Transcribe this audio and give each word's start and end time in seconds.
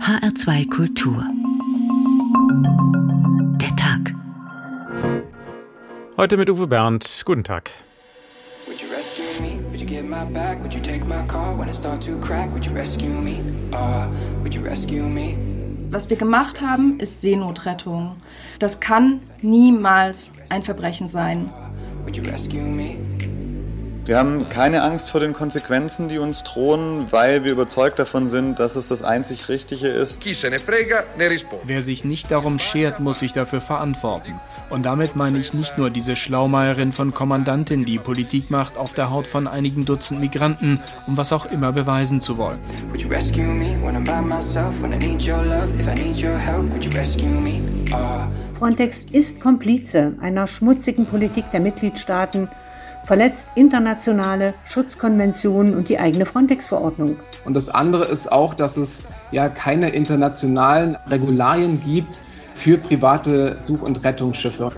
HR2 0.00 0.70
Kultur. 0.70 1.24
Der 3.60 3.76
Tag. 3.76 4.14
Heute 6.16 6.38
mit 6.38 6.48
Uwe 6.48 6.66
Bernd. 6.66 7.22
Guten 7.26 7.44
Tag. 7.44 7.70
Would 8.66 8.80
you 8.80 8.88
rescue 8.88 9.24
me? 9.42 9.60
Would 9.70 9.80
you 9.80 9.86
get 9.86 10.04
my 10.08 10.24
back? 10.24 10.62
Would 10.62 10.72
you 10.74 10.80
take 10.80 11.04
my 11.06 11.22
car 11.26 11.54
when 11.54 11.68
it 11.68 11.74
start 11.74 12.00
to 12.06 12.18
crack? 12.18 12.50
Would 12.52 12.64
you 12.64 12.72
rescue 12.74 13.10
me? 13.10 13.40
Uh, 13.72 14.08
would 14.42 14.54
you 14.54 14.62
rescue 14.62 15.02
me? 15.02 15.36
Was 15.90 16.08
wir 16.08 16.16
gemacht 16.16 16.62
haben, 16.62 16.98
ist 16.98 17.20
Seenotrettung. 17.20 18.16
Das 18.58 18.80
kann 18.80 19.20
niemals 19.42 20.32
ein 20.48 20.62
Verbrechen 20.62 21.08
sein. 21.08 21.50
Would 22.04 22.16
you 22.16 22.22
rescue 22.24 22.62
me? 22.62 22.96
Wir 24.10 24.18
haben 24.18 24.48
keine 24.48 24.82
Angst 24.82 25.08
vor 25.08 25.20
den 25.20 25.32
Konsequenzen, 25.32 26.08
die 26.08 26.18
uns 26.18 26.42
drohen, 26.42 27.06
weil 27.12 27.44
wir 27.44 27.52
überzeugt 27.52 27.96
davon 28.00 28.28
sind, 28.28 28.58
dass 28.58 28.74
es 28.74 28.88
das 28.88 29.04
einzig 29.04 29.48
Richtige 29.48 29.86
ist. 29.86 30.20
Ne 30.26 30.50
ne. 30.50 30.58
Wer 31.62 31.82
sich 31.84 32.04
nicht 32.04 32.28
darum 32.28 32.58
schert, 32.58 32.98
muss 32.98 33.20
sich 33.20 33.32
dafür 33.34 33.60
verantworten. 33.60 34.32
Und 34.68 34.84
damit 34.84 35.14
meine 35.14 35.38
ich 35.38 35.54
nicht 35.54 35.78
nur 35.78 35.90
diese 35.90 36.16
Schlaumeierin 36.16 36.90
von 36.90 37.14
Kommandantin, 37.14 37.84
die 37.84 38.00
Politik 38.00 38.50
macht 38.50 38.76
auf 38.76 38.94
der 38.94 39.10
Haut 39.10 39.28
von 39.28 39.46
einigen 39.46 39.84
Dutzend 39.84 40.18
Migranten, 40.18 40.80
um 41.06 41.16
was 41.16 41.32
auch 41.32 41.46
immer 41.46 41.72
beweisen 41.72 42.20
zu 42.20 42.36
wollen. 42.36 42.58
Would 42.88 43.02
you 43.02 43.08
rescue 43.08 43.44
me 43.44 43.78
when 43.80 43.94
I'm 43.94 44.04
by 44.04 44.20
myself? 44.20 44.82
When 44.82 44.92
I 44.92 44.98
need 44.98 45.24
your 45.24 45.44
love, 45.44 45.72
if 45.78 45.86
I 45.86 45.94
need 45.94 46.20
your 46.20 46.36
help, 46.36 46.68
would 46.72 46.84
you 46.84 46.90
rescue 46.98 47.28
me? 47.28 47.60
Uh, 47.92 48.26
Frontex 48.58 49.06
ist 49.12 49.40
Komplize 49.40 50.14
einer 50.20 50.48
schmutzigen 50.48 51.06
Politik 51.06 51.44
der 51.52 51.60
Mitgliedstaaten, 51.60 52.48
verletzt 53.04 53.48
internationale 53.54 54.54
Schutzkonventionen 54.66 55.74
und 55.74 55.88
die 55.88 55.98
eigene 55.98 56.26
Frontex-Verordnung. 56.26 57.16
Und 57.44 57.54
das 57.54 57.68
andere 57.68 58.04
ist 58.04 58.30
auch, 58.30 58.54
dass 58.54 58.76
es 58.76 59.02
ja 59.32 59.48
keine 59.48 59.90
internationalen 59.90 60.96
Regularien 61.08 61.80
gibt 61.80 62.20
für 62.54 62.76
private 62.76 63.56
Such- 63.58 63.82
und 63.82 64.04
Rettungsschiffe. 64.04 64.70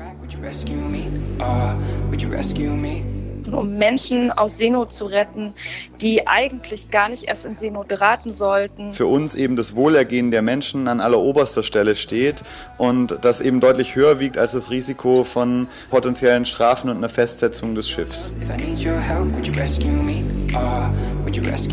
Um 3.54 3.78
Menschen 3.78 4.30
aus 4.30 4.58
Seenot 4.58 4.92
zu 4.92 5.06
retten, 5.06 5.54
die 6.00 6.26
eigentlich 6.26 6.90
gar 6.90 7.08
nicht 7.08 7.24
erst 7.24 7.46
in 7.46 7.54
Seenot 7.54 7.88
geraten 7.88 8.30
sollten. 8.30 8.92
Für 8.92 9.06
uns 9.06 9.34
eben 9.34 9.56
das 9.56 9.74
Wohlergehen 9.76 10.30
der 10.30 10.42
Menschen 10.42 10.88
an 10.88 11.00
alleroberster 11.00 11.62
Stelle 11.62 11.94
steht 11.94 12.42
und 12.78 13.18
das 13.22 13.40
eben 13.40 13.60
deutlich 13.60 13.94
höher 13.94 14.20
wiegt 14.20 14.38
als 14.38 14.52
das 14.52 14.70
Risiko 14.70 15.24
von 15.24 15.68
potenziellen 15.90 16.44
Strafen 16.44 16.90
und 16.90 16.96
einer 16.96 17.08
Festsetzung 17.08 17.74
des 17.74 17.88
Schiffs. 17.88 18.32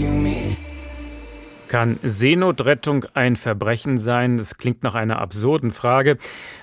Me? 0.01 0.57
Kann 1.69 1.99
Seenotrettung 2.01 3.05
ein 3.13 3.35
Verbrechen 3.35 3.99
sein? 3.99 4.37
Das 4.37 4.57
klingt 4.57 4.81
nach 4.81 4.95
einer 4.95 5.19
absurden 5.19 5.71
Frage. 5.71 6.17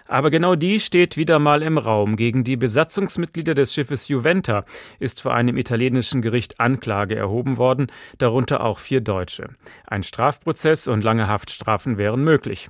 Aber 0.09 0.31
genau 0.31 0.55
die 0.55 0.81
steht 0.81 1.17
wieder 1.17 1.39
mal 1.39 1.63
im 1.63 1.79
Raum. 1.79 2.17
Gegen 2.17 2.45
die 2.45 2.57
Besatzungsmitglieder 2.57 3.55
des 3.55 3.75
Schiffes 3.75 4.09
Juventa 4.09 4.65
ist 4.99 5.21
vor 5.21 5.35
einem 5.35 5.57
italienischen 5.57 6.23
Gericht 6.23 6.61
Anklage 6.61 7.17
erhoben 7.17 7.57
worden, 7.57 7.89
darunter 8.19 8.63
auch 8.63 8.79
vier 8.79 9.01
Deutsche. 9.01 9.49
Ein 9.87 10.03
Strafprozess 10.03 10.89
und 10.89 11.03
lange 11.03 11.29
Haftstrafen 11.29 11.99
wären 11.99 12.23
möglich. 12.23 12.69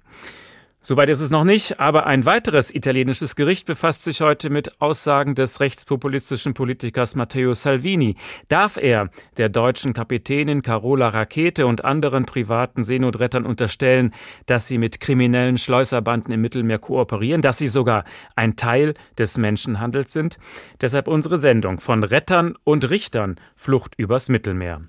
Soweit 0.81 1.09
ist 1.09 1.21
es 1.21 1.33
noch 1.33 1.43
nicht, 1.43 1.81
aber 1.81 2.07
ein 2.07 2.27
weiteres 2.27 2.73
italienisches 2.73 3.35
Gericht 3.35 3.67
befasst 3.67 4.05
sich 4.05 4.21
heute 4.21 4.51
mit 4.51 4.81
Aussagen 4.81 5.35
des 5.35 5.59
rechtspopulistischen 5.59 6.55
Politikers 6.55 7.17
Matteo 7.17 7.55
Salvini. 7.55 8.15
Darf 8.47 8.77
er 8.77 9.11
der 9.37 9.49
deutschen 9.49 9.95
Kapitänin 9.95 10.63
Carola 10.63 11.09
Rakete 11.09 11.67
und 11.67 11.85
anderen 11.85 12.25
privaten 12.25 12.85
Seenotrettern 12.85 13.47
unterstellen, 13.47 14.15
dass 14.47 14.69
sie 14.69 14.79
mit 14.79 15.01
kriminellen 15.01 15.59
Schleuserbanden 15.59 16.33
im 16.33 16.41
Mittelmeer 16.41 16.79
kooperieren, 16.79 17.43
dass 17.43 17.59
sie 17.59 17.69
sogar 17.69 18.05
ein 18.37 18.55
Teil 18.55 18.95
des 19.19 19.39
Menschenhandels 19.39 20.13
sind? 20.13 20.39
Deshalb 20.81 21.09
unsere 21.09 21.39
Sendung 21.39 21.81
von 21.81 22.05
Rettern 22.05 22.55
und 22.63 22.89
Richtern 22.91 23.41
Flucht 23.57 23.95
übers 23.97 24.29
Mittelmeer. 24.29 24.83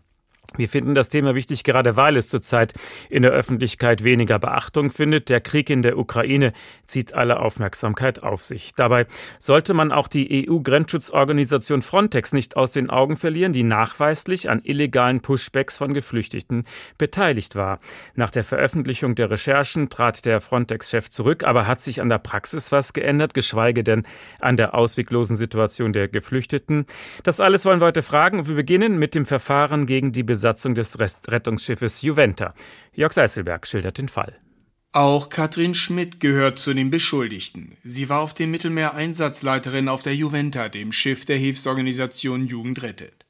Wir 0.56 0.69
finden 0.69 0.96
das 0.96 1.09
Thema 1.09 1.35
wichtig, 1.35 1.63
gerade 1.66 1.97
weil 1.97 2.16
es 2.16 2.30
zurzeit 2.30 2.74
in 3.09 3.22
der 3.22 3.31
Öffentlichkeit 3.31 4.03
weniger 4.03 4.40
Beachtung 4.40 4.91
findet. 4.91 5.30
Der 5.30 5.41
Krieg 5.41 5.69
in 5.69 5.81
der 5.81 5.97
Ukraine 5.97 6.53
zieht 6.85 7.13
alle 7.13 7.40
Aufmerksamkeit 7.40 8.24
auf 8.24 8.46
sich. 8.46 8.74
Dabei 8.74 9.07
sollte 9.40 9.74
man 9.74 9.91
auch 9.91 10.07
die 10.07 10.50
EU-Grenzschutzorganisation 10.50 11.81
Frontex 11.81 12.31
nicht 12.31 12.56
aus 12.56 12.72
den 12.72 12.90
Augen 12.90 13.18
verlieren, 13.18 13.52
die 13.52 13.63
nachweislich 13.63 14.50
an 14.50 14.62
illegalen 14.63 15.19
Pushbacks 15.19 15.78
von 15.78 15.94
Geflüchteten 15.94 16.63
beteiligt 16.97 17.56
war. 17.56 17.80
Nach 18.16 18.31
der 18.31 18.46
Veröffentlichung 18.46 19.16
der 19.16 19.30
Recherchen 19.30 19.90
trat 19.90 20.25
der 20.25 20.40
Frontex-Chef 20.40 21.09
zurück, 21.09 21.44
aber 21.44 21.68
hat 21.68 21.81
sich 21.81 22.02
an 22.02 22.09
der 22.09 22.19
Praxis 22.19 22.72
was 22.72 22.94
geändert, 22.94 23.34
geschweige 23.34 23.84
denn 23.84 24.03
an 24.40 24.56
der 24.56 24.75
ausweglosen 24.75 25.36
Situation 25.36 25.91
der 25.91 26.07
Geflüchteten. 26.07 26.86
Das 27.24 27.41
alles 27.41 27.66
wollen 27.66 27.81
wir 27.81 27.88
heute 27.88 28.02
fragen. 28.02 28.47
Wir 28.47 28.56
beginnen 28.56 28.97
mit 28.97 29.13
dem 29.13 29.25
Verfahren 29.25 29.86
gegen 29.86 30.13
die 30.13 30.24
Besatzung 30.38 30.75
des 30.75 31.00
Rettungsschiffes 31.28 32.03
Juventa. 32.03 32.53
Jörg 32.94 33.12
Seißelberg 33.12 33.66
schildert 33.66 33.98
den 33.98 34.08
Fall. 34.08 34.38
Auch 34.92 35.30
Katrin 35.30 35.74
Schmidt 35.74 36.20
gehört 36.20 36.59
zu 36.59 36.75
den 36.75 36.92
Beschuldigten. 36.92 37.75
Sie 37.84 38.08
war 38.08 38.20
auf 38.20 38.36
dem 38.36 38.52
Mittelmeer 38.52 38.94
Einsatzleiterin 38.94 39.90
auf 39.90 40.03
der 40.03 40.14
Juventa, 40.14 40.70
dem 40.70 40.92
Schiff 40.92 41.25
der 41.25 41.38
Hilfsorganisation 41.38 42.46
Jugend 42.46 42.84
rettet. 42.84 43.25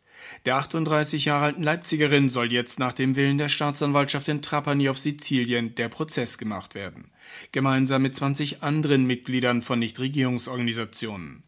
Der 0.45 0.57
38 0.57 1.23
Jahre 1.23 1.45
alten 1.45 1.63
Leipzigerin 1.63 2.27
soll 2.27 2.51
jetzt 2.51 2.77
nach 2.77 2.91
dem 2.91 3.15
Willen 3.15 3.37
der 3.37 3.47
Staatsanwaltschaft 3.47 4.27
in 4.27 4.41
Trapani 4.41 4.89
auf 4.89 4.99
Sizilien 4.99 5.75
der 5.75 5.87
Prozess 5.87 6.37
gemacht 6.37 6.75
werden. 6.75 7.11
Gemeinsam 7.53 8.01
mit 8.01 8.15
20 8.15 8.63
anderen 8.63 9.07
Mitgliedern 9.07 9.61
von 9.61 9.79
Nichtregierungsorganisationen. 9.79 11.43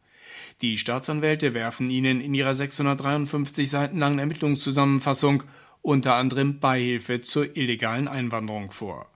Die 0.62 0.78
Staatsanwälte 0.78 1.54
werfen 1.54 1.90
ihnen 1.90 2.20
in 2.20 2.34
ihrer 2.34 2.54
653 2.54 3.70
Seiten 3.70 3.98
langen 3.98 4.20
Ermittlungszusammenfassung 4.20 5.44
unter 5.82 6.16
anderem 6.16 6.60
Beihilfe 6.60 7.22
zur 7.22 7.56
illegalen 7.56 8.10
Einwanderung 8.10 8.72
vor. 8.72 9.08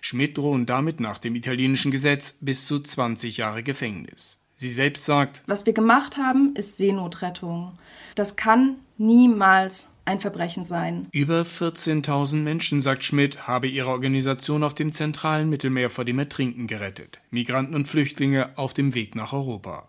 Schmidt 0.00 0.38
drohen 0.38 0.66
damit 0.66 1.00
nach 1.00 1.18
dem 1.18 1.34
italienischen 1.34 1.90
Gesetz 1.90 2.36
bis 2.40 2.66
zu 2.66 2.78
20 2.78 3.38
Jahre 3.38 3.62
Gefängnis. 3.62 4.38
Sie 4.54 4.68
selbst 4.68 5.04
sagt, 5.04 5.42
Was 5.46 5.66
wir 5.66 5.72
gemacht 5.72 6.16
haben, 6.16 6.54
ist 6.54 6.76
Seenotrettung. 6.76 7.76
Das 8.14 8.36
kann 8.36 8.76
niemals 8.96 9.88
ein 10.04 10.20
Verbrechen 10.20 10.62
sein. 10.62 11.08
über 11.10 11.40
14.000 11.42 12.36
Menschen, 12.36 12.82
sagt 12.82 13.02
Schmidt, 13.02 13.48
habe 13.48 13.66
ihre 13.66 13.88
Organisation 13.88 14.62
auf 14.62 14.74
dem 14.74 14.92
zentralen 14.92 15.48
Mittelmeer 15.48 15.90
vor 15.90 16.04
dem 16.04 16.18
Ertrinken 16.20 16.68
gerettet. 16.68 17.20
Migranten 17.30 17.74
und 17.74 17.88
Flüchtlinge 17.88 18.50
auf 18.56 18.74
dem 18.74 18.94
Weg 18.94 19.16
nach 19.16 19.32
Europa. 19.32 19.88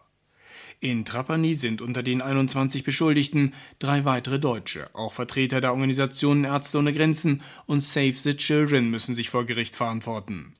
In 0.85 1.03
Trapani 1.03 1.55
sind 1.55 1.81
unter 1.81 2.03
den 2.03 2.21
21 2.21 2.83
Beschuldigten 2.83 3.55
drei 3.79 4.05
weitere 4.05 4.37
Deutsche. 4.37 4.87
Auch 4.93 5.13
Vertreter 5.13 5.59
der 5.59 5.71
Organisationen 5.71 6.43
Ärzte 6.43 6.77
ohne 6.77 6.93
Grenzen 6.93 7.41
und 7.65 7.81
Save 7.81 8.13
the 8.13 8.37
Children 8.37 8.91
müssen 8.91 9.15
sich 9.15 9.31
vor 9.31 9.45
Gericht 9.45 9.75
verantworten. 9.75 10.53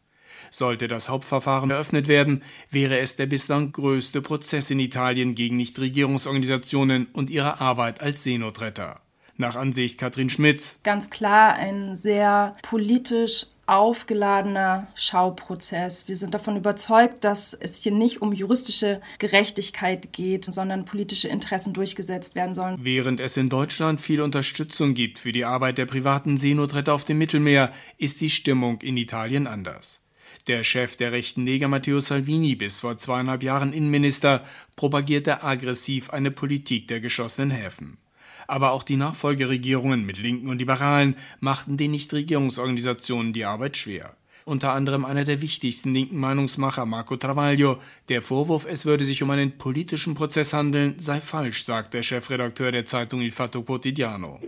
Sollte 0.50 0.88
das 0.88 1.09
Hauptverfahren 1.09 1.69
eröffnet 1.69 2.08
werden, 2.08 2.41
wäre 2.72 2.97
es 2.97 3.18
der 3.18 3.28
bislang 3.28 3.72
größte 3.72 4.24
Prozess 4.24 4.72
in 4.72 4.80
Italien 4.80 5.35
gegen 5.35 5.58
Nichtregierungsorganisationen 5.58 7.06
und 7.14 7.30
ihre 7.30 7.62
Arbeit 7.62 8.02
als 8.02 8.24
Seenotretter. 8.24 9.02
Nach 9.38 9.56
Ansicht 9.56 10.00
Katrin 10.00 10.31
Schmitz 10.31 10.80
Ganz 10.81 11.12
klar 11.12 11.53
ein 11.53 11.96
sehr 11.96 12.56
politisch 12.64 13.46
aufgeladener 13.68 14.88
Schauprozess. 14.96 16.08
Wir 16.08 16.16
sind 16.16 16.34
davon 16.34 16.56
überzeugt, 16.56 17.24
dass 17.24 17.53
es 17.53 17.78
hier 17.78 17.92
nicht 17.92 18.22
um 18.22 18.34
juristische 18.34 19.02
Gerechtigkeit 19.20 20.14
geht, 20.14 20.46
sondern 20.46 20.86
politische 20.86 21.28
Interessen 21.28 21.74
durchgesetzt 21.74 22.36
werden 22.36 22.53
sollen. 22.53 22.78
Während 22.80 23.20
es 23.20 23.38
in 23.38 23.50
Deutschland 23.50 24.02
viel 24.02 24.22
Unterstützung 24.22 24.94
gibt 24.94 25.20
für 25.20 25.31
die 25.31 25.46
Arbeit 25.46 25.78
der 25.78 25.86
privaten 25.86 26.38
Seenotretter 26.38 26.94
auf 26.94 27.06
dem 27.06 27.18
Mittelmeer, 27.18 27.72
ist 27.98 28.22
die 28.22 28.30
Stimmung 28.30 28.81
in 28.81 28.98
Italien 28.98 29.48
anders. 29.48 30.02
Der 30.47 30.64
Chef 30.64 30.96
der 30.96 31.12
rechten 31.12 31.46
Lega 31.46 31.67
Matteo 31.67 32.00
Salvini, 32.00 32.56
bis 32.56 32.79
vor 32.82 33.00
zweieinhalb 33.00 33.41
Jahren 33.41 33.73
Innenminister, 33.73 34.44
propagierte 34.76 35.44
aggressiv 35.44 36.12
eine 36.12 36.29
Politik 36.29 36.88
der 36.88 37.00
geschlossenen 37.00 37.50
Häfen. 37.50 37.97
Aber 38.47 38.72
auch 38.72 38.84
die 38.84 38.97
Nachfolgeregierungen 38.97 40.06
mit 40.06 40.18
Linken 40.18 40.50
und 40.50 40.59
Liberalen 40.59 41.16
machten 41.40 41.78
den 41.78 41.92
Nichtregierungsorganisationen 41.92 43.34
die 43.34 43.46
Arbeit 43.46 43.78
schwer. 43.78 44.16
Unter 44.47 44.74
anderem 44.74 45.06
einer 45.06 45.24
der 45.24 45.42
wichtigsten 45.42 45.92
linken 45.92 46.20
Meinungsmacher, 46.20 46.86
Marco 46.86 47.18
Travaglio. 47.18 47.78
Der 48.09 48.22
Vorwurf, 48.22 48.68
es 48.70 48.86
würde 48.86 49.03
sich 49.03 49.24
um 49.24 49.32
einen 49.32 49.58
politischen 49.58 50.14
Prozess 50.14 50.53
handeln, 50.53 50.94
sei 51.00 51.20
falsch, 51.20 51.64
sagt 51.64 51.96
der 51.96 52.03
Chefredakteur 52.03 52.72
der 52.72 52.86
Zeitung 52.86 53.22
Il 53.22 53.32
Fatto 53.32 53.64
Quotidiano. 53.64 54.40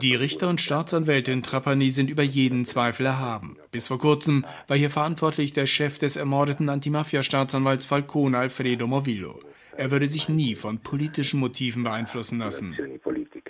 Die 0.00 0.14
Richter 0.14 0.48
und 0.48 0.62
Staatsanwälte 0.62 1.30
in 1.30 1.42
Trapani 1.42 1.90
sind 1.90 2.08
über 2.08 2.22
jeden 2.22 2.64
Zweifel 2.64 3.04
erhaben. 3.04 3.58
Bis 3.70 3.88
vor 3.88 3.98
kurzem 3.98 4.46
war 4.66 4.78
hier 4.78 4.90
verantwortlich 4.90 5.52
der 5.52 5.66
Chef 5.66 5.98
des 5.98 6.16
ermordeten 6.16 6.70
Antimafia-Staatsanwalts 6.70 7.84
Falcone 7.84 8.38
Alfredo 8.38 8.86
Movillo. 8.86 9.40
Er 9.78 9.90
würde 9.90 10.08
sich 10.08 10.28
nie 10.28 10.54
von 10.54 10.78
politischen 10.78 11.40
Motiven 11.40 11.82
beeinflussen 11.82 12.38
lassen. 12.38 12.76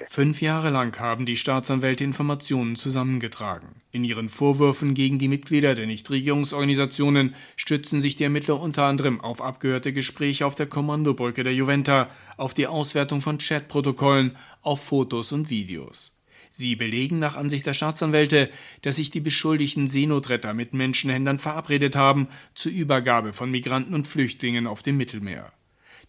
Fünf 0.08 0.40
Jahre 0.40 0.70
lang 0.70 0.98
haben 0.98 1.26
die 1.26 1.36
Staatsanwälte 1.36 2.04
Informationen 2.04 2.76
zusammengetragen. 2.76 3.82
In 3.92 4.04
ihren 4.04 4.28
Vorwürfen 4.28 4.94
gegen 4.94 5.18
die 5.18 5.28
Mitglieder 5.28 5.74
der 5.74 5.86
Nichtregierungsorganisationen 5.86 7.34
stützen 7.56 8.00
sich 8.00 8.16
die 8.16 8.24
Ermittler 8.24 8.60
unter 8.60 8.84
anderem 8.84 9.20
auf 9.20 9.40
abgehörte 9.40 9.92
Gespräche 9.92 10.46
auf 10.46 10.54
der 10.54 10.66
Kommandobrücke 10.66 11.44
der 11.44 11.54
Juventa, 11.54 12.08
auf 12.36 12.54
die 12.54 12.66
Auswertung 12.66 13.20
von 13.20 13.38
Chatprotokollen, 13.38 14.36
auf 14.62 14.84
Fotos 14.84 15.32
und 15.32 15.50
Videos. 15.50 16.16
Sie 16.50 16.76
belegen 16.76 17.18
nach 17.18 17.36
Ansicht 17.36 17.66
der 17.66 17.74
Staatsanwälte, 17.74 18.48
dass 18.82 18.96
sich 18.96 19.10
die 19.10 19.20
beschuldigten 19.20 19.88
Seenotretter 19.88 20.54
mit 20.54 20.72
Menschenhändlern 20.72 21.38
verabredet 21.38 21.96
haben 21.96 22.28
zur 22.54 22.72
Übergabe 22.72 23.32
von 23.32 23.50
Migranten 23.50 23.94
und 23.94 24.06
Flüchtlingen 24.06 24.66
auf 24.66 24.82
dem 24.82 24.96
Mittelmeer. 24.96 25.52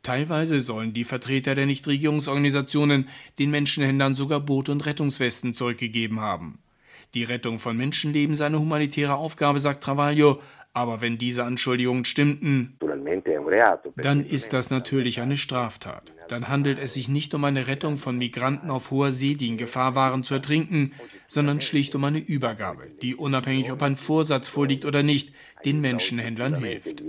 Teilweise 0.03 0.61
sollen 0.61 0.93
die 0.93 1.03
Vertreter 1.03 1.55
der 1.55 1.65
Nichtregierungsorganisationen 1.65 3.09
den 3.39 3.51
Menschenhändlern 3.51 4.15
sogar 4.15 4.39
Boote 4.39 4.71
und 4.71 4.85
Rettungswesten 4.85 5.53
zurückgegeben 5.53 6.21
haben. 6.21 6.59
Die 7.13 7.23
Rettung 7.23 7.59
von 7.59 7.77
Menschenleben 7.77 8.35
sei 8.35 8.45
eine 8.47 8.59
humanitäre 8.59 9.15
Aufgabe, 9.15 9.59
sagt 9.59 9.83
Travaglio, 9.83 10.39
aber 10.73 11.01
wenn 11.01 11.17
diese 11.17 11.43
Anschuldigungen 11.43 12.05
stimmten, 12.05 12.77
dann 13.95 14.25
ist 14.25 14.53
das 14.53 14.69
natürlich 14.69 15.21
eine 15.21 15.37
Straftat. 15.37 16.13
Dann 16.27 16.49
handelt 16.49 16.79
es 16.79 16.93
sich 16.93 17.07
nicht 17.07 17.33
um 17.33 17.43
eine 17.43 17.67
Rettung 17.67 17.97
von 17.97 18.17
Migranten 18.17 18.69
auf 18.69 18.91
hoher 18.91 19.11
See, 19.11 19.35
die 19.35 19.47
in 19.47 19.57
Gefahr 19.57 19.95
waren 19.95 20.23
zu 20.23 20.33
ertrinken, 20.33 20.93
sondern 21.27 21.61
schlicht 21.61 21.95
um 21.95 22.03
eine 22.03 22.19
Übergabe, 22.19 22.87
die 23.01 23.15
unabhängig 23.15 23.71
ob 23.71 23.81
ein 23.81 23.95
Vorsatz 23.95 24.49
vorliegt 24.49 24.85
oder 24.85 25.03
nicht, 25.03 25.33
den 25.65 25.81
Menschenhändlern 25.81 26.55
hilft. 26.55 27.03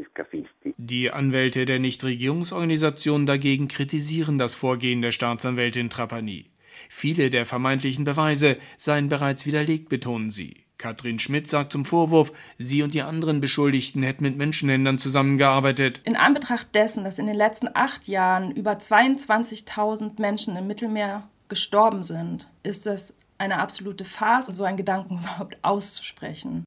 Die 0.76 1.10
Anwälte 1.10 1.64
der 1.64 1.78
Nichtregierungsorganisationen 1.78 3.26
dagegen 3.26 3.68
kritisieren 3.68 4.38
das 4.38 4.54
Vorgehen 4.54 5.02
der 5.02 5.12
Staatsanwältin 5.12 5.90
Trapani. 5.90 6.46
Viele 6.88 7.30
der 7.30 7.46
vermeintlichen 7.46 8.04
Beweise 8.04 8.56
seien 8.76 9.08
bereits 9.08 9.46
widerlegt, 9.46 9.88
betonen 9.88 10.30
sie. 10.30 10.67
Katrin 10.78 11.18
Schmidt 11.18 11.48
sagt 11.48 11.72
zum 11.72 11.84
Vorwurf, 11.84 12.32
sie 12.56 12.82
und 12.82 12.94
die 12.94 13.02
anderen 13.02 13.40
Beschuldigten 13.40 14.04
hätten 14.04 14.22
mit 14.22 14.38
Menschenhändlern 14.38 14.98
zusammengearbeitet. 14.98 16.00
In 16.04 16.16
Anbetracht 16.16 16.72
dessen, 16.74 17.02
dass 17.02 17.18
in 17.18 17.26
den 17.26 17.34
letzten 17.34 17.68
acht 17.74 18.06
Jahren 18.06 18.52
über 18.52 18.74
22.000 18.74 20.20
Menschen 20.20 20.56
im 20.56 20.68
Mittelmeer 20.68 21.28
gestorben 21.48 22.04
sind, 22.04 22.48
ist 22.62 22.86
es 22.86 23.14
eine 23.38 23.58
absolute 23.58 24.04
Farce, 24.04 24.46
so 24.46 24.62
einen 24.62 24.76
Gedanken 24.76 25.18
überhaupt 25.22 25.58
auszusprechen. 25.62 26.64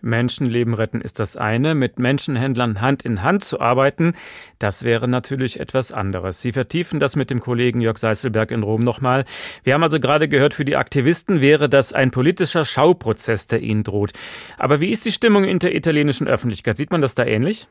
Menschenleben 0.00 0.74
retten 0.74 1.00
ist 1.00 1.18
das 1.18 1.36
eine, 1.36 1.74
mit 1.74 1.98
Menschenhändlern 1.98 2.80
Hand 2.80 3.02
in 3.02 3.22
Hand 3.22 3.44
zu 3.44 3.60
arbeiten, 3.60 4.14
das 4.58 4.82
wäre 4.84 5.08
natürlich 5.08 5.60
etwas 5.60 5.92
anderes. 5.92 6.40
Sie 6.40 6.52
vertiefen 6.52 7.00
das 7.00 7.16
mit 7.16 7.30
dem 7.30 7.40
Kollegen 7.40 7.80
Jörg 7.80 7.98
Seißelberg 7.98 8.50
in 8.50 8.62
Rom 8.62 8.82
nochmal. 8.82 9.24
Wir 9.64 9.74
haben 9.74 9.82
also 9.82 10.00
gerade 10.00 10.28
gehört, 10.28 10.54
für 10.54 10.64
die 10.64 10.76
Aktivisten 10.76 11.40
wäre 11.40 11.68
das 11.68 11.92
ein 11.92 12.10
politischer 12.10 12.64
Schauprozess, 12.64 13.46
der 13.46 13.60
ihnen 13.60 13.82
droht. 13.82 14.12
Aber 14.56 14.80
wie 14.80 14.90
ist 14.90 15.04
die 15.04 15.12
Stimmung 15.12 15.44
in 15.44 15.58
der 15.58 15.74
italienischen 15.74 16.28
Öffentlichkeit? 16.28 16.76
Sieht 16.76 16.90
man 16.90 17.00
das 17.00 17.14
da 17.14 17.24
ähnlich? 17.24 17.66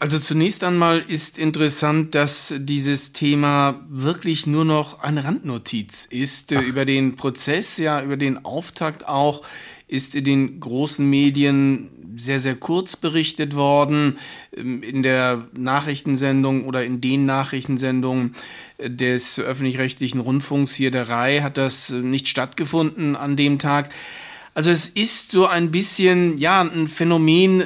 Also 0.00 0.20
zunächst 0.20 0.62
einmal 0.62 1.02
ist 1.08 1.38
interessant, 1.38 2.14
dass 2.14 2.54
dieses 2.56 3.12
Thema 3.12 3.84
wirklich 3.88 4.46
nur 4.46 4.64
noch 4.64 5.00
eine 5.02 5.24
Randnotiz 5.24 6.04
ist 6.04 6.52
Ach. 6.54 6.62
über 6.62 6.84
den 6.84 7.16
Prozess, 7.16 7.78
ja, 7.78 8.00
über 8.00 8.16
den 8.16 8.44
Auftakt 8.44 9.08
auch 9.08 9.42
ist 9.88 10.14
in 10.14 10.24
den 10.24 10.60
großen 10.60 11.08
Medien 11.08 11.90
sehr, 12.16 12.40
sehr 12.40 12.54
kurz 12.54 12.96
berichtet 12.96 13.54
worden. 13.54 14.18
Ähm, 14.56 14.82
in 14.82 15.02
der 15.02 15.48
Nachrichtensendung 15.56 16.66
oder 16.66 16.84
in 16.84 17.00
den 17.00 17.26
Nachrichtensendungen 17.26 18.34
äh, 18.78 18.90
des 18.90 19.38
öffentlich-rechtlichen 19.38 20.20
Rundfunks 20.20 20.74
hier 20.74 20.90
der 20.90 21.08
Reihe 21.08 21.42
hat 21.42 21.56
das 21.56 21.90
äh, 21.90 21.96
nicht 21.96 22.28
stattgefunden 22.28 23.16
an 23.16 23.36
dem 23.36 23.58
Tag. 23.58 23.90
Also 24.54 24.70
es 24.70 24.88
ist 24.88 25.30
so 25.30 25.46
ein 25.46 25.70
bisschen, 25.70 26.38
ja, 26.38 26.60
ein 26.60 26.88
Phänomen, 26.88 27.60
äh, 27.60 27.64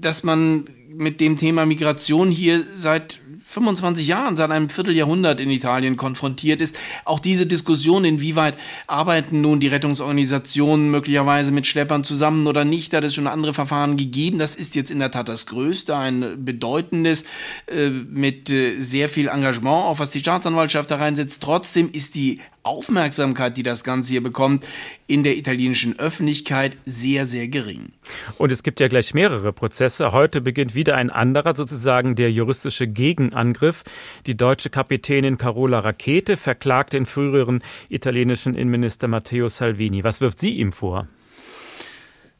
dass 0.00 0.22
man 0.22 0.64
mit 0.94 1.20
dem 1.20 1.36
Thema 1.36 1.66
Migration 1.66 2.30
hier 2.30 2.64
seit 2.74 3.20
25 3.50 4.06
Jahren, 4.06 4.36
seit 4.36 4.50
einem 4.50 4.68
Vierteljahrhundert 4.68 5.40
in 5.40 5.50
Italien 5.50 5.96
konfrontiert 5.96 6.60
ist. 6.60 6.76
Auch 7.06 7.18
diese 7.18 7.46
Diskussion, 7.46 8.04
inwieweit 8.04 8.58
arbeiten 8.86 9.40
nun 9.40 9.58
die 9.58 9.68
Rettungsorganisationen 9.68 10.90
möglicherweise 10.90 11.50
mit 11.50 11.66
Schleppern 11.66 12.04
zusammen 12.04 12.46
oder 12.46 12.66
nicht, 12.66 12.92
da 12.92 12.98
hat 12.98 13.04
es 13.04 13.14
schon 13.14 13.26
andere 13.26 13.54
Verfahren 13.54 13.96
gegeben. 13.96 14.38
Das 14.38 14.54
ist 14.54 14.74
jetzt 14.74 14.90
in 14.90 14.98
der 14.98 15.10
Tat 15.10 15.28
das 15.28 15.46
Größte, 15.46 15.96
ein 15.96 16.44
bedeutendes, 16.44 17.24
äh, 17.66 17.88
mit 17.88 18.50
äh, 18.50 18.78
sehr 18.80 19.08
viel 19.08 19.28
Engagement, 19.28 19.86
auch 19.86 19.98
was 19.98 20.10
die 20.10 20.20
Staatsanwaltschaft 20.20 20.90
da 20.90 20.96
reinsetzt. 20.96 21.42
Trotzdem 21.42 21.88
ist 21.90 22.16
die 22.16 22.40
Aufmerksamkeit, 22.68 23.56
die 23.56 23.62
das 23.62 23.82
Ganze 23.82 24.12
hier 24.12 24.22
bekommt, 24.22 24.66
in 25.06 25.24
der 25.24 25.36
italienischen 25.36 25.98
Öffentlichkeit 25.98 26.76
sehr, 26.84 27.26
sehr 27.26 27.48
gering. 27.48 27.92
Und 28.36 28.52
es 28.52 28.62
gibt 28.62 28.78
ja 28.78 28.88
gleich 28.88 29.14
mehrere 29.14 29.52
Prozesse. 29.52 30.12
Heute 30.12 30.40
beginnt 30.40 30.74
wieder 30.74 30.94
ein 30.96 31.10
anderer, 31.10 31.56
sozusagen 31.56 32.14
der 32.14 32.30
juristische 32.30 32.86
Gegenangriff. 32.86 33.84
Die 34.26 34.36
deutsche 34.36 34.70
Kapitänin 34.70 35.38
Carola 35.38 35.80
Rakete 35.80 36.36
verklagt 36.36 36.92
den 36.92 37.06
früheren 37.06 37.62
italienischen 37.88 38.54
Innenminister 38.54 39.08
Matteo 39.08 39.48
Salvini. 39.48 40.04
Was 40.04 40.20
wirft 40.20 40.38
sie 40.38 40.58
ihm 40.58 40.72
vor? 40.72 41.08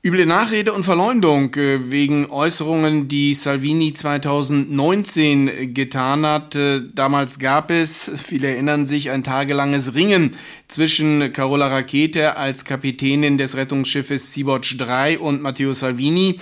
Üble 0.00 0.26
Nachrede 0.26 0.72
und 0.72 0.84
Verleumdung 0.84 1.52
äh, 1.56 1.90
wegen 1.90 2.30
Äußerungen, 2.30 3.08
die 3.08 3.34
Salvini 3.34 3.94
2019 3.94 5.74
getan 5.74 6.24
hat. 6.24 6.54
Äh, 6.54 6.82
damals 6.94 7.40
gab 7.40 7.72
es, 7.72 8.08
viele 8.16 8.46
erinnern 8.46 8.86
sich, 8.86 9.10
ein 9.10 9.24
tagelanges 9.24 9.94
Ringen 9.94 10.36
zwischen 10.68 11.32
Carola 11.32 11.66
Rakete 11.66 12.36
als 12.36 12.64
Kapitänin 12.64 13.38
des 13.38 13.56
Rettungsschiffes 13.56 14.32
Sea-Watch 14.34 14.76
3 14.78 15.18
und 15.18 15.42
Matteo 15.42 15.72
Salvini 15.72 16.38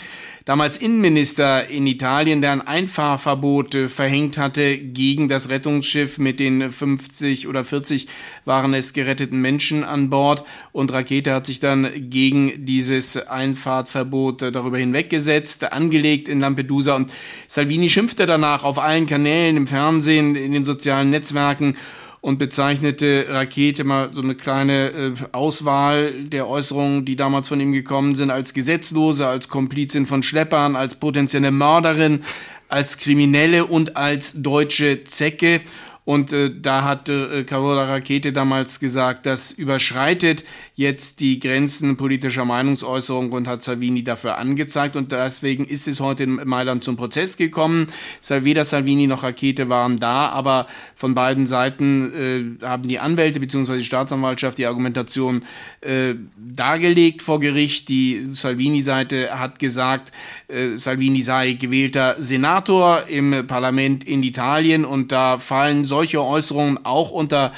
damals 0.46 0.78
Innenminister 0.78 1.68
in 1.68 1.86
Italien, 1.86 2.40
der 2.40 2.52
ein 2.52 2.66
Einfahrverbot 2.66 3.74
äh, 3.74 3.88
verhängt 3.88 4.38
hatte 4.38 4.78
gegen 4.78 5.28
das 5.28 5.50
Rettungsschiff 5.50 6.16
mit 6.18 6.40
den 6.40 6.70
50 6.70 7.48
oder 7.48 7.64
40 7.64 8.06
waren 8.46 8.72
es 8.72 8.94
geretteten 8.94 9.42
Menschen 9.42 9.84
an 9.84 10.08
Bord. 10.08 10.44
Und 10.72 10.92
Rakete 10.92 11.34
hat 11.34 11.46
sich 11.46 11.60
dann 11.60 11.90
gegen 12.08 12.64
dieses 12.64 13.16
Einfahrtverbot 13.26 14.42
äh, 14.42 14.52
darüber 14.52 14.78
hinweggesetzt, 14.78 15.72
angelegt 15.72 16.28
in 16.28 16.40
Lampedusa. 16.40 16.94
Und 16.94 17.12
Salvini 17.48 17.88
schimpfte 17.88 18.24
danach 18.24 18.62
auf 18.62 18.78
allen 18.78 19.06
Kanälen, 19.06 19.56
im 19.56 19.66
Fernsehen, 19.66 20.36
in 20.36 20.52
den 20.52 20.64
sozialen 20.64 21.10
Netzwerken 21.10 21.76
und 22.26 22.38
bezeichnete 22.38 23.26
Rakete 23.28 23.84
mal 23.84 24.10
so 24.12 24.20
eine 24.20 24.34
kleine 24.34 24.88
äh, 24.88 25.12
Auswahl 25.30 26.24
der 26.24 26.48
Äußerungen, 26.48 27.04
die 27.04 27.14
damals 27.14 27.46
von 27.46 27.60
ihm 27.60 27.70
gekommen 27.70 28.16
sind, 28.16 28.32
als 28.32 28.52
Gesetzlose, 28.52 29.28
als 29.28 29.48
Komplizin 29.48 30.06
von 30.06 30.24
Schleppern, 30.24 30.74
als 30.74 30.96
potenzielle 30.96 31.52
Mörderin, 31.52 32.24
als 32.68 32.98
Kriminelle 32.98 33.66
und 33.66 33.96
als 33.96 34.42
deutsche 34.42 35.04
Zecke. 35.04 35.60
Und 36.06 36.32
äh, 36.32 36.52
da 36.56 36.84
hat 36.84 37.08
äh, 37.08 37.42
Carola 37.42 37.84
Rakete 37.84 38.32
damals 38.32 38.78
gesagt, 38.78 39.26
das 39.26 39.50
überschreitet 39.50 40.44
jetzt 40.76 41.18
die 41.18 41.40
Grenzen 41.40 41.96
politischer 41.96 42.44
Meinungsäußerung 42.44 43.32
und 43.32 43.48
hat 43.48 43.64
Salvini 43.64 44.04
dafür 44.04 44.38
angezeigt. 44.38 44.94
Und 44.94 45.10
deswegen 45.10 45.64
ist 45.64 45.88
es 45.88 45.98
heute 45.98 46.22
in 46.22 46.34
Mailand 46.44 46.84
zum 46.84 46.96
Prozess 46.96 47.36
gekommen. 47.36 47.88
Weder 48.28 48.64
Salvini 48.64 49.08
noch 49.08 49.24
Rakete 49.24 49.68
waren 49.68 49.98
da, 49.98 50.28
aber 50.28 50.68
von 50.94 51.14
beiden 51.14 51.44
Seiten 51.44 52.58
äh, 52.60 52.64
haben 52.64 52.86
die 52.86 53.00
Anwälte 53.00 53.40
bzw. 53.40 53.78
die 53.78 53.84
Staatsanwaltschaft 53.84 54.58
die 54.58 54.66
Argumentation 54.66 55.44
äh, 55.80 56.14
dargelegt 56.36 57.22
vor 57.22 57.40
Gericht. 57.40 57.88
Die 57.88 58.24
Salvini-Seite 58.24 59.40
hat 59.40 59.58
gesagt, 59.58 60.12
äh, 60.46 60.76
Salvini 60.76 61.22
sei 61.22 61.54
gewählter 61.54 62.14
Senator 62.18 63.02
im 63.08 63.46
Parlament 63.48 64.04
in 64.04 64.22
Italien 64.22 64.84
und 64.84 65.10
da 65.10 65.38
fallen 65.38 65.84
solche 65.96 66.22
Äußerungen 66.22 66.84
auch 66.84 67.10
unter 67.10 67.52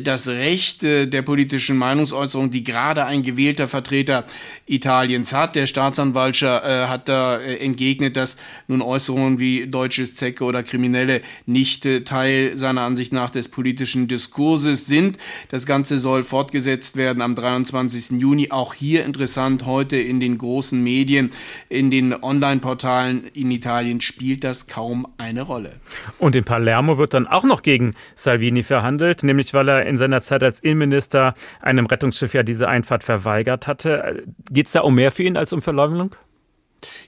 das 0.00 0.28
Recht 0.28 0.84
äh, 0.84 1.06
der 1.06 1.22
politischen 1.22 1.76
Meinungsäußerung, 1.76 2.50
die 2.50 2.64
gerade 2.64 3.04
ein 3.04 3.22
gewählter 3.22 3.68
Vertreter 3.68 4.24
Italiens 4.66 5.34
hat. 5.34 5.54
Der 5.54 5.66
Staatsanwalt 5.66 6.40
äh, 6.42 6.46
hat 6.46 7.08
da 7.08 7.38
äh, 7.38 7.56
entgegnet, 7.56 8.16
dass 8.16 8.36
nun 8.68 8.80
Äußerungen 8.80 9.38
wie 9.38 9.66
deutsches 9.66 10.14
Zecke 10.14 10.44
oder 10.44 10.62
Kriminelle 10.62 11.20
nicht 11.46 11.84
äh, 11.84 12.02
Teil 12.02 12.56
seiner 12.56 12.82
Ansicht 12.82 13.12
nach 13.12 13.30
des 13.30 13.48
politischen 13.48 14.08
Diskurses 14.08 14.86
sind. 14.86 15.18
Das 15.50 15.66
Ganze 15.66 15.98
soll 15.98 16.22
fortgesetzt 16.22 16.96
werden 16.96 17.22
am 17.22 17.34
23. 17.34 18.20
Juni. 18.20 18.50
Auch 18.50 18.74
hier 18.74 19.04
interessant 19.04 19.66
heute 19.66 19.96
in 19.96 20.20
den 20.20 20.38
großen 20.38 20.82
Medien, 20.82 21.30
in 21.68 21.90
den 21.90 22.14
Online-Portalen 22.22 23.24
in 23.34 23.50
Italien 23.50 24.00
spielt 24.00 24.44
das 24.44 24.66
kaum 24.66 25.06
eine 25.18 25.42
Rolle. 25.42 25.72
Und 26.18 26.36
in 26.36 26.44
Palermo 26.44 26.98
wird 26.98 27.14
dann 27.14 27.26
auch 27.26 27.44
noch 27.44 27.62
gegen 27.62 27.94
Salvini 28.14 28.62
verhandelt, 28.62 29.22
nämlich 29.22 29.52
weil 29.54 29.68
er 29.68 29.81
in 29.86 29.96
seiner 29.96 30.22
Zeit 30.22 30.42
als 30.42 30.60
Innenminister 30.60 31.34
einem 31.60 31.86
Rettungsschiff 31.86 32.34
ja 32.34 32.42
diese 32.42 32.68
Einfahrt 32.68 33.04
verweigert 33.04 33.66
hatte. 33.66 34.24
Geht 34.50 34.66
es 34.66 34.72
da 34.72 34.80
um 34.80 34.94
mehr 34.94 35.10
für 35.12 35.22
ihn 35.22 35.36
als 35.36 35.52
um 35.52 35.62
Verleumdung? 35.62 36.16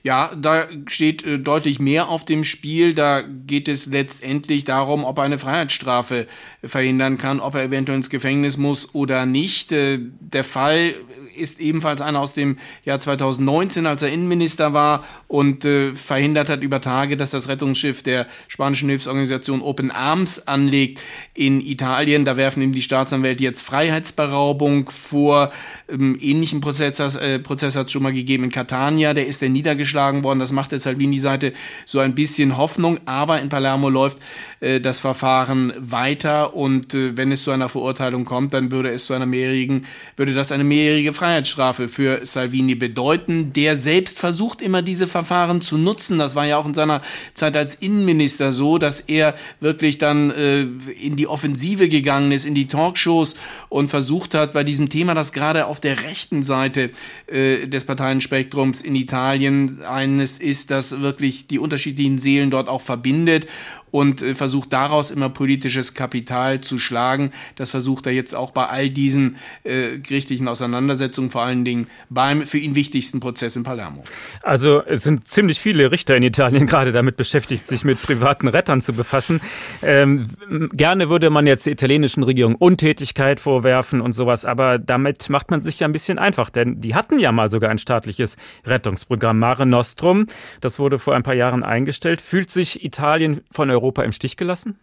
Ja, 0.03 0.33
da 0.35 0.67
steht 0.87 1.25
äh, 1.25 1.39
deutlich 1.39 1.79
mehr 1.79 2.09
auf 2.09 2.25
dem 2.25 2.43
Spiel. 2.43 2.93
Da 2.93 3.21
geht 3.21 3.67
es 3.67 3.87
letztendlich 3.87 4.63
darum, 4.63 5.03
ob 5.03 5.17
er 5.17 5.23
eine 5.23 5.39
Freiheitsstrafe 5.39 6.27
verhindern 6.63 7.17
kann, 7.17 7.39
ob 7.39 7.55
er 7.55 7.63
eventuell 7.63 7.97
ins 7.97 8.09
Gefängnis 8.09 8.57
muss 8.57 8.93
oder 8.93 9.25
nicht. 9.25 9.71
Äh, 9.71 9.99
der 10.19 10.43
Fall 10.43 10.95
ist 11.35 11.59
ebenfalls 11.59 12.01
einer 12.01 12.19
aus 12.19 12.33
dem 12.33 12.57
Jahr 12.83 12.99
2019, 12.99 13.85
als 13.85 14.01
er 14.01 14.11
Innenminister 14.11 14.73
war 14.73 15.03
und 15.27 15.65
äh, 15.65 15.93
verhindert 15.93 16.49
hat 16.49 16.63
über 16.63 16.81
Tage, 16.81 17.17
dass 17.17 17.31
das 17.31 17.47
Rettungsschiff 17.47 18.03
der 18.03 18.27
spanischen 18.47 18.89
Hilfsorganisation 18.89 19.61
Open 19.61 19.91
Arms 19.91 20.47
anlegt 20.47 20.99
in 21.33 21.61
Italien. 21.61 22.25
Da 22.25 22.37
werfen 22.37 22.61
ihm 22.61 22.71
die 22.71 22.81
Staatsanwälte 22.81 23.43
jetzt 23.43 23.61
Freiheitsberaubung 23.61 24.89
vor. 24.89 25.51
Ähm, 25.87 26.17
ähnlichen 26.19 26.61
Prozess, 26.61 26.99
äh, 27.15 27.39
Prozess 27.39 27.75
hat 27.75 27.87
es 27.87 27.91
schon 27.91 28.03
mal 28.03 28.13
gegeben 28.13 28.45
in 28.45 28.51
Catania. 28.51 29.13
Der 29.13 29.27
ist 29.27 29.41
dann 29.41 29.51
niedergeschlagen 29.51 30.23
worden. 30.23 30.39
Das 30.39 30.51
macht 30.51 30.71
der 30.71 30.79
Salvini-Seite 30.79 31.53
so 31.85 31.99
ein 31.99 32.15
bisschen 32.15 32.57
Hoffnung. 32.57 32.99
Aber 33.05 33.41
in 33.41 33.49
Palermo 33.49 33.89
läuft 33.89 34.19
äh, 34.65 34.79
das 34.79 34.99
Verfahren 34.99 35.73
weiter 35.77 36.55
und 36.55 36.93
äh, 36.93 37.17
wenn 37.17 37.31
es 37.31 37.43
zu 37.43 37.51
einer 37.51 37.69
Verurteilung 37.69 38.25
kommt, 38.25 38.53
dann 38.53 38.71
würde 38.71 38.89
es 38.89 39.05
zu 39.05 39.13
einer 39.13 39.25
mehrjährigen, 39.25 39.85
würde 40.15 40.33
das 40.33 40.51
eine 40.51 40.63
mehrjährige 40.63 41.13
Freiheitsstrafe 41.25 41.89
für 41.89 42.23
Salvini 42.23 42.75
bedeuten. 42.75 43.51
Der 43.51 43.79
selbst 43.79 44.19
versucht 44.19 44.61
immer 44.61 44.83
diese 44.83 45.07
Verfahren 45.07 45.59
zu 45.61 45.79
nutzen. 45.79 46.19
Das 46.19 46.35
war 46.35 46.45
ja 46.45 46.57
auch 46.57 46.67
in 46.67 46.75
seiner 46.75 47.01
Zeit 47.33 47.57
als 47.57 47.73
Innenminister 47.73 48.51
so, 48.51 48.77
dass 48.77 48.99
er 48.99 49.33
wirklich 49.59 49.97
dann 49.97 50.29
äh, 50.29 50.67
in 51.01 51.15
die 51.15 51.27
Offensive 51.27 51.89
gegangen 51.89 52.31
ist, 52.31 52.45
in 52.45 52.53
die 52.53 52.67
Talkshows 52.67 53.37
und 53.69 53.89
versucht 53.89 54.35
hat, 54.35 54.53
bei 54.53 54.63
diesem 54.63 54.89
Thema, 54.89 55.15
das 55.15 55.33
gerade 55.33 55.65
auf 55.65 55.79
der 55.79 56.03
rechten 56.03 56.43
Seite 56.43 56.91
äh, 57.25 57.65
des 57.65 57.85
Parteienspektrums 57.85 58.81
in 58.81 58.95
Italien 58.95 59.81
eines 59.81 60.37
ist, 60.37 60.69
das 60.69 61.01
wirklich 61.01 61.47
die 61.47 61.57
unterschiedlichen 61.57 62.19
Seelen 62.19 62.51
dort 62.51 62.69
auch 62.69 62.81
verbindet 62.81 63.47
und 63.91 64.21
äh, 64.21 64.35
versucht 64.35 64.73
daraus 64.73 65.11
immer 65.11 65.29
politisches 65.29 65.93
Kapital 65.93 66.61
zu 66.61 66.77
schlagen. 66.77 67.31
Das 67.55 67.69
versucht 67.69 68.05
er 68.05 68.13
jetzt 68.13 68.33
auch 68.35 68.51
bei 68.51 68.65
all 68.65 68.89
diesen 68.89 69.37
äh, 69.63 69.97
gerichtlichen 69.99 70.47
Auseinandersetzungen, 70.47 71.29
vor 71.29 71.43
allen 71.43 71.65
Dingen 71.65 71.87
beim 72.09 72.41
für 72.43 72.57
ihn 72.57 72.75
wichtigsten 72.75 73.19
Prozess 73.19 73.55
in 73.55 73.63
Palermo. 73.63 74.03
Also 74.43 74.83
es 74.83 75.03
sind 75.03 75.27
ziemlich 75.29 75.59
viele 75.59 75.91
Richter 75.91 76.15
in 76.15 76.23
Italien 76.23 76.67
gerade 76.67 76.91
damit 76.91 77.17
beschäftigt, 77.17 77.67
sich 77.67 77.83
mit 77.83 78.01
privaten 78.01 78.47
Rettern 78.47 78.81
zu 78.81 78.93
befassen. 78.93 79.41
Ähm, 79.81 80.29
gerne 80.73 81.09
würde 81.09 81.29
man 81.29 81.47
jetzt 81.47 81.65
der 81.65 81.73
italienischen 81.73 82.23
Regierung 82.23 82.55
Untätigkeit 82.55 83.39
vorwerfen 83.39 84.01
und 84.01 84.13
sowas, 84.13 84.45
aber 84.45 84.79
damit 84.79 85.29
macht 85.29 85.51
man 85.51 85.61
sich 85.61 85.79
ja 85.79 85.87
ein 85.87 85.91
bisschen 85.91 86.19
einfach, 86.19 86.49
denn 86.49 86.81
die 86.81 86.95
hatten 86.95 87.19
ja 87.19 87.31
mal 87.31 87.49
sogar 87.49 87.69
ein 87.69 87.77
staatliches 87.77 88.37
Rettungsprogramm 88.65 89.39
Mare 89.39 89.65
Nostrum. 89.65 90.27
Das 90.61 90.79
wurde 90.79 90.99
vor 90.99 91.15
ein 91.15 91.23
paar 91.23 91.35
Jahren 91.35 91.63
eingestellt. 91.63 92.21
Fühlt 92.21 92.51
sich 92.51 92.83
Italien 92.83 93.41
von 93.51 93.69
Europa 93.75 94.03
im 94.03 94.11
Stich 94.11 94.37
gelassen? 94.37 94.77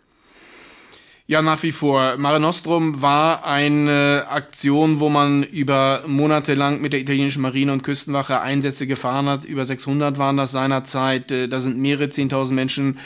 Ja, 1.27 1.41
nach 1.41 1.63
wie 1.63 1.73
vor. 1.73 2.17
Mare 2.19 2.41
Nostrum 2.41 3.01
war 3.01 3.47
eine 3.47 4.27
Aktion, 4.29 4.99
wo 4.99 5.09
man 5.09 5.45
über 5.45 6.03
Monate 6.07 6.55
lang 6.55 6.81
mit 6.81 6.93
der 6.93 7.01
italienischen 7.01 7.43
Marine 7.43 7.73
und 7.73 7.85
Küstenwache 7.85 8.41
Einsätze 8.41 8.89
gefahren 8.89 9.27
hat. 9.27 9.45
Über 9.45 9.65
600 9.65 10.19
waren 10.19 10.37
das 10.37 10.51
seinerzeit. 10.51 11.31
Äh, 11.31 11.49
da 11.49 11.61
sind 11.61 11.79
mehrere 11.79 12.07
10.000 12.07 12.53
Menschen 12.53 12.99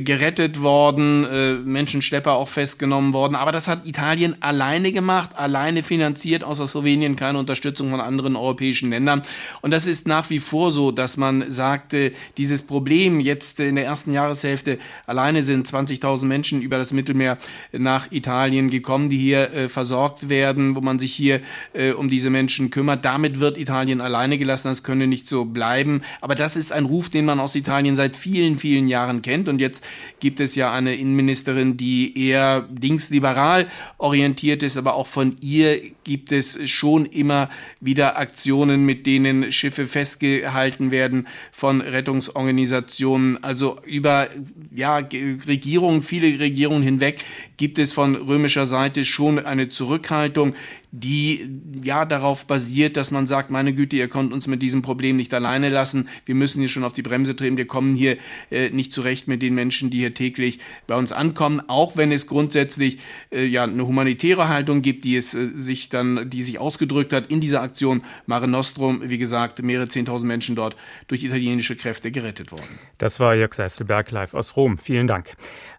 gerettet 0.00 0.60
worden, 0.60 1.24
äh, 1.24 1.54
Menschenschlepper 1.54 2.32
auch 2.32 2.48
festgenommen 2.48 3.12
worden. 3.12 3.34
Aber 3.34 3.52
das 3.52 3.68
hat 3.68 3.86
Italien 3.86 4.36
alleine 4.40 4.92
gemacht, 4.92 5.30
alleine 5.36 5.82
finanziert, 5.82 6.44
außer 6.44 6.66
Slowenien 6.66 7.16
keine 7.16 7.38
Unterstützung 7.38 7.90
von 7.90 8.00
anderen 8.00 8.36
europäischen 8.36 8.90
Ländern. 8.90 9.22
Und 9.60 9.70
das 9.70 9.86
ist 9.86 10.06
nach 10.08 10.30
wie 10.30 10.38
vor 10.38 10.72
so, 10.72 10.90
dass 10.90 11.16
man 11.16 11.50
sagte, 11.50 12.12
dieses 12.36 12.62
Problem 12.62 13.20
jetzt 13.20 13.60
in 13.60 13.76
der 13.76 13.84
ersten 13.84 14.12
Jahreshälfte 14.12 14.78
alleine 15.06 15.42
sind 15.42 15.68
20.000 15.68 16.24
Menschen 16.26 16.62
über 16.62 16.78
das 16.78 16.92
Mittelmeer 16.92 17.38
nach 17.72 18.10
Italien 18.10 18.70
gekommen, 18.70 19.10
die 19.10 19.18
hier 19.18 19.52
äh, 19.52 19.68
versorgt 19.68 20.28
werden, 20.28 20.74
wo 20.76 20.80
man 20.80 20.98
sich 20.98 21.14
hier 21.14 21.40
äh, 21.72 21.92
um 21.92 22.08
diese 22.08 22.30
Menschen 22.30 22.70
kümmert. 22.70 23.04
Damit 23.04 23.40
wird 23.40 23.58
Italien 23.58 24.00
alleine 24.00 24.38
gelassen. 24.38 24.68
Das 24.68 24.82
könne 24.82 25.06
nicht 25.06 25.28
so 25.28 25.44
bleiben. 25.44 26.02
Aber 26.20 26.34
das 26.34 26.56
ist 26.56 26.72
ein 26.72 26.84
Ruf, 26.84 27.10
den 27.10 27.24
man 27.24 27.40
aus 27.40 27.54
Italien 27.54 27.96
seit 27.96 28.16
vielen, 28.16 28.58
vielen 28.58 28.88
Jahren 28.88 29.22
kennt. 29.22 29.48
Und 29.48 29.60
jetzt 29.60 29.81
gibt 30.20 30.40
es 30.40 30.54
ja 30.54 30.72
eine 30.72 30.94
Innenministerin, 30.94 31.76
die 31.76 32.18
eher 32.18 32.68
linksliberal 32.80 33.68
orientiert 33.98 34.62
ist, 34.62 34.76
aber 34.76 34.94
auch 34.94 35.06
von 35.06 35.34
ihr 35.40 35.80
gibt 36.04 36.32
es 36.32 36.68
schon 36.70 37.06
immer 37.06 37.48
wieder 37.80 38.18
Aktionen, 38.18 38.84
mit 38.86 39.06
denen 39.06 39.52
Schiffe 39.52 39.86
festgehalten 39.86 40.90
werden 40.90 41.28
von 41.52 41.80
Rettungsorganisationen. 41.80 43.42
Also 43.42 43.78
über 43.84 44.28
ja, 44.74 44.96
Regierungen, 44.96 46.02
viele 46.02 46.38
Regierungen 46.38 46.82
hinweg 46.82 47.24
gibt 47.56 47.78
es 47.78 47.92
von 47.92 48.16
römischer 48.16 48.66
Seite 48.66 49.04
schon 49.04 49.38
eine 49.38 49.68
Zurückhaltung 49.68 50.54
die 50.94 51.48
ja 51.82 52.04
darauf 52.04 52.46
basiert, 52.46 52.98
dass 52.98 53.10
man 53.10 53.26
sagt, 53.26 53.50
meine 53.50 53.72
Güte, 53.72 53.96
ihr 53.96 54.08
könnt 54.08 54.30
uns 54.30 54.46
mit 54.46 54.60
diesem 54.60 54.82
Problem 54.82 55.16
nicht 55.16 55.32
alleine 55.32 55.70
lassen. 55.70 56.06
Wir 56.26 56.34
müssen 56.34 56.60
hier 56.60 56.68
schon 56.68 56.84
auf 56.84 56.92
die 56.92 57.00
Bremse 57.00 57.34
treten. 57.34 57.56
Wir 57.56 57.66
kommen 57.66 57.94
hier 57.96 58.18
äh, 58.50 58.68
nicht 58.68 58.92
zurecht 58.92 59.26
mit 59.26 59.40
den 59.40 59.54
Menschen, 59.54 59.88
die 59.88 60.00
hier 60.00 60.12
täglich 60.12 60.58
bei 60.86 60.94
uns 60.94 61.10
ankommen, 61.10 61.62
auch 61.66 61.96
wenn 61.96 62.12
es 62.12 62.26
grundsätzlich 62.26 62.98
äh, 63.32 63.46
ja 63.46 63.64
eine 63.64 63.86
humanitäre 63.86 64.48
Haltung 64.48 64.82
gibt, 64.82 65.04
die 65.04 65.16
es 65.16 65.32
äh, 65.32 65.48
sich 65.56 65.88
dann, 65.88 66.28
die 66.28 66.42
sich 66.42 66.58
ausgedrückt 66.58 67.14
hat 67.14 67.32
in 67.32 67.40
dieser 67.40 67.62
Aktion 67.62 68.04
Mare 68.26 68.46
Nostrum. 68.46 69.00
Wie 69.02 69.16
gesagt, 69.16 69.62
mehrere 69.62 69.88
zehntausend 69.88 70.28
Menschen 70.28 70.56
dort 70.56 70.76
durch 71.08 71.24
italienische 71.24 71.74
Kräfte 71.74 72.10
gerettet 72.10 72.52
worden. 72.52 72.78
Das 72.98 73.18
war 73.18 73.34
Jörg 73.34 73.54
Seiselberg 73.54 74.10
live 74.10 74.34
aus 74.34 74.56
Rom. 74.56 74.76
Vielen 74.76 75.06
Dank. 75.06 75.32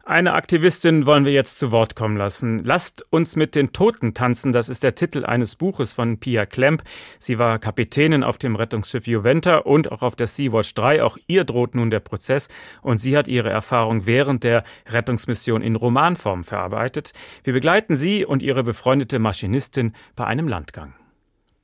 Eine 0.06 0.34
Aktivistin 0.34 1.06
wollen 1.06 1.24
wir 1.24 1.32
jetzt 1.32 1.60
zu 1.60 1.72
Wort 1.72 1.96
kommen 1.96 2.18
lassen. 2.18 2.60
Lasst 2.62 3.06
uns 3.10 3.38
mit 3.38 3.56
den 3.56 3.72
Toten 3.72 4.14
tanzen. 4.14 4.52
Das 4.52 4.68
ist 4.68 4.84
der 4.84 4.96
Titel 4.96 5.24
eines 5.24 5.56
Buches 5.56 5.94
von 5.94 6.18
Pia 6.20 6.46
Klemp. 6.46 6.84
Sie 7.20 7.40
war 7.40 7.58
Kapitänin 7.58 8.22
auf 8.22 8.38
dem 8.38 8.58
Rettungsschiff 8.58 9.08
Juventa 9.08 9.60
und 9.60 9.94
auch 9.94 10.02
auf 10.02 10.18
der 10.18 10.28
Sea-Watch 10.28 10.74
3. 10.74 11.04
Auch 11.04 11.18
ihr 11.28 11.46
droht 11.46 11.74
nun 11.74 11.90
der 11.90 12.02
Prozess 12.02 12.50
und 12.82 12.98
sie 12.98 13.16
hat 13.16 13.30
ihre 13.30 13.50
Erfahrung 13.50 14.06
während 14.06 14.44
der 14.44 14.66
Rettungsmission 14.90 15.62
in 15.62 15.78
Romanform 15.78 16.44
verarbeitet. 16.44 17.14
Wir 17.46 17.54
begleiten 17.54 17.96
sie 17.96 18.26
und 18.26 18.44
ihre 18.44 18.66
befreundete 18.66 19.20
Maschinistin 19.20 19.94
bei 20.18 20.26
einem 20.26 20.50
Landgang. 20.50 20.96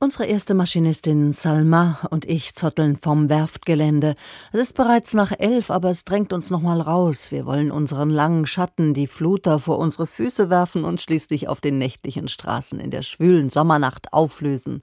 Unsere 0.02 0.24
erste 0.24 0.54
Maschinistin 0.54 1.34
Salma 1.34 1.98
und 2.08 2.24
ich 2.24 2.54
zotteln 2.54 2.96
vom 2.96 3.28
Werftgelände. 3.28 4.14
Es 4.50 4.58
ist 4.58 4.74
bereits 4.74 5.12
nach 5.12 5.30
elf, 5.38 5.70
aber 5.70 5.90
es 5.90 6.06
drängt 6.06 6.32
uns 6.32 6.48
noch 6.48 6.62
mal 6.62 6.80
raus. 6.80 7.30
Wir 7.30 7.44
wollen 7.44 7.70
unseren 7.70 8.08
langen 8.08 8.46
Schatten, 8.46 8.94
die 8.94 9.06
Fluter, 9.06 9.58
vor 9.58 9.78
unsere 9.78 10.06
Füße 10.06 10.48
werfen 10.48 10.84
und 10.84 11.02
schließlich 11.02 11.48
auf 11.48 11.60
den 11.60 11.76
nächtlichen 11.76 12.28
Straßen 12.28 12.80
in 12.80 12.90
der 12.90 13.02
schwülen 13.02 13.50
Sommernacht 13.50 14.14
auflösen. 14.14 14.80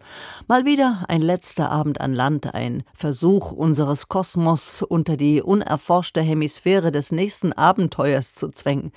Mal 0.47 0.65
wieder 0.65 1.05
ein 1.07 1.21
letzter 1.21 1.71
Abend 1.71 2.00
an 2.00 2.13
Land, 2.13 2.53
ein 2.53 2.83
Versuch 2.93 3.51
unseres 3.51 4.09
Kosmos 4.09 4.83
unter 4.83 5.17
die 5.17 5.41
unerforschte 5.41 6.21
Hemisphäre 6.21 6.91
des 6.91 7.12
nächsten 7.12 7.53
Abenteuers 7.53 8.36
zu 8.36 8.50
zwängen. 8.50 8.91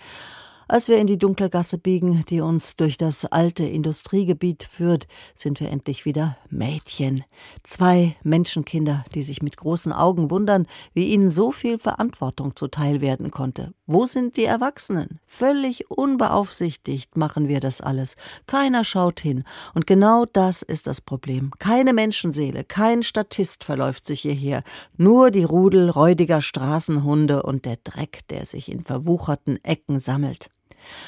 Als 0.71 0.87
wir 0.87 0.99
in 0.99 1.09
die 1.09 1.19
dunkle 1.19 1.51
Gasse 1.51 1.79
biegen, 1.79 2.25
die 2.29 2.41
uns 2.41 2.77
durch 2.77 2.97
das 2.97 3.25
alte 3.25 3.65
Industriegebiet 3.65 4.63
führt, 4.63 5.09
sind 5.35 5.59
wir 5.59 5.69
endlich 5.69 6.05
wieder 6.05 6.37
Mädchen. 6.49 7.25
Zwei 7.65 8.15
Menschenkinder, 8.23 9.05
die 9.13 9.25
sich 9.25 9.43
mit 9.43 9.57
großen 9.57 9.93
Augen 9.93 10.31
wundern, 10.31 10.69
wie 10.95 11.09
ihnen 11.09 11.33
so 11.33 11.51
viel 11.51 11.77
Verantwortung 11.77 12.55
zuteil 12.55 13.01
werden 13.01 13.33
konnte. 13.33 13.75
Wo 13.89 14.07
sind 14.07 14.37
die 14.37 14.45
Erwachsenen? 14.45 15.19
Völlig 15.27 15.91
unbeaufsichtigt 15.91 17.17
machen 17.17 17.49
wir 17.49 17.59
das 17.59 17.81
alles. 17.81 18.15
Keiner 18.47 18.85
schaut 18.85 19.19
hin. 19.19 19.43
Und 19.75 19.89
genau 19.89 20.25
das 20.25 20.63
ist 20.63 20.87
das 20.87 21.01
Problem. 21.01 21.51
Keine 21.59 21.93
Menschenseele, 21.93 22.63
kein 22.63 23.03
Statist 23.03 23.65
verläuft 23.65 24.07
sich 24.07 24.21
hierher. 24.21 24.63
Nur 24.97 25.33
die 25.33 25.43
Rudel 25.43 25.91
räudiger 25.91 26.41
Straßenhunde 26.41 27.43
und 27.43 27.65
der 27.65 27.79
Dreck, 27.83 28.21
der 28.29 28.47
sich 28.47 28.71
in 28.71 28.85
verwucherten 28.85 29.59
Ecken 29.65 29.99
sammelt. 29.99 30.49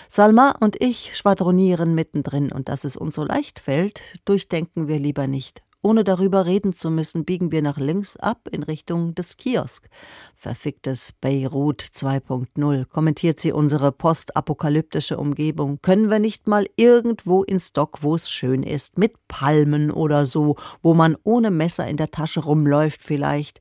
Salma 0.09 0.55
und 0.61 0.81
ich 0.81 1.17
schwadronieren 1.17 1.95
mittendrin, 1.95 2.53
und 2.53 2.69
dass 2.69 2.85
es 2.85 2.97
uns 2.97 3.15
so 3.15 3.25
leicht 3.25 3.61
fällt, 3.61 4.03
durchdenken 4.25 4.89
wir 4.89 4.99
lieber 4.99 5.27
nicht. 5.27 5.63
Ohne 5.85 6.05
darüber 6.05 6.47
reden 6.47 6.75
zu 6.75 6.93
müssen, 6.93 7.25
biegen 7.25 7.51
wir 7.51 7.61
nach 7.61 7.77
links 7.77 8.17
ab 8.17 8.49
in 8.53 8.63
Richtung 8.63 9.17
des 9.17 9.37
Kiosk. 9.37 9.89
Verficktes 10.37 11.11
Beirut 11.11 11.83
2.0, 11.83 12.85
kommentiert 12.85 13.41
sie 13.41 13.51
unsere 13.51 13.91
postapokalyptische 13.91 15.17
Umgebung. 15.17 15.81
Können 15.83 16.09
wir 16.09 16.21
nicht 16.21 16.47
mal 16.47 16.69
irgendwo 16.77 17.43
in 17.43 17.59
Stock, 17.59 17.99
wo 18.03 18.15
es 18.15 18.31
schön 18.31 18.63
ist, 18.63 18.97
mit 18.97 19.15
Palmen 19.27 19.91
oder 19.91 20.25
so, 20.25 20.55
wo 20.83 20.95
man 20.95 21.17
ohne 21.25 21.51
Messer 21.51 21.89
in 21.89 21.97
der 21.97 22.13
Tasche 22.13 22.45
rumläuft 22.45 23.03
vielleicht? 23.03 23.61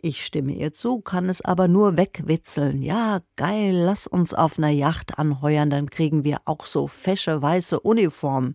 Ich 0.00 0.24
stimme 0.24 0.52
ihr 0.52 0.72
zu, 0.72 1.00
kann 1.00 1.28
es 1.28 1.40
aber 1.40 1.68
nur 1.68 1.96
wegwitzeln. 1.96 2.82
Ja, 2.82 3.20
geil, 3.36 3.74
lass 3.74 4.06
uns 4.06 4.34
auf 4.34 4.58
ner 4.58 4.70
Yacht 4.70 5.18
anheuern, 5.18 5.70
dann 5.70 5.90
kriegen 5.90 6.22
wir 6.24 6.38
auch 6.44 6.66
so 6.66 6.86
fesche 6.86 7.40
weiße 7.40 7.80
Uniformen. 7.80 8.52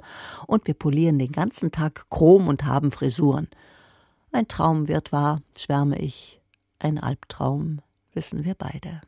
Und 0.47 0.67
wir 0.67 0.75
polieren 0.75 1.19
den 1.19 1.31
ganzen 1.31 1.71
Tag 1.71 2.05
Chrom 2.09 2.47
und 2.47 2.65
haben 2.65 2.91
Frisuren. 2.91 3.49
Ein 4.31 4.47
Traum 4.47 4.87
wird 4.87 5.11
wahr, 5.11 5.41
schwärme 5.57 5.99
ich. 5.99 6.39
Ein 6.79 6.99
Albtraum, 6.99 7.81
wissen 8.13 8.45
wir 8.45 8.55
beide. 8.55 9.01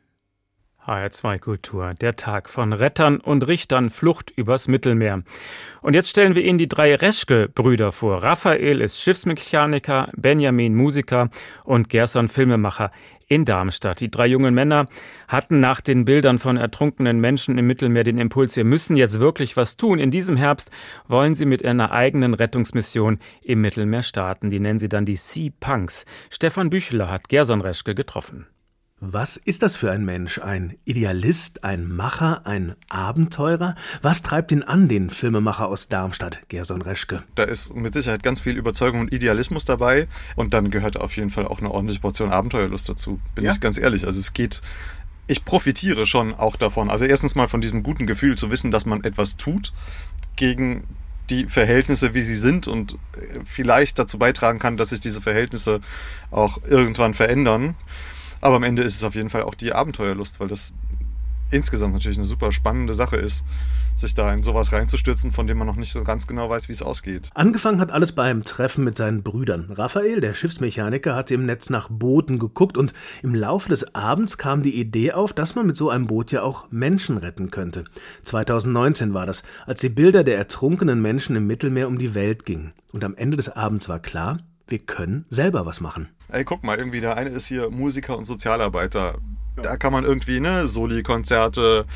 HR2 0.86 1.38
Kultur, 1.38 1.94
der 1.94 2.16
Tag 2.16 2.50
von 2.50 2.72
Rettern 2.72 3.18
und 3.18 3.46
Richtern 3.46 3.90
Flucht 3.90 4.30
übers 4.30 4.68
Mittelmeer. 4.68 5.22
Und 5.80 5.94
jetzt 5.94 6.10
stellen 6.10 6.34
wir 6.34 6.44
Ihnen 6.44 6.58
die 6.58 6.68
drei 6.68 6.94
Reschke-Brüder 6.94 7.92
vor. 7.92 8.22
Raphael 8.22 8.80
ist 8.80 9.00
Schiffsmechaniker, 9.00 10.10
Benjamin 10.14 10.74
Musiker 10.74 11.30
und 11.64 11.88
Gerson 11.88 12.28
Filmemacher 12.28 12.90
in 13.28 13.44
Darmstadt. 13.44 14.00
Die 14.00 14.10
drei 14.10 14.26
jungen 14.26 14.54
Männer 14.54 14.86
hatten 15.28 15.60
nach 15.60 15.80
den 15.80 16.04
Bildern 16.04 16.38
von 16.38 16.56
ertrunkenen 16.56 17.20
Menschen 17.20 17.56
im 17.58 17.66
Mittelmeer 17.66 18.04
den 18.04 18.18
Impuls, 18.18 18.56
wir 18.56 18.64
müssen 18.64 18.96
jetzt 18.96 19.20
wirklich 19.20 19.56
was 19.56 19.76
tun. 19.76 19.98
In 19.98 20.10
diesem 20.10 20.36
Herbst 20.36 20.70
wollen 21.08 21.34
sie 21.34 21.46
mit 21.46 21.64
einer 21.64 21.92
eigenen 21.92 22.34
Rettungsmission 22.34 23.18
im 23.42 23.60
Mittelmeer 23.60 24.02
starten. 24.02 24.50
Die 24.50 24.60
nennen 24.60 24.78
sie 24.78 24.88
dann 24.88 25.06
die 25.06 25.16
Sea 25.16 25.50
Punks. 25.60 26.04
Stefan 26.30 26.70
Büchler 26.70 27.10
hat 27.10 27.28
Gerson 27.28 27.60
Reschke 27.60 27.94
getroffen. 27.94 28.46
Was 29.06 29.36
ist 29.36 29.62
das 29.62 29.76
für 29.76 29.92
ein 29.92 30.06
Mensch? 30.06 30.38
Ein 30.38 30.78
Idealist, 30.86 31.62
ein 31.62 31.94
Macher, 31.94 32.46
ein 32.46 32.74
Abenteurer? 32.88 33.74
Was 34.00 34.22
treibt 34.22 34.50
ihn 34.50 34.62
an, 34.62 34.88
den 34.88 35.10
Filmemacher 35.10 35.66
aus 35.68 35.88
Darmstadt, 35.88 36.48
Gerson 36.48 36.80
Reschke? 36.80 37.22
Da 37.34 37.42
ist 37.42 37.74
mit 37.74 37.92
Sicherheit 37.92 38.22
ganz 38.22 38.40
viel 38.40 38.56
Überzeugung 38.56 39.00
und 39.00 39.12
Idealismus 39.12 39.66
dabei. 39.66 40.08
Und 40.36 40.54
dann 40.54 40.70
gehört 40.70 40.98
auf 40.98 41.14
jeden 41.18 41.28
Fall 41.28 41.46
auch 41.46 41.58
eine 41.58 41.70
ordentliche 41.70 42.00
Portion 42.00 42.30
Abenteuerlust 42.30 42.88
dazu. 42.88 43.20
Bin 43.34 43.44
ja? 43.44 43.52
ich 43.52 43.60
ganz 43.60 43.76
ehrlich. 43.76 44.06
Also 44.06 44.18
es 44.18 44.32
geht 44.32 44.62
ich 45.26 45.44
profitiere 45.44 46.06
schon 46.06 46.34
auch 46.34 46.56
davon. 46.56 46.88
Also 46.88 47.04
erstens 47.04 47.34
mal 47.34 47.48
von 47.48 47.60
diesem 47.60 47.82
guten 47.82 48.06
Gefühl 48.06 48.36
zu 48.36 48.50
wissen, 48.50 48.70
dass 48.70 48.86
man 48.86 49.04
etwas 49.04 49.36
tut 49.36 49.72
gegen 50.36 50.84
die 51.28 51.46
Verhältnisse, 51.46 52.14
wie 52.14 52.22
sie 52.22 52.34
sind 52.34 52.68
und 52.68 52.96
vielleicht 53.44 53.98
dazu 53.98 54.18
beitragen 54.18 54.58
kann, 54.58 54.76
dass 54.76 54.90
sich 54.90 55.00
diese 55.00 55.20
Verhältnisse 55.20 55.80
auch 56.30 56.58
irgendwann 56.66 57.14
verändern. 57.14 57.74
Aber 58.44 58.56
am 58.56 58.62
Ende 58.62 58.82
ist 58.82 58.96
es 58.96 59.04
auf 59.04 59.14
jeden 59.14 59.30
Fall 59.30 59.42
auch 59.42 59.54
die 59.54 59.72
Abenteuerlust, 59.72 60.38
weil 60.38 60.48
das 60.48 60.74
insgesamt 61.50 61.94
natürlich 61.94 62.18
eine 62.18 62.26
super 62.26 62.52
spannende 62.52 62.92
Sache 62.92 63.16
ist, 63.16 63.42
sich 63.96 64.12
da 64.12 64.30
in 64.34 64.42
sowas 64.42 64.70
reinzustürzen, 64.70 65.32
von 65.32 65.46
dem 65.46 65.56
man 65.56 65.66
noch 65.66 65.76
nicht 65.76 65.90
so 65.90 66.04
ganz 66.04 66.26
genau 66.26 66.50
weiß, 66.50 66.68
wie 66.68 66.74
es 66.74 66.82
ausgeht. 66.82 67.30
Angefangen 67.32 67.80
hat 67.80 67.90
alles 67.90 68.12
beim 68.12 68.44
Treffen 68.44 68.84
mit 68.84 68.98
seinen 68.98 69.22
Brüdern. 69.22 69.70
Raphael, 69.70 70.20
der 70.20 70.34
Schiffsmechaniker, 70.34 71.16
hatte 71.16 71.32
im 71.32 71.46
Netz 71.46 71.70
nach 71.70 71.88
Booten 71.88 72.38
geguckt 72.38 72.76
und 72.76 72.92
im 73.22 73.34
Laufe 73.34 73.70
des 73.70 73.94
Abends 73.94 74.36
kam 74.36 74.62
die 74.62 74.78
Idee 74.78 75.12
auf, 75.12 75.32
dass 75.32 75.54
man 75.54 75.66
mit 75.66 75.78
so 75.78 75.88
einem 75.88 76.06
Boot 76.06 76.30
ja 76.30 76.42
auch 76.42 76.66
Menschen 76.70 77.16
retten 77.16 77.50
könnte. 77.50 77.84
2019 78.24 79.14
war 79.14 79.24
das, 79.24 79.42
als 79.64 79.80
die 79.80 79.88
Bilder 79.88 80.22
der 80.22 80.36
ertrunkenen 80.36 81.00
Menschen 81.00 81.34
im 81.34 81.46
Mittelmeer 81.46 81.88
um 81.88 81.96
die 81.96 82.14
Welt 82.14 82.44
gingen. 82.44 82.74
Und 82.92 83.04
am 83.04 83.14
Ende 83.14 83.38
des 83.38 83.48
Abends 83.48 83.88
war 83.88 84.00
klar, 84.00 84.36
wir 84.66 84.78
können 84.78 85.26
selber 85.30 85.66
was 85.66 85.80
machen. 85.80 86.08
Ey, 86.28 86.44
guck 86.44 86.64
mal, 86.64 86.78
irgendwie 86.78 87.00
der 87.00 87.16
eine 87.16 87.30
ist 87.30 87.46
hier 87.46 87.70
Musiker 87.70 88.16
und 88.16 88.24
Sozialarbeiter. 88.24 89.18
Da 89.56 89.76
kann 89.76 89.92
man 89.92 90.04
irgendwie, 90.04 90.40
ne, 90.40 90.68
Soli-Konzerte, 90.68 91.86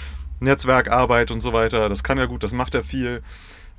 Netzwerkarbeit 0.40 1.30
und 1.30 1.40
so 1.40 1.52
weiter. 1.52 1.88
Das 1.88 2.02
kann 2.02 2.18
ja 2.18 2.26
gut, 2.26 2.42
das 2.42 2.52
macht 2.52 2.75
er 2.75 2.82
viel. 2.82 3.22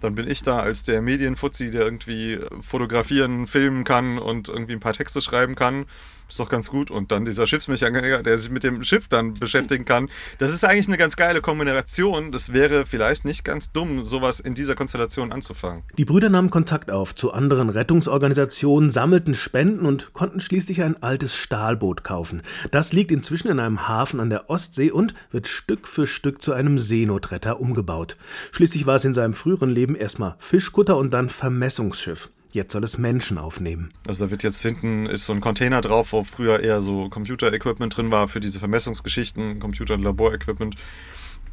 Dann 0.01 0.15
bin 0.15 0.29
ich 0.29 0.43
da 0.43 0.59
als 0.59 0.83
der 0.83 1.01
Medienfuzzi, 1.01 1.71
der 1.71 1.81
irgendwie 1.81 2.39
fotografieren, 2.61 3.47
filmen 3.47 3.83
kann 3.83 4.17
und 4.17 4.49
irgendwie 4.49 4.73
ein 4.73 4.79
paar 4.79 4.93
Texte 4.93 5.21
schreiben 5.21 5.55
kann. 5.55 5.85
Ist 6.29 6.39
doch 6.39 6.49
ganz 6.49 6.69
gut. 6.69 6.91
Und 6.91 7.11
dann 7.11 7.25
dieser 7.25 7.47
Schiffsmechaniker, 7.47 8.21
der 8.21 8.37
sich 8.37 8.51
mit 8.51 8.63
dem 8.63 8.83
Schiff 8.83 9.07
dann 9.07 9.33
beschäftigen 9.33 9.83
kann. 9.83 10.09
Das 10.37 10.53
ist 10.53 10.63
eigentlich 10.63 10.87
eine 10.87 10.97
ganz 10.97 11.15
geile 11.15 11.41
Kombination. 11.41 12.31
Das 12.31 12.53
wäre 12.53 12.85
vielleicht 12.85 13.25
nicht 13.25 13.43
ganz 13.43 13.71
dumm, 13.71 14.05
sowas 14.05 14.39
in 14.39 14.53
dieser 14.53 14.75
Konstellation 14.75 15.31
anzufangen. 15.31 15.83
Die 15.97 16.05
Brüder 16.05 16.29
nahmen 16.29 16.51
Kontakt 16.51 16.91
auf 16.91 17.15
zu 17.15 17.33
anderen 17.33 17.69
Rettungsorganisationen, 17.69 18.91
sammelten 18.91 19.33
Spenden 19.33 19.87
und 19.87 20.13
konnten 20.13 20.39
schließlich 20.39 20.83
ein 20.83 21.01
altes 21.01 21.35
Stahlboot 21.35 22.03
kaufen. 22.03 22.43
Das 22.69 22.93
liegt 22.93 23.11
inzwischen 23.11 23.49
in 23.49 23.59
einem 23.59 23.87
Hafen 23.87 24.19
an 24.19 24.29
der 24.29 24.49
Ostsee 24.51 24.91
und 24.91 25.15
wird 25.31 25.47
Stück 25.47 25.87
für 25.87 26.05
Stück 26.05 26.43
zu 26.43 26.53
einem 26.53 26.77
Seenotretter 26.77 27.59
umgebaut. 27.59 28.17
Schließlich 28.51 28.85
war 28.85 28.95
es 28.95 29.05
in 29.05 29.15
seinem 29.15 29.33
früheren 29.33 29.69
Leben 29.69 29.95
erstmal 29.95 30.35
Fischkutter 30.37 30.97
und 30.97 31.11
dann 31.11 31.29
Vermessungsschiff. 31.29 32.29
Jetzt 32.51 32.73
soll 32.73 32.83
es 32.83 32.97
Menschen 32.97 33.37
aufnehmen. 33.37 33.91
Also 34.07 34.25
da 34.25 34.31
wird 34.31 34.41
jetzt 34.41 34.61
hinten 34.61 35.05
ist 35.05 35.25
so 35.25 35.33
ein 35.33 35.41
Container 35.41 35.81
drauf, 35.81 36.13
wo 36.13 36.23
früher 36.23 36.59
eher 36.61 36.81
so 36.81 37.07
Computer-Equipment 37.09 37.95
drin 37.95 38.11
war 38.11 38.27
für 38.27 38.39
diese 38.39 38.59
Vermessungsgeschichten, 38.59 39.59
Computer- 39.59 39.93
und 39.93 40.01
Laborequipment. 40.01 40.75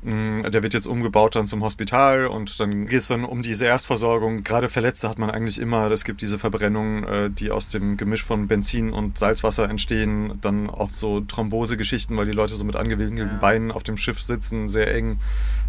Mm, 0.02 0.42
der 0.42 0.62
wird 0.62 0.72
jetzt 0.72 0.86
umgebaut 0.86 1.34
dann 1.34 1.46
zum 1.46 1.62
Hospital 1.62 2.26
und 2.26 2.60
dann 2.60 2.86
geht 2.86 3.00
es 3.00 3.08
dann 3.08 3.24
um 3.24 3.42
diese 3.42 3.66
Erstversorgung. 3.66 4.44
Gerade 4.44 4.68
Verletzte 4.68 5.08
hat 5.08 5.18
man 5.18 5.30
eigentlich 5.30 5.60
immer. 5.60 5.90
Es 5.90 6.04
gibt 6.04 6.22
diese 6.22 6.38
Verbrennungen, 6.38 7.04
äh, 7.04 7.30
die 7.30 7.50
aus 7.50 7.70
dem 7.70 7.96
Gemisch 7.96 8.22
von 8.22 8.46
Benzin 8.46 8.92
und 8.92 9.18
Salzwasser 9.18 9.68
entstehen. 9.68 10.38
Dann 10.40 10.70
auch 10.70 10.90
so 10.90 11.20
Thrombosegeschichten, 11.20 12.16
weil 12.16 12.26
die 12.26 12.32
Leute 12.32 12.54
so 12.54 12.64
mit 12.64 12.76
angewinkelten 12.76 13.34
ja. 13.34 13.40
Beinen 13.40 13.72
auf 13.72 13.82
dem 13.82 13.96
Schiff 13.96 14.22
sitzen, 14.22 14.68
sehr 14.68 14.94
eng. 14.94 15.18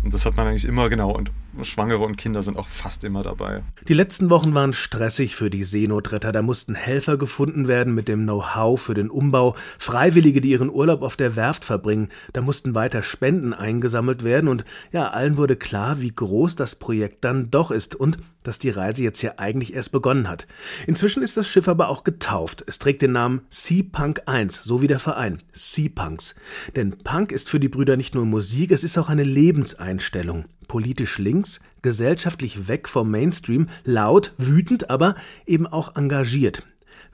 Und 0.04 0.14
das 0.14 0.26
hat 0.26 0.38
man 0.38 0.48
eigentlich 0.48 0.66
immer 0.66 0.90
genau. 0.90 1.12
Und 1.12 1.32
Schwangere 1.64 2.04
und 2.04 2.18
Kinder 2.18 2.44
sind 2.44 2.58
auch 2.58 2.68
fast 2.68 3.04
immer 3.04 3.24
dabei. 3.24 3.64
Die 3.88 3.94
letzten 3.94 4.30
Wochen 4.30 4.54
waren 4.54 4.74
stressig 4.74 5.36
für 5.36 5.50
die 5.50 5.64
Seenotretter. 5.64 6.32
Da 6.32 6.42
mussten 6.42 6.76
Helfer 6.76 7.18
gefunden 7.18 7.68
werden 7.68 7.94
mit 7.94 8.08
dem 8.08 8.24
Know-how 8.24 8.80
für 8.80 8.94
den 8.94 9.10
Umbau, 9.10 9.56
Freiwillige, 9.80 10.42
die 10.42 10.52
ihren 10.52 10.70
Urlaub 10.70 11.02
auf 11.02 11.16
der 11.16 11.36
Werft 11.36 11.66
verbringen. 11.66 12.10
Da 12.34 12.42
mussten 12.42 12.76
weiter 12.76 13.02
Spenden 13.02 13.54
eingesammelt 13.54 14.24
werden 14.24 14.48
und 14.48 14.66
ja, 14.92 15.10
allen 15.10 15.38
wurde 15.38 15.56
klar, 15.56 16.02
wie 16.02 16.14
groß 16.14 16.56
das 16.56 16.76
Projekt 16.76 17.24
dann 17.24 17.52
doch 17.52 17.72
ist 17.72 17.96
und 17.96 18.18
dass 18.48 18.60
die 18.60 18.70
Reise 18.70 19.04
jetzt 19.04 19.22
ja 19.22 19.34
eigentlich 19.38 19.74
erst 19.74 19.92
begonnen 19.92 20.30
hat. 20.30 20.48
Inzwischen 20.88 21.22
ist 21.22 21.38
das 21.38 21.48
Schiff 21.48 21.68
aber 21.68 21.90
auch 21.90 22.04
getauft. 22.04 22.64
Es 22.68 22.80
trägt 22.80 23.02
den 23.02 23.12
Namen 23.12 23.42
Sea 23.50 23.84
Punk 23.92 24.22
1, 24.26 24.64
so 24.64 24.82
wie 24.82 24.88
der 24.88 25.00
Verein 25.00 25.40
Sea 25.52 25.90
Punks. 25.94 26.36
Denn 26.76 26.98
Punk 26.98 27.32
ist 27.32 27.50
für 27.50 27.60
die 27.60 27.70
Brüder 27.70 27.98
nicht 27.98 28.16
nur 28.16 28.26
Musik, 28.26 28.72
es 28.72 28.84
ist 28.84 28.98
auch 28.98 29.10
eine 29.10 29.24
Lebenseinstellung. 29.24 30.46
Politisch 30.68 31.18
links, 31.18 31.60
gesellschaftlich 31.82 32.68
weg 32.68 32.88
vom 32.88 33.12
Mainstream, 33.12 33.68
laut, 33.84 34.34
wütend, 34.38 34.90
aber 34.90 35.16
eben 35.46 35.68
auch 35.68 35.96
engagiert. 35.96 36.64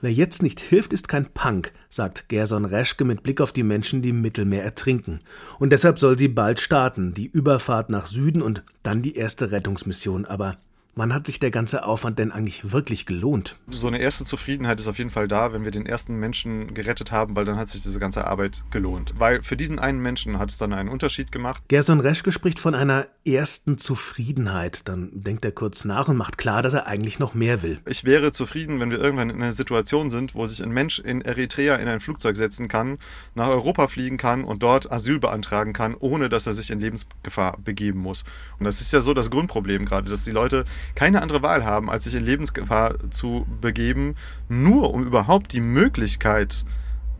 Wer 0.04 0.12
jetzt 0.12 0.42
nicht 0.42 0.60
hilft, 0.60 0.92
ist 0.92 1.08
kein 1.08 1.32
Punk, 1.32 1.72
sagt 1.88 2.28
Gerson 2.28 2.66
Reschke 2.66 3.04
mit 3.04 3.22
Blick 3.22 3.40
auf 3.40 3.52
die 3.52 3.62
Menschen, 3.62 4.02
die 4.02 4.10
im 4.10 4.20
Mittelmeer 4.20 4.62
ertrinken. 4.62 5.20
Und 5.58 5.70
deshalb 5.70 5.98
soll 5.98 6.18
sie 6.18 6.28
bald 6.28 6.60
starten, 6.60 7.14
die 7.14 7.26
Überfahrt 7.26 7.88
nach 7.88 8.06
Süden 8.06 8.42
und 8.42 8.62
dann 8.82 9.00
die 9.00 9.16
erste 9.16 9.50
Rettungsmission. 9.50 10.26
Aber 10.26 10.58
Wann 10.96 11.12
hat 11.12 11.26
sich 11.26 11.40
der 11.40 11.50
ganze 11.50 11.84
Aufwand 11.84 12.20
denn 12.20 12.30
eigentlich 12.30 12.70
wirklich 12.70 13.04
gelohnt? 13.04 13.56
So 13.66 13.88
eine 13.88 13.98
erste 13.98 14.24
Zufriedenheit 14.24 14.78
ist 14.78 14.86
auf 14.86 14.98
jeden 14.98 15.10
Fall 15.10 15.26
da, 15.26 15.52
wenn 15.52 15.64
wir 15.64 15.72
den 15.72 15.86
ersten 15.86 16.14
Menschen 16.16 16.72
gerettet 16.72 17.10
haben, 17.10 17.34
weil 17.34 17.44
dann 17.44 17.56
hat 17.56 17.68
sich 17.68 17.82
diese 17.82 17.98
ganze 17.98 18.28
Arbeit 18.28 18.62
gelohnt. 18.70 19.14
Weil 19.18 19.42
für 19.42 19.56
diesen 19.56 19.80
einen 19.80 20.00
Menschen 20.00 20.38
hat 20.38 20.50
es 20.50 20.58
dann 20.58 20.72
einen 20.72 20.88
Unterschied 20.88 21.32
gemacht. 21.32 21.64
Gerson 21.66 21.98
Reschke 21.98 22.30
spricht 22.30 22.60
von 22.60 22.76
einer 22.76 23.08
ersten 23.24 23.76
Zufriedenheit. 23.76 24.86
Dann 24.86 25.10
denkt 25.14 25.44
er 25.44 25.50
kurz 25.50 25.84
nach 25.84 26.06
und 26.08 26.16
macht 26.16 26.38
klar, 26.38 26.62
dass 26.62 26.74
er 26.74 26.86
eigentlich 26.86 27.18
noch 27.18 27.34
mehr 27.34 27.62
will. 27.64 27.80
Ich 27.86 28.04
wäre 28.04 28.30
zufrieden, 28.30 28.80
wenn 28.80 28.92
wir 28.92 29.00
irgendwann 29.00 29.30
in 29.30 29.42
einer 29.42 29.52
Situation 29.52 30.10
sind, 30.10 30.36
wo 30.36 30.46
sich 30.46 30.62
ein 30.62 30.70
Mensch 30.70 31.00
in 31.00 31.22
Eritrea 31.22 31.74
in 31.76 31.88
ein 31.88 31.98
Flugzeug 31.98 32.36
setzen 32.36 32.68
kann, 32.68 32.98
nach 33.34 33.48
Europa 33.48 33.88
fliegen 33.88 34.16
kann 34.16 34.44
und 34.44 34.62
dort 34.62 34.92
Asyl 34.92 35.18
beantragen 35.18 35.72
kann, 35.72 35.96
ohne 35.98 36.28
dass 36.28 36.46
er 36.46 36.54
sich 36.54 36.70
in 36.70 36.78
Lebensgefahr 36.78 37.58
begeben 37.58 37.98
muss. 37.98 38.22
Und 38.60 38.64
das 38.64 38.80
ist 38.80 38.92
ja 38.92 39.00
so 39.00 39.12
das 39.12 39.30
Grundproblem 39.30 39.86
gerade, 39.86 40.08
dass 40.08 40.24
die 40.24 40.30
Leute 40.30 40.64
keine 40.94 41.22
andere 41.22 41.42
Wahl 41.42 41.64
haben, 41.64 41.90
als 41.90 42.04
sich 42.04 42.14
in 42.14 42.24
Lebensgefahr 42.24 43.10
zu 43.10 43.46
begeben, 43.60 44.14
nur 44.48 44.92
um 44.92 45.04
überhaupt 45.04 45.52
die 45.52 45.60
Möglichkeit 45.60 46.64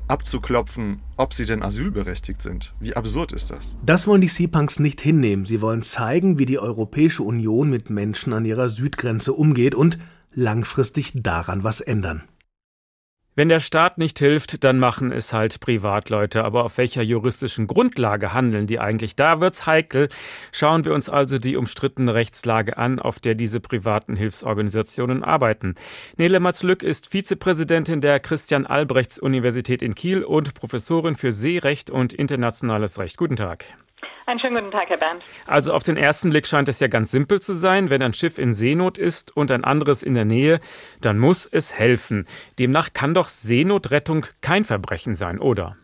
abzuklopfen, 0.08 1.00
ob 1.16 1.32
sie 1.32 1.46
denn 1.46 1.62
asylberechtigt 1.62 2.42
sind. 2.42 2.74
Wie 2.80 2.94
absurd 2.94 3.32
ist 3.32 3.50
das? 3.50 3.76
Das 3.84 4.06
wollen 4.06 4.20
die 4.20 4.28
Seapunks 4.28 4.78
nicht 4.78 5.00
hinnehmen. 5.00 5.46
Sie 5.46 5.62
wollen 5.62 5.82
zeigen, 5.82 6.38
wie 6.38 6.46
die 6.46 6.58
Europäische 6.58 7.22
Union 7.22 7.70
mit 7.70 7.90
Menschen 7.90 8.32
an 8.32 8.44
ihrer 8.44 8.68
Südgrenze 8.68 9.32
umgeht 9.32 9.74
und 9.74 9.98
langfristig 10.32 11.12
daran 11.14 11.64
was 11.64 11.80
ändern. 11.80 12.24
Wenn 13.36 13.48
der 13.48 13.58
Staat 13.58 13.98
nicht 13.98 14.20
hilft, 14.20 14.62
dann 14.62 14.78
machen 14.78 15.10
es 15.10 15.32
halt 15.32 15.58
Privatleute. 15.58 16.44
Aber 16.44 16.64
auf 16.64 16.78
welcher 16.78 17.02
juristischen 17.02 17.66
Grundlage 17.66 18.32
handeln 18.32 18.68
die 18.68 18.78
eigentlich? 18.78 19.16
Da 19.16 19.40
wird's 19.40 19.66
heikel. 19.66 20.08
Schauen 20.52 20.84
wir 20.84 20.94
uns 20.94 21.08
also 21.08 21.38
die 21.38 21.56
umstrittene 21.56 22.14
Rechtslage 22.14 22.78
an, 22.78 23.00
auf 23.00 23.18
der 23.18 23.34
diese 23.34 23.58
privaten 23.58 24.14
Hilfsorganisationen 24.14 25.24
arbeiten. 25.24 25.74
Nele 26.16 26.38
Matzlück 26.38 26.84
ist 26.84 27.08
Vizepräsidentin 27.08 28.00
der 28.00 28.20
Christian 28.20 28.66
Albrechts 28.66 29.18
Universität 29.18 29.82
in 29.82 29.96
Kiel 29.96 30.22
und 30.22 30.54
Professorin 30.54 31.16
für 31.16 31.32
Seerecht 31.32 31.90
und 31.90 32.12
internationales 32.12 33.00
Recht. 33.00 33.16
Guten 33.16 33.36
Tag. 33.36 33.64
Einen 34.26 34.40
schönen 34.40 34.56
guten 34.56 34.70
Tag, 34.70 34.88
Herr 34.88 34.98
Bernd. 34.98 35.22
Also 35.46 35.72
auf 35.72 35.82
den 35.82 35.96
ersten 35.96 36.30
Blick 36.30 36.46
scheint 36.46 36.68
es 36.68 36.80
ja 36.80 36.88
ganz 36.88 37.10
simpel 37.10 37.40
zu 37.40 37.54
sein. 37.54 37.90
Wenn 37.90 38.02
ein 38.02 38.14
Schiff 38.14 38.38
in 38.38 38.52
Seenot 38.52 38.98
ist 38.98 39.36
und 39.36 39.50
ein 39.50 39.64
anderes 39.64 40.02
in 40.02 40.14
der 40.14 40.24
Nähe, 40.24 40.60
dann 41.00 41.18
muss 41.18 41.46
es 41.46 41.78
helfen. 41.78 42.26
Demnach 42.58 42.92
kann 42.94 43.14
doch 43.14 43.28
Seenotrettung 43.28 44.26
kein 44.40 44.64
Verbrechen 44.64 45.14
sein, 45.14 45.38
oder? 45.38 45.76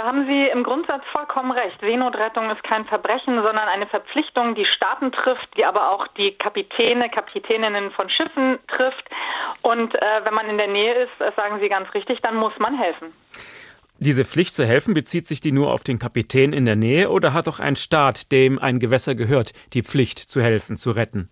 Da 0.00 0.06
haben 0.06 0.26
Sie 0.26 0.48
im 0.48 0.62
Grundsatz 0.62 1.02
vollkommen 1.12 1.50
recht. 1.50 1.78
Seenotrettung 1.80 2.50
ist 2.50 2.62
kein 2.64 2.86
Verbrechen, 2.86 3.34
sondern 3.42 3.68
eine 3.68 3.86
Verpflichtung, 3.86 4.54
die 4.54 4.64
Staaten 4.64 5.12
trifft, 5.12 5.48
die 5.58 5.64
aber 5.66 5.90
auch 5.90 6.06
die 6.16 6.32
Kapitäne, 6.38 7.10
Kapitäninnen 7.10 7.90
von 7.90 8.08
Schiffen 8.08 8.58
trifft. 8.68 9.04
Und 9.60 9.94
äh, 9.94 10.24
wenn 10.24 10.32
man 10.32 10.48
in 10.48 10.56
der 10.56 10.68
Nähe 10.68 11.02
ist, 11.02 11.12
das 11.18 11.34
sagen 11.36 11.60
Sie 11.60 11.68
ganz 11.68 11.92
richtig, 11.92 12.20
dann 12.22 12.36
muss 12.36 12.58
man 12.58 12.78
helfen. 12.78 13.12
Diese 14.02 14.24
Pflicht 14.24 14.54
zu 14.54 14.64
helfen, 14.64 14.94
bezieht 14.94 15.26
sich 15.26 15.42
die 15.42 15.52
nur 15.52 15.70
auf 15.70 15.84
den 15.84 15.98
Kapitän 15.98 16.54
in 16.54 16.64
der 16.64 16.74
Nähe 16.74 17.10
oder 17.10 17.34
hat 17.34 17.46
auch 17.48 17.60
ein 17.60 17.76
Staat, 17.76 18.32
dem 18.32 18.58
ein 18.58 18.78
Gewässer 18.78 19.14
gehört, 19.14 19.52
die 19.74 19.82
Pflicht 19.82 20.18
zu 20.18 20.40
helfen, 20.40 20.78
zu 20.78 20.92
retten? 20.92 21.28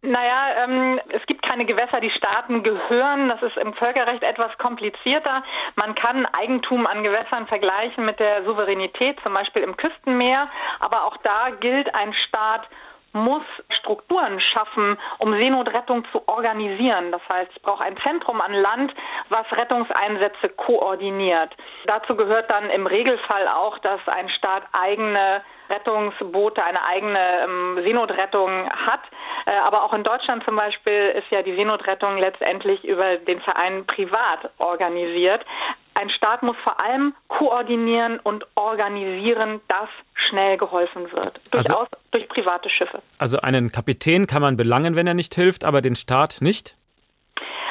Naja, 0.00 0.64
ähm, 0.64 0.98
es 1.10 1.26
gibt 1.26 1.42
keine 1.42 1.66
Gewässer, 1.66 2.00
die 2.00 2.10
Staaten 2.10 2.62
gehören. 2.62 3.28
Das 3.28 3.42
ist 3.42 3.58
im 3.58 3.74
Völkerrecht 3.74 4.22
etwas 4.22 4.56
komplizierter. 4.56 5.44
Man 5.76 5.94
kann 5.94 6.24
Eigentum 6.24 6.86
an 6.86 7.02
Gewässern 7.02 7.46
vergleichen 7.46 8.06
mit 8.06 8.18
der 8.18 8.44
Souveränität, 8.44 9.20
zum 9.22 9.34
Beispiel 9.34 9.62
im 9.62 9.76
Küstenmeer. 9.76 10.48
Aber 10.78 11.04
auch 11.04 11.18
da 11.18 11.50
gilt 11.50 11.94
ein 11.94 12.14
Staat 12.14 12.66
muss 13.12 13.42
Strukturen 13.80 14.40
schaffen, 14.40 14.98
um 15.18 15.32
Seenotrettung 15.32 16.04
zu 16.12 16.26
organisieren. 16.28 17.10
Das 17.12 17.22
heißt, 17.28 17.50
es 17.54 17.62
braucht 17.62 17.82
ein 17.82 17.96
Zentrum 17.98 18.40
an 18.40 18.52
Land, 18.52 18.94
was 19.28 19.46
Rettungseinsätze 19.52 20.48
koordiniert. 20.50 21.54
Dazu 21.86 22.14
gehört 22.14 22.50
dann 22.50 22.70
im 22.70 22.86
Regelfall 22.86 23.48
auch, 23.48 23.78
dass 23.78 24.00
ein 24.06 24.28
Staat 24.30 24.62
eigene 24.72 25.42
Rettungsboote, 25.70 26.62
eine 26.62 26.84
eigene 26.84 27.44
ähm, 27.44 27.78
Seenotrettung 27.82 28.68
hat. 28.70 29.00
Äh, 29.46 29.52
aber 29.52 29.84
auch 29.84 29.92
in 29.92 30.02
Deutschland 30.02 30.44
zum 30.44 30.56
Beispiel 30.56 31.14
ist 31.16 31.30
ja 31.30 31.42
die 31.42 31.54
Seenotrettung 31.54 32.18
letztendlich 32.18 32.84
über 32.84 33.16
den 33.16 33.40
Verein 33.40 33.86
privat 33.86 34.50
organisiert. 34.58 35.44
Ein 36.00 36.08
Staat 36.08 36.42
muss 36.42 36.56
vor 36.64 36.80
allem 36.80 37.14
koordinieren 37.28 38.20
und 38.20 38.46
organisieren, 38.54 39.60
dass 39.68 39.90
schnell 40.30 40.56
geholfen 40.56 41.12
wird. 41.12 41.38
Durchaus 41.50 41.70
also, 41.70 41.86
durch 42.12 42.26
private 42.28 42.70
Schiffe. 42.70 43.02
Also 43.18 43.40
einen 43.40 43.70
Kapitän 43.70 44.26
kann 44.26 44.40
man 44.40 44.56
belangen, 44.56 44.96
wenn 44.96 45.06
er 45.06 45.12
nicht 45.12 45.34
hilft, 45.34 45.62
aber 45.62 45.82
den 45.82 45.96
Staat 45.96 46.38
nicht? 46.40 46.74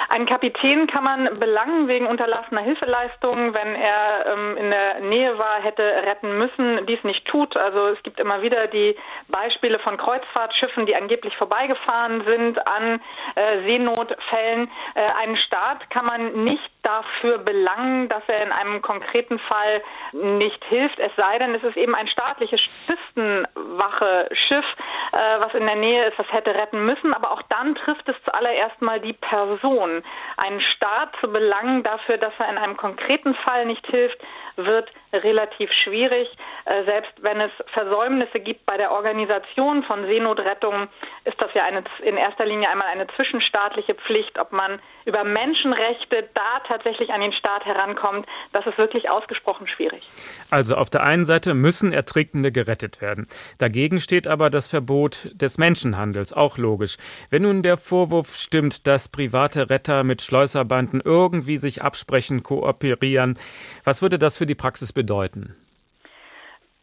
Einen 0.09 0.25
Kapitän 0.25 0.87
kann 0.87 1.03
man 1.03 1.39
belangen 1.39 1.87
wegen 1.87 2.07
unterlassener 2.07 2.61
Hilfeleistungen, 2.61 3.53
wenn 3.53 3.75
er 3.75 4.25
ähm, 4.25 4.57
in 4.57 4.69
der 4.71 4.99
Nähe 5.01 5.37
war, 5.37 5.61
hätte 5.61 5.83
retten 5.83 6.35
müssen, 6.35 6.85
dies 6.87 7.03
nicht 7.03 7.25
tut. 7.27 7.55
Also 7.55 7.89
es 7.89 8.01
gibt 8.01 8.19
immer 8.19 8.41
wieder 8.41 8.65
die 8.67 8.95
Beispiele 9.27 9.77
von 9.77 9.97
Kreuzfahrtschiffen, 9.97 10.87
die 10.87 10.95
angeblich 10.95 11.37
vorbeigefahren 11.37 12.23
sind 12.25 12.65
an 12.65 12.99
äh, 13.35 13.61
Seenotfällen. 13.65 14.71
Äh, 14.95 15.01
einen 15.21 15.37
Staat 15.37 15.87
kann 15.91 16.07
man 16.07 16.43
nicht 16.43 16.71
dafür 16.81 17.37
belangen, 17.39 18.09
dass 18.09 18.23
er 18.27 18.43
in 18.43 18.51
einem 18.51 18.81
konkreten 18.81 19.37
Fall 19.39 19.83
nicht 20.13 20.63
hilft, 20.65 20.97
es 20.97 21.11
sei 21.17 21.37
denn, 21.37 21.53
es 21.53 21.63
ist 21.63 21.77
eben 21.77 21.93
ein 21.93 22.07
staatliches 22.07 22.61
Küstenwache-Schiff, 22.87 24.65
äh, 25.11 25.39
was 25.39 25.53
in 25.53 25.65
der 25.65 25.75
Nähe 25.75 26.05
ist, 26.07 26.17
das 26.17 26.31
hätte 26.31 26.55
retten 26.55 26.85
müssen. 26.85 27.13
Aber 27.13 27.31
auch 27.31 27.41
dann 27.43 27.75
trifft 27.75 28.07
es 28.07 28.15
zuallererst 28.23 28.81
mal 28.81 28.99
die 28.99 29.13
Person. 29.13 29.98
Einen 30.37 30.61
Staat 30.61 31.15
zu 31.21 31.31
belangen 31.31 31.83
dafür, 31.83 32.17
dass 32.17 32.33
er 32.39 32.49
in 32.49 32.57
einem 32.57 32.77
konkreten 32.77 33.35
Fall 33.35 33.65
nicht 33.65 33.85
hilft, 33.87 34.17
wird 34.55 34.89
relativ 35.13 35.71
schwierig. 35.83 36.29
Äh, 36.65 36.83
selbst 36.83 37.11
wenn 37.21 37.41
es 37.41 37.51
Versäumnisse 37.73 38.39
gibt 38.39 38.65
bei 38.65 38.77
der 38.77 38.91
Organisation 38.91 39.83
von 39.83 40.05
Seenotrettungen, 40.05 40.89
ist 41.25 41.41
das 41.41 41.53
ja 41.53 41.63
eine, 41.63 41.83
in 42.03 42.17
erster 42.17 42.45
Linie 42.45 42.69
einmal 42.69 42.87
eine 42.87 43.07
zwischenstaatliche 43.15 43.95
Pflicht, 43.95 44.37
ob 44.39 44.51
man 44.51 44.81
über 45.09 45.23
Menschenrechte 45.23 46.29
da 46.35 46.59
tatsächlich 46.67 47.09
an 47.09 47.19
den 47.19 47.33
Staat 47.33 47.65
herankommt. 47.65 48.27
Das 48.53 48.65
ist 48.67 48.77
wirklich 48.77 49.09
ausgesprochen 49.09 49.67
schwierig. 49.67 50.03
Also 50.51 50.75
auf 50.75 50.91
der 50.91 51.03
einen 51.03 51.25
Seite 51.25 51.55
müssen 51.55 51.91
Ertrinkende 51.91 52.51
gerettet 52.51 53.01
werden. 53.01 53.27
Dagegen 53.57 53.99
steht 53.99 54.27
aber 54.27 54.51
das 54.51 54.69
Verbot 54.69 55.31
des 55.33 55.57
Menschenhandels, 55.57 56.31
auch 56.31 56.59
logisch. 56.59 56.97
Wenn 57.31 57.41
nun 57.41 57.63
der 57.63 57.77
Vorwurf 57.77 58.35
stimmt, 58.35 58.85
dass 58.85 59.09
private 59.09 59.71
Retter 59.71 60.03
mit 60.03 60.21
Schleuserbanden 60.21 61.01
irgendwie 61.03 61.57
sich 61.57 61.81
absprechen, 61.81 62.43
kooperieren, 62.43 63.37
was 63.83 64.03
würde 64.03 64.19
das 64.19 64.37
für 64.37 64.45
die 64.45 64.55
Praxis 64.55 64.93
bedeuten? 64.93 65.55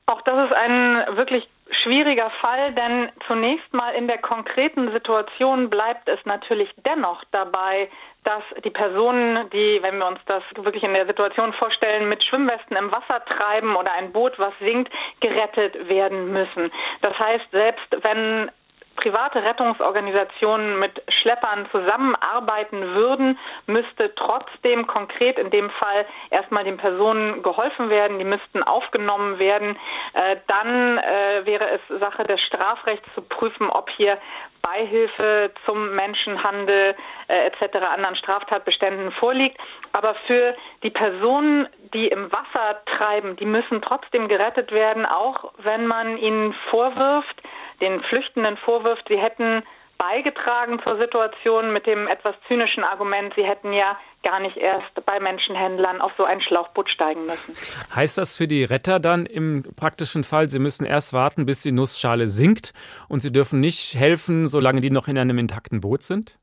Auch 0.06 0.22
das 0.22 0.46
ist 0.46 0.52
ein 0.52 1.16
wirklich 1.16 1.46
schwieriger 1.86 2.30
Fall, 2.40 2.72
denn 2.72 3.10
zunächst 3.28 3.72
mal 3.72 3.94
in 3.94 4.08
der 4.08 4.18
konkreten 4.18 4.90
Situation 4.90 5.70
bleibt 5.70 6.08
es 6.08 6.18
natürlich 6.24 6.68
dennoch 6.84 7.22
dabei, 7.30 7.88
dass 8.24 8.42
die 8.64 8.70
Personen, 8.70 9.48
die, 9.50 9.78
wenn 9.82 9.98
wir 9.98 10.06
uns 10.08 10.18
das 10.26 10.42
wirklich 10.56 10.82
in 10.82 10.94
der 10.94 11.06
Situation 11.06 11.52
vorstellen, 11.52 12.08
mit 12.08 12.24
Schwimmwesten 12.24 12.76
im 12.76 12.90
Wasser 12.90 13.24
treiben 13.26 13.76
oder 13.76 13.92
ein 13.92 14.10
Boot, 14.10 14.36
was 14.36 14.52
sinkt, 14.58 14.92
gerettet 15.20 15.88
werden 15.88 16.32
müssen. 16.32 16.72
Das 17.02 17.16
heißt, 17.16 17.48
selbst 17.52 17.96
wenn 18.02 18.50
private 18.96 19.42
Rettungsorganisationen 19.42 20.78
mit 20.78 21.02
Schleppern 21.20 21.66
zusammenarbeiten 21.70 22.94
würden, 22.94 23.38
müsste 23.66 24.14
trotzdem 24.14 24.86
konkret 24.86 25.38
in 25.38 25.50
dem 25.50 25.70
Fall 25.70 26.06
erstmal 26.30 26.64
den 26.64 26.76
Personen 26.76 27.42
geholfen 27.42 27.90
werden, 27.90 28.18
die 28.18 28.24
müssten 28.24 28.62
aufgenommen 28.62 29.38
werden. 29.38 29.76
Äh, 30.14 30.36
dann 30.46 30.98
äh, 30.98 31.46
wäre 31.46 31.68
es 31.70 32.00
Sache 32.00 32.24
des 32.24 32.40
Strafrechts 32.42 33.06
zu 33.14 33.22
prüfen, 33.22 33.70
ob 33.70 33.90
hier 33.90 34.18
Beihilfe 34.62 35.52
zum 35.64 35.94
Menschenhandel 35.94 36.96
äh, 37.28 37.46
etc. 37.46 37.76
anderen 37.76 38.16
Straftatbeständen 38.16 39.12
vorliegt. 39.12 39.58
Aber 39.92 40.14
für 40.26 40.54
die 40.82 40.90
Personen, 40.90 41.68
die 41.94 42.08
im 42.08 42.32
Wasser 42.32 42.82
treiben, 42.96 43.36
die 43.36 43.44
müssen 43.44 43.80
trotzdem 43.82 44.28
gerettet 44.28 44.72
werden, 44.72 45.06
auch 45.06 45.52
wenn 45.58 45.86
man 45.86 46.18
ihnen 46.18 46.52
vorwirft, 46.70 47.42
den 47.80 48.00
Flüchtenden 48.02 48.56
vorwirft, 48.58 49.06
sie 49.08 49.18
hätten 49.18 49.62
beigetragen 49.98 50.78
zur 50.84 50.98
Situation 50.98 51.72
mit 51.72 51.86
dem 51.86 52.06
etwas 52.06 52.34
zynischen 52.48 52.84
Argument, 52.84 53.32
sie 53.34 53.44
hätten 53.44 53.72
ja 53.72 53.98
gar 54.22 54.40
nicht 54.40 54.56
erst 54.56 54.92
bei 55.06 55.20
Menschenhändlern 55.20 56.00
auf 56.00 56.12
so 56.16 56.24
ein 56.24 56.40
Schlauchboot 56.40 56.90
steigen 56.90 57.26
müssen. 57.26 57.54
Heißt 57.94 58.18
das 58.18 58.36
für 58.36 58.46
die 58.46 58.64
Retter 58.64 59.00
dann 59.00 59.26
im 59.26 59.62
praktischen 59.76 60.24
Fall, 60.24 60.48
sie 60.48 60.58
müssen 60.58 60.84
erst 60.84 61.12
warten, 61.12 61.46
bis 61.46 61.60
die 61.60 61.72
Nussschale 61.72 62.28
sinkt 62.28 62.72
und 63.08 63.20
sie 63.20 63.32
dürfen 63.32 63.60
nicht 63.60 63.94
helfen, 63.94 64.46
solange 64.46 64.80
die 64.80 64.90
noch 64.90 65.08
in 65.08 65.18
einem 65.18 65.38
intakten 65.38 65.80
Boot 65.80 66.02
sind? 66.02 66.38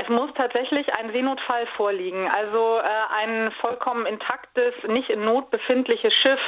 Es 0.00 0.08
muss 0.08 0.32
tatsächlich 0.34 0.90
ein 0.94 1.12
Seenotfall 1.12 1.66
vorliegen, 1.76 2.26
also 2.30 2.78
äh, 2.78 3.22
ein 3.22 3.52
vollkommen 3.60 4.06
intaktes, 4.06 4.72
nicht 4.88 5.10
in 5.10 5.26
Not 5.26 5.50
befindliches 5.50 6.14
Schiff 6.22 6.40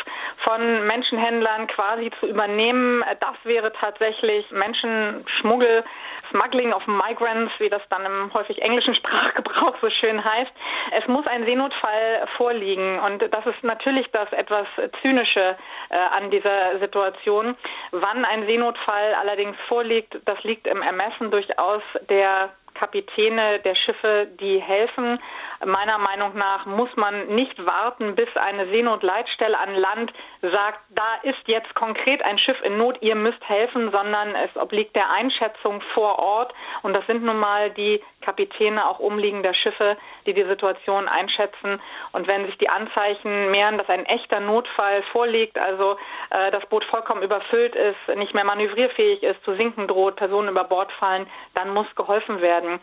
von 0.42 0.86
Menschenhändlern 0.86 1.66
quasi 1.66 2.10
zu 2.18 2.28
übernehmen. 2.28 3.04
Das 3.20 3.36
wäre 3.44 3.70
tatsächlich 3.74 4.50
Menschenschmuggel, 4.52 5.84
Smuggling 6.30 6.72
of 6.72 6.86
Migrants, 6.86 7.52
wie 7.58 7.68
das 7.68 7.82
dann 7.90 8.06
im 8.06 8.32
häufig 8.32 8.62
englischen 8.62 8.94
Sprachgebrauch 9.02 9.76
so 9.82 9.90
schön 9.90 10.24
heißt. 10.24 10.52
Es 10.98 11.06
muss 11.08 11.26
ein 11.26 11.44
Seenotfall 11.44 12.26
vorliegen 12.38 13.00
und 13.00 13.20
das 13.20 13.44
ist 13.44 13.62
natürlich 13.62 14.10
das 14.12 14.32
etwas 14.32 14.66
zynische 15.02 15.58
äh, 15.90 15.96
an 16.16 16.30
dieser 16.30 16.78
Situation. 16.78 17.54
Wann 17.90 18.24
ein 18.24 18.46
Seenotfall 18.46 19.14
allerdings 19.20 19.58
vorliegt, 19.68 20.16
das 20.24 20.42
liegt 20.42 20.66
im 20.66 20.80
Ermessen 20.80 21.30
durchaus 21.30 21.82
der 22.08 22.48
Kapitäne 22.74 23.60
der 23.60 23.74
Schiffe, 23.74 24.28
die 24.40 24.60
helfen. 24.60 25.18
Meiner 25.64 25.98
Meinung 25.98 26.36
nach 26.36 26.66
muss 26.66 26.90
man 26.96 27.28
nicht 27.28 27.64
warten, 27.64 28.14
bis 28.14 28.28
eine 28.36 28.66
Seenotleitstelle 28.68 29.58
an 29.58 29.74
Land 29.74 30.12
sagt, 30.40 30.80
da 30.90 31.16
ist 31.22 31.46
jetzt 31.46 31.74
konkret 31.74 32.22
ein 32.24 32.38
Schiff 32.38 32.60
in 32.62 32.78
Not, 32.78 32.98
ihr 33.00 33.14
müsst 33.14 33.42
helfen, 33.48 33.90
sondern 33.90 34.34
es 34.34 34.56
obliegt 34.56 34.96
der 34.96 35.10
Einschätzung 35.10 35.80
vor 35.94 36.18
Ort. 36.18 36.52
Und 36.82 36.94
das 36.94 37.06
sind 37.06 37.22
nun 37.22 37.38
mal 37.38 37.70
die 37.70 38.02
Kapitäne 38.22 38.86
auch 38.86 38.98
umliegender 38.98 39.52
Schiffe, 39.54 39.96
die 40.26 40.32
die 40.32 40.44
Situation 40.44 41.08
einschätzen. 41.08 41.80
Und 42.12 42.26
wenn 42.26 42.46
sich 42.46 42.56
die 42.58 42.68
Anzeichen 42.68 43.50
mehren, 43.50 43.78
dass 43.78 43.88
ein 43.88 44.06
echter 44.06 44.40
Notfall 44.40 45.02
vorliegt, 45.12 45.58
also 45.58 45.96
äh, 46.30 46.50
das 46.50 46.64
Boot 46.66 46.84
vollkommen 46.86 47.22
überfüllt 47.22 47.74
ist, 47.74 48.16
nicht 48.16 48.34
mehr 48.34 48.44
manövrierfähig 48.44 49.22
ist, 49.22 49.44
zu 49.44 49.54
sinken 49.56 49.88
droht, 49.88 50.16
Personen 50.16 50.48
über 50.48 50.64
Bord 50.64 50.90
fallen, 50.92 51.26
dann 51.54 51.74
muss 51.74 51.86
geholfen 51.94 52.40
werden. 52.40 52.80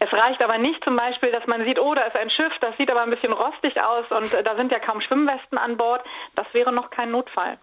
Es 0.00 0.12
reicht 0.12 0.42
aber 0.42 0.58
nicht 0.58 0.82
zum 0.84 0.96
Beispiel, 0.96 1.32
dass 1.32 1.46
man 1.46 1.64
sieht, 1.64 1.78
oh, 1.78 1.94
da 1.94 2.02
ist 2.02 2.16
ein 2.16 2.30
Schiff, 2.30 2.52
das 2.60 2.76
sieht 2.76 2.90
aber 2.90 3.02
ein 3.02 3.10
bisschen 3.10 3.32
rostig 3.32 3.80
aus 3.80 4.04
und 4.10 4.32
äh, 4.32 4.42
da 4.42 4.56
sind 4.56 4.72
ja 4.72 4.78
kaum 4.78 5.00
Schwimmwesten 5.00 5.58
an 5.58 5.76
Bord. 5.76 6.02
Das 6.34 6.46
wäre 6.52 6.72
noch 6.72 6.90
kein 6.90 7.10
Notfall. 7.10 7.58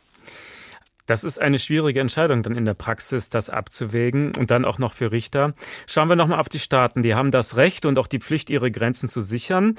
Das 1.05 1.23
ist 1.23 1.39
eine 1.39 1.59
schwierige 1.59 1.99
Entscheidung 1.99 2.41
dann 2.41 2.55
in 2.55 2.65
der 2.65 2.73
Praxis, 2.73 3.29
das 3.29 3.49
abzuwägen 3.49 4.31
und 4.35 4.49
dann 4.49 4.65
auch 4.65 4.79
noch 4.79 4.93
für 4.93 5.11
Richter. 5.11 5.53
Schauen 5.87 6.09
wir 6.09 6.15
nochmal 6.15 6.39
auf 6.39 6.49
die 6.49 6.59
Staaten. 6.59 7.03
Die 7.03 7.13
haben 7.13 7.31
das 7.31 7.57
Recht 7.57 7.85
und 7.85 7.99
auch 7.99 8.07
die 8.07 8.19
Pflicht, 8.19 8.49
ihre 8.49 8.71
Grenzen 8.71 9.07
zu 9.07 9.21
sichern. 9.21 9.75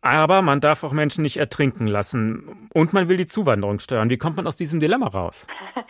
Aber 0.00 0.42
man 0.42 0.60
darf 0.60 0.84
auch 0.84 0.92
Menschen 0.92 1.22
nicht 1.22 1.38
ertrinken 1.38 1.86
lassen. 1.86 2.68
Und 2.72 2.92
man 2.92 3.08
will 3.08 3.16
die 3.16 3.26
Zuwanderung 3.26 3.78
steuern. 3.78 4.10
Wie 4.10 4.18
kommt 4.18 4.36
man 4.36 4.46
aus 4.46 4.56
diesem 4.56 4.80
Dilemma 4.80 5.08
raus? 5.08 5.46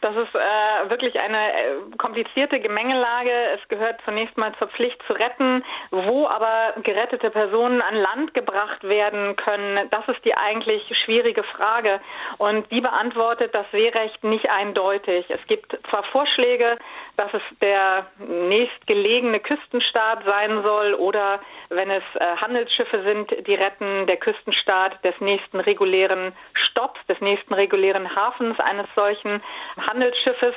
Das 0.00 0.14
ist 0.16 0.34
äh, 0.34 0.90
wirklich 0.90 1.18
eine 1.18 1.52
äh, 1.52 1.96
komplizierte 1.98 2.60
Gemengelage. 2.60 3.32
Es 3.54 3.68
gehört 3.68 4.00
zunächst 4.04 4.36
mal 4.36 4.52
zur 4.58 4.68
Pflicht 4.68 5.00
zu 5.06 5.12
retten. 5.12 5.64
Wo 5.90 6.26
aber 6.26 6.74
gerettete 6.82 7.30
Personen 7.30 7.80
an 7.82 7.94
Land 7.94 8.34
gebracht 8.34 8.82
werden 8.84 9.36
können, 9.36 9.88
das 9.90 10.06
ist 10.08 10.24
die 10.24 10.34
eigentlich 10.34 10.82
schwierige 11.04 11.42
Frage. 11.42 12.00
Und 12.38 12.70
die 12.70 12.80
beantwortet 12.80 13.54
das 13.54 13.66
Seerecht 13.70 14.22
nicht 14.24 14.50
eindeutig. 14.50 15.26
Es 15.28 15.44
gibt 15.46 15.76
zwar 15.90 16.02
Vorschläge, 16.04 16.78
dass 17.16 17.32
es 17.32 17.42
der 17.60 18.06
nächstgelegene 18.18 19.40
Küstenstaat 19.40 20.24
sein 20.24 20.62
soll 20.62 20.94
oder 20.94 21.40
wenn 21.70 21.90
es 21.90 22.02
äh, 22.14 22.36
Handelsschiffe 22.36 23.02
sind, 23.02 23.46
die 23.46 23.54
retten, 23.54 24.06
der 24.06 24.16
Küstenstaat 24.16 25.02
des 25.04 25.18
nächsten 25.20 25.60
regulären 25.60 26.32
Stopps, 26.54 27.00
des 27.06 27.20
nächsten 27.20 27.54
regulären 27.54 28.14
Hafens 28.14 28.58
eines 28.60 28.86
solchen 28.94 29.42
Handelsschiffes 29.76 30.54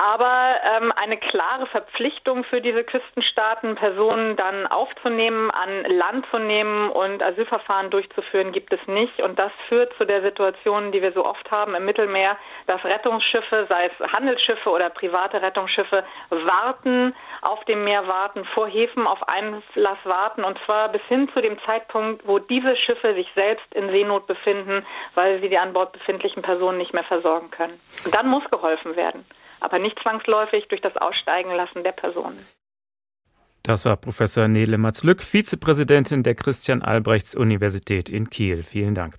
aber 0.00 0.54
ähm, 0.64 0.92
eine 0.96 1.18
klare 1.18 1.66
Verpflichtung 1.66 2.44
für 2.44 2.62
diese 2.62 2.84
Küstenstaaten, 2.84 3.74
Personen 3.74 4.34
dann 4.36 4.66
aufzunehmen, 4.66 5.50
an 5.50 5.84
Land 5.84 6.26
zu 6.30 6.38
nehmen 6.38 6.88
und 6.90 7.22
Asylverfahren 7.22 7.90
durchzuführen, 7.90 8.52
gibt 8.52 8.72
es 8.72 8.80
nicht. 8.86 9.20
Und 9.20 9.38
das 9.38 9.52
führt 9.68 9.92
zu 9.98 10.06
der 10.06 10.22
Situation, 10.22 10.90
die 10.90 11.02
wir 11.02 11.12
so 11.12 11.26
oft 11.26 11.50
haben 11.50 11.74
im 11.74 11.84
Mittelmeer, 11.84 12.38
dass 12.66 12.82
Rettungsschiffe, 12.82 13.66
sei 13.68 13.90
es 13.90 14.12
Handelsschiffe 14.12 14.70
oder 14.70 14.88
private 14.88 15.42
Rettungsschiffe, 15.42 16.02
warten, 16.30 17.14
auf 17.42 17.62
dem 17.66 17.84
Meer 17.84 18.08
warten, 18.08 18.46
vor 18.54 18.68
Häfen 18.68 19.06
auf 19.06 19.28
Einlass 19.28 19.98
warten 20.04 20.44
und 20.44 20.58
zwar 20.64 20.88
bis 20.88 21.02
hin 21.08 21.28
zu 21.34 21.42
dem 21.42 21.58
Zeitpunkt, 21.66 22.26
wo 22.26 22.38
diese 22.38 22.74
Schiffe 22.76 23.12
sich 23.14 23.30
selbst 23.34 23.66
in 23.74 23.90
Seenot 23.90 24.26
befinden, 24.26 24.86
weil 25.14 25.40
sie 25.42 25.50
die 25.50 25.58
an 25.58 25.74
Bord 25.74 25.92
befindlichen 25.92 26.42
Personen 26.42 26.78
nicht 26.78 26.94
mehr 26.94 27.04
versorgen 27.04 27.50
können. 27.50 27.78
Und 28.06 28.14
dann 28.14 28.28
muss 28.28 28.48
geholfen 28.50 28.96
werden 28.96 29.26
aber 29.60 29.78
nicht 29.78 29.98
zwangsläufig 30.02 30.66
durch 30.68 30.80
das 30.80 30.96
Aussteigen 30.96 31.54
lassen 31.54 31.84
der 31.84 31.92
Personen. 31.92 32.40
Das 33.62 33.84
war 33.84 33.96
Professor 33.96 34.48
Nele 34.48 34.78
Matzlück, 34.78 35.22
Vizepräsidentin 35.22 36.22
der 36.22 36.34
Christian 36.34 36.82
Albrechts 36.82 37.34
Universität 37.34 38.08
in 38.08 38.30
Kiel. 38.30 38.62
Vielen 38.62 38.94
Dank. 38.94 39.16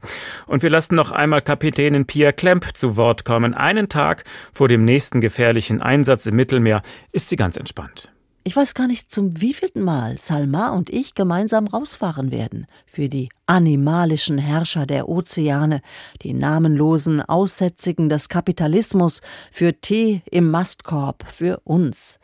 Und 0.47 0.63
wir 0.63 0.71
lassen 0.71 0.95
noch 0.95 1.12
einmal 1.12 1.43
Kapitänin 1.43 2.08
Pia 2.08 2.32
Klemp 2.32 2.75
zu 2.75 2.97
Wort 2.97 3.23
kommen. 3.23 3.54
Einen 3.54 3.88
Tag 3.88 4.23
vor 4.51 4.67
dem 4.67 4.84
nächsten 4.84 5.21
gefährlichen 5.21 5.82
Einsatz 5.82 6.25
im 6.25 6.36
Mittelmeer 6.36 6.82
ist 7.12 7.30
sie 7.30 7.36
ganz 7.36 7.56
entspannt. 7.56 8.12
Ich 8.43 8.56
weiß 8.56 8.73
gar 8.73 8.88
nicht, 8.88 9.12
zum 9.12 9.39
wievielten 9.39 9.84
Mal 9.84 10.17
Salma 10.17 10.69
und 10.69 10.89
ich 10.89 11.13
gemeinsam 11.13 11.67
rausfahren 11.67 12.32
werden. 12.32 12.65
Für 12.88 13.08
die 13.08 13.30
animalischen 13.45 14.39
Herrscher 14.39 14.88
der 14.88 15.08
Ozeane, 15.08 15.82
die 16.23 16.34
namenlosen 16.34 17.21
Aussätzigen 17.21 18.10
des 18.10 18.30
Kapitalismus, 18.30 19.21
für 19.51 19.80
Tee 19.80 20.23
im 20.32 20.49
Mastkorb, 20.49 21.23
für 21.32 21.62
uns. 21.65 22.19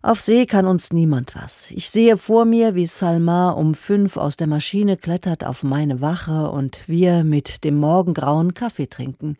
Auf 0.00 0.18
See 0.18 0.46
kann 0.46 0.66
uns 0.66 0.94
niemand 0.94 1.34
was. 1.34 1.70
Ich 1.72 1.90
sehe 1.90 2.16
vor 2.16 2.46
mir, 2.46 2.74
wie 2.74 2.86
Salma 2.86 3.50
um 3.50 3.74
fünf 3.74 4.16
aus 4.16 4.38
der 4.38 4.46
Maschine 4.46 4.96
klettert 4.96 5.44
auf 5.44 5.62
meine 5.62 6.00
Wache 6.00 6.50
und 6.50 6.88
wir 6.88 7.22
mit 7.22 7.64
dem 7.64 7.76
Morgengrauen 7.76 8.54
Kaffee 8.54 8.86
trinken. 8.86 9.36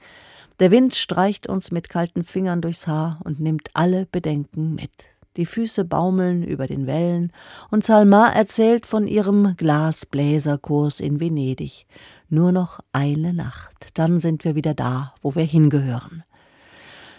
Der 0.61 0.71
Wind 0.71 0.97
streicht 0.97 1.49
uns 1.49 1.71
mit 1.71 1.89
kalten 1.89 2.25
Fingern 2.25 2.61
durchs 2.61 2.87
Haar 2.87 3.21
und 3.25 3.41
nimmt 3.41 3.71
alle 3.73 4.05
Bedenken 4.05 4.75
mit 4.75 4.91
die 5.39 5.47
Füße 5.47 5.87
baumeln 5.87 6.43
über 6.43 6.67
den 6.67 6.87
Wellen, 6.87 7.33
und 7.71 7.87
Salma 7.87 8.29
erzählt 8.29 8.85
von 8.85 9.07
ihrem 9.07 9.55
Glasbläserkurs 9.57 11.01
in 11.01 11.21
Venedig. 11.21 11.87
Nur 12.29 12.53
noch 12.53 12.81
eine 12.93 13.33
Nacht, 13.33 13.89
dann 13.95 14.21
sind 14.21 14.45
wir 14.45 14.55
wieder 14.55 14.75
da, 14.75 15.15
wo 15.23 15.35
wir 15.35 15.45
hingehören. 15.45 16.25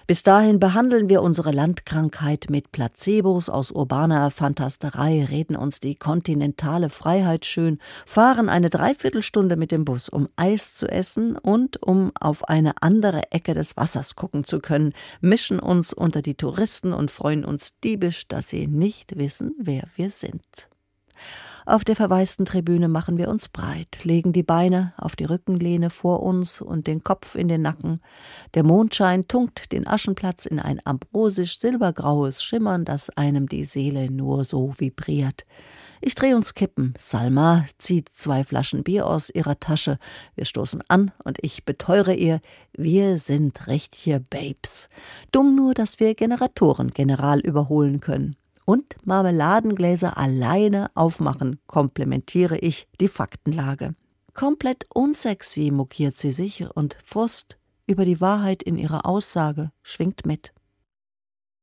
Bis 0.09 0.23
dahin 0.23 0.59
behandeln 0.59 1.07
wir 1.07 1.21
unsere 1.21 1.51
Landkrankheit 1.51 2.47
mit 2.49 2.71
Placebos 2.71 3.47
aus 3.47 3.69
urbaner 3.69 4.31
Fantasterei, 4.31 5.23
reden 5.23 5.55
uns 5.55 5.81
die 5.81 5.93
kontinentale 5.93 6.89
Freiheit 6.89 7.45
schön, 7.45 7.77
fahren 8.07 8.49
eine 8.49 8.71
Dreiviertelstunde 8.71 9.55
mit 9.55 9.71
dem 9.71 9.85
Bus, 9.85 10.09
um 10.09 10.27
Eis 10.35 10.73
zu 10.73 10.87
essen 10.87 11.37
und 11.37 11.83
um 11.83 12.11
auf 12.19 12.49
eine 12.49 12.73
andere 12.81 13.31
Ecke 13.31 13.53
des 13.53 13.77
Wassers 13.77 14.15
gucken 14.15 14.45
zu 14.45 14.59
können, 14.61 14.93
mischen 15.21 15.59
uns 15.59 15.93
unter 15.93 16.23
die 16.23 16.33
Touristen 16.33 16.91
und 16.91 17.11
freuen 17.11 17.45
uns 17.45 17.79
diebisch, 17.79 18.27
dass 18.27 18.49
sie 18.49 18.65
nicht 18.65 19.15
wissen, 19.19 19.53
wer 19.59 19.83
wir 19.95 20.09
sind. 20.09 20.69
Auf 21.69 21.83
der 21.83 21.95
verwaisten 21.95 22.45
Tribüne 22.45 22.87
machen 22.87 23.19
wir 23.19 23.29
uns 23.29 23.47
breit, 23.47 23.99
legen 24.03 24.33
die 24.33 24.41
Beine 24.41 24.93
auf 24.97 25.15
die 25.15 25.25
Rückenlehne 25.25 25.91
vor 25.91 26.23
uns 26.23 26.61
und 26.61 26.87
den 26.87 27.03
Kopf 27.03 27.35
in 27.35 27.47
den 27.47 27.61
Nacken. 27.61 27.99
Der 28.55 28.63
Mondschein 28.63 29.27
tunkt 29.27 29.71
den 29.71 29.85
Aschenplatz 29.85 30.47
in 30.47 30.59
ein 30.59 30.81
ambrosisch-silbergraues 30.83 32.43
Schimmern, 32.43 32.85
das 32.85 33.11
einem 33.11 33.47
die 33.47 33.65
Seele 33.65 34.09
nur 34.09 34.45
so 34.45 34.73
vibriert. 34.79 35.45
Ich 36.01 36.15
drehe 36.15 36.35
uns 36.35 36.55
Kippen. 36.55 36.95
Salma 36.97 37.65
zieht 37.77 38.09
zwei 38.15 38.43
Flaschen 38.43 38.81
Bier 38.81 39.05
aus 39.05 39.29
ihrer 39.29 39.59
Tasche. 39.59 39.99
Wir 40.33 40.45
stoßen 40.45 40.81
an 40.87 41.11
und 41.23 41.37
ich 41.43 41.65
beteure 41.65 42.15
ihr, 42.15 42.41
wir 42.73 43.17
sind 43.17 43.67
richtige 43.67 44.19
Babes. 44.19 44.89
Dumm 45.31 45.55
nur, 45.55 45.75
dass 45.75 45.99
wir 45.99 46.15
Generatoren 46.15 46.89
general 46.89 47.39
überholen 47.41 47.99
können 47.99 48.38
und 48.69 48.97
Marmeladengläser 49.03 50.15
alleine 50.19 50.91
aufmachen, 50.93 51.59
komplementiere 51.65 52.59
ich 52.59 52.87
die 53.01 53.07
Faktenlage. 53.07 53.95
Komplett 54.35 54.85
unsexy 54.93 55.71
mokiert 55.71 56.17
sie 56.17 56.29
sich 56.29 56.67
und 56.75 56.95
Frust 57.03 57.57
über 57.87 58.05
die 58.05 58.21
Wahrheit 58.21 58.61
in 58.61 58.77
ihrer 58.77 59.07
Aussage 59.07 59.71
schwingt 59.81 60.27
mit. 60.27 60.53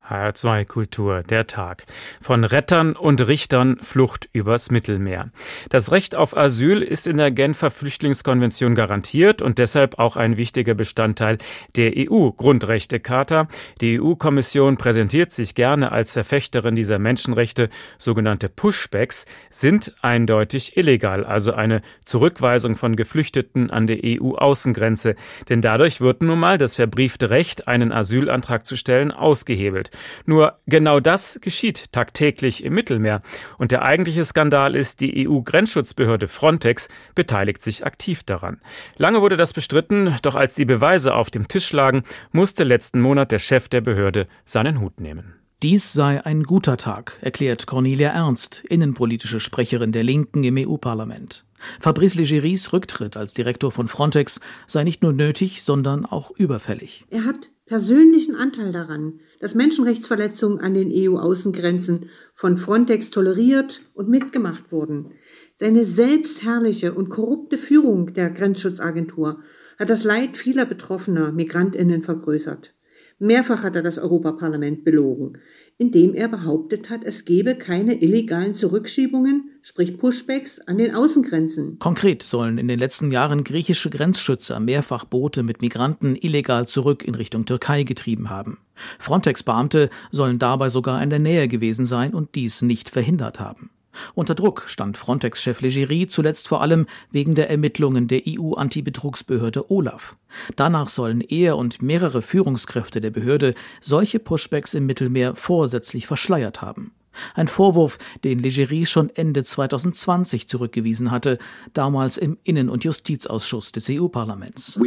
HR2 0.09 0.65
Kultur, 0.65 1.23
der 1.23 1.47
Tag. 1.47 1.85
Von 2.21 2.45
Rettern 2.45 2.95
und 2.95 3.27
Richtern 3.27 3.79
Flucht 3.81 4.29
übers 4.33 4.71
Mittelmeer. 4.71 5.31
Das 5.69 5.93
Recht 5.93 6.15
auf 6.15 6.37
Asyl 6.37 6.83
ist 6.83 7.07
in 7.07 7.17
der 7.17 7.31
Genfer 7.31 7.71
Flüchtlingskonvention 7.71 8.75
garantiert 8.75 9.43
und 9.43 9.59
deshalb 9.59 9.99
auch 9.99 10.17
ein 10.17 10.37
wichtiger 10.37 10.75
Bestandteil 10.75 11.39
der 11.75 11.93
EU-Grundrechtecharta. 11.97 13.49
Die 13.81 14.01
EU-Kommission 14.01 14.77
präsentiert 14.77 15.33
sich 15.33 15.55
gerne 15.55 15.93
als 15.93 16.13
Verfechterin 16.13 16.75
dieser 16.75 16.99
Menschenrechte. 16.99 17.69
Sogenannte 17.99 18.49
Pushbacks 18.49 19.27
sind 19.51 19.95
eindeutig 20.03 20.77
illegal, 20.77 21.25
also 21.25 21.53
eine 21.53 21.83
Zurückweisung 22.05 22.77
von 22.77 22.97
Geflüchteten 22.97 23.71
an 23.71 23.87
der 23.87 23.99
EU-Außengrenze. 24.05 25.17
Denn 25.49 25.61
dadurch 25.61 26.01
wird 26.01 26.23
nun 26.23 26.39
mal 26.39 26.59
das 26.59 26.75
verbriefte 26.75 27.31
Recht, 27.31 27.69
einen 27.69 27.93
Asylantrag 27.93 28.67
zu 28.67 28.77
stellen, 28.77 29.11
ausgehebelt. 29.11 29.91
Nur 30.25 30.59
genau 30.67 31.01
das 31.01 31.39
geschieht 31.41 31.93
tagtäglich 31.93 32.65
im 32.65 32.75
Mittelmeer. 32.75 33.23
Und 33.59 33.73
der 33.73 33.83
eigentliche 33.83 34.25
Skandal 34.25 34.75
ist, 34.77 35.01
die 35.01 35.29
EU-Grenzschutzbehörde 35.29 36.29
Frontex 36.29 36.89
beteiligt 37.15 37.63
sich 37.63 37.85
aktiv 37.85 38.23
daran. 38.25 38.61
Lange 38.97 39.21
wurde 39.21 39.37
das 39.37 39.53
bestritten, 39.53 40.17
doch 40.23 40.35
als 40.35 40.55
die 40.55 40.65
Beweise 40.65 41.15
auf 41.15 41.31
dem 41.31 41.49
Tisch 41.49 41.73
lagen, 41.73 42.03
musste 42.33 42.65
letzten 42.65 43.01
Monat 43.01 43.33
der 43.33 43.39
Chef 43.39 43.69
der 43.69 43.81
Behörde 43.81 44.27
seinen 44.45 44.81
Hut 44.81 45.01
nehmen. 45.01 45.35
Dies 45.63 45.95
sei 45.95 46.25
ein 46.25 46.43
guter 46.43 46.77
Tag, 46.77 47.19
erklärt 47.23 47.67
Cornelia 47.67 48.11
Ernst, 48.11 48.63
innenpolitische 48.69 49.41
Sprecherin 49.41 49.91
der 49.91 50.03
Linken 50.03 50.45
im 50.45 50.59
EU-Parlament. 50.59 51.47
Fabrice 51.81 52.17
Legeris 52.17 52.75
Rücktritt 52.75 53.17
als 53.17 53.33
Direktor 53.33 53.73
von 53.73 53.87
Frontex 53.87 54.39
sei 54.67 54.85
nicht 54.85 55.03
nur 55.03 55.15
nötig, 55.15 55.63
sondern 55.63 56.05
auch 56.05 56.31
überfällig. 56.31 57.07
Er 57.09 57.25
hat 57.25 57.51
persönlichen 57.67 58.37
Anteil 58.37 58.73
daran, 58.73 59.21
dass 59.41 59.55
Menschenrechtsverletzungen 59.55 60.61
an 60.61 60.75
den 60.75 60.91
EU-Außengrenzen 60.93 62.09
von 62.35 62.57
Frontex 62.57 63.11
toleriert 63.11 63.83
und 63.93 64.09
mitgemacht 64.09 64.73
wurden. 64.73 65.13
Seine 65.57 65.85
selbstherrliche 65.85 66.95
und 66.95 67.09
korrupte 67.09 67.59
Führung 67.59 68.15
der 68.15 68.31
Grenzschutzagentur 68.31 69.41
hat 69.79 69.91
das 69.91 70.05
Leid 70.05 70.37
vieler 70.37 70.65
betroffener 70.65 71.33
Migrantinnen 71.33 72.03
vergrößert. 72.03 72.73
Mehrfach 73.19 73.63
hat 73.63 73.75
er 73.75 73.83
das 73.83 73.99
Europaparlament 73.99 74.85
belogen, 74.85 75.39
indem 75.79 76.13
er 76.13 76.29
behauptet 76.29 76.91
hat, 76.91 77.03
es 77.03 77.25
gebe 77.25 77.57
keine 77.57 78.03
illegalen 78.03 78.53
Zurückschiebungen, 78.53 79.53
sprich 79.63 79.97
Pushbacks, 79.97 80.61
an 80.61 80.77
den 80.77 80.95
Außengrenzen. 80.95 81.79
Konkret 81.79 82.23
sollen 82.23 82.59
in 82.59 82.69
den 82.69 82.79
letzten 82.79 83.11
Jahren 83.11 83.43
griechische 83.43 83.89
Grenzschützer 83.89 84.61
mehrfach 84.61 85.07
Boote 85.07 85.43
mit 85.43 85.63
Migranten 85.63 86.15
illegal 86.15 86.67
zurück 86.67 87.05
in 87.05 87.15
Richtung 87.15 87.47
Türkei 87.47 87.85
getrieben 87.85 88.29
haben. 88.29 88.59
Frontex-Beamte 88.99 89.89
sollen 90.11 90.39
dabei 90.39 90.69
sogar 90.69 91.03
in 91.03 91.09
der 91.09 91.19
Nähe 91.19 91.49
gewesen 91.49 91.87
sein 91.87 92.13
und 92.13 92.35
dies 92.35 92.61
nicht 92.61 92.91
verhindert 92.91 93.41
haben. 93.41 93.71
Unter 94.15 94.35
Druck 94.35 94.65
stand 94.67 94.97
Frontex-Chef 94.97 95.61
Leggeri 95.61 96.07
zuletzt 96.07 96.49
vor 96.49 96.63
allem 96.63 96.87
wegen 97.11 97.35
der 97.35 97.51
Ermittlungen 97.51 98.09
der 98.09 98.23
EU-Antibetrugsbehörde 98.27 99.71
Olaf. 99.71 100.17
Danach 100.57 100.89
sollen 100.89 101.21
er 101.21 101.57
und 101.57 101.83
mehrere 101.83 102.23
Führungskräfte 102.23 103.01
der 103.01 103.11
Behörde 103.11 103.55
solche 103.81 104.19
Pushbacks 104.19 104.75
im 104.75 104.87
Mittelmeer 104.87 105.35
vorsätzlich 105.35 106.07
verschleiert 106.07 106.63
haben. 106.63 106.93
Ein 107.35 107.49
Vorwurf, 107.49 107.99
den 108.25 108.39
Legerie 108.39 108.87
schon 108.87 109.11
Ende 109.11 109.45
2020 109.45 110.49
zurückgewiesen 110.49 111.11
hatte, 111.11 111.39
damals 111.75 112.19
im 112.19 112.39
Innen- 112.45 112.69
und 112.69 112.85
Justizausschuss 112.85 113.73
des 113.73 113.89
EU-Parlaments. 113.91 114.79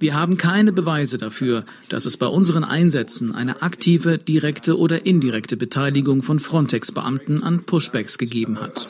Wir 0.00 0.14
haben 0.14 0.36
keine 0.36 0.72
Beweise 0.72 1.18
dafür, 1.18 1.64
dass 1.88 2.04
es 2.04 2.16
bei 2.16 2.26
unseren 2.26 2.64
Einsätzen 2.64 3.34
eine 3.34 3.62
aktive, 3.62 4.18
direkte 4.18 4.78
oder 4.78 5.06
indirekte 5.06 5.56
Beteiligung 5.56 6.22
von 6.22 6.38
Frontex-Beamten 6.38 7.42
an 7.42 7.64
Pushbacks 7.64 8.18
gegeben 8.18 8.60
hat. 8.60 8.86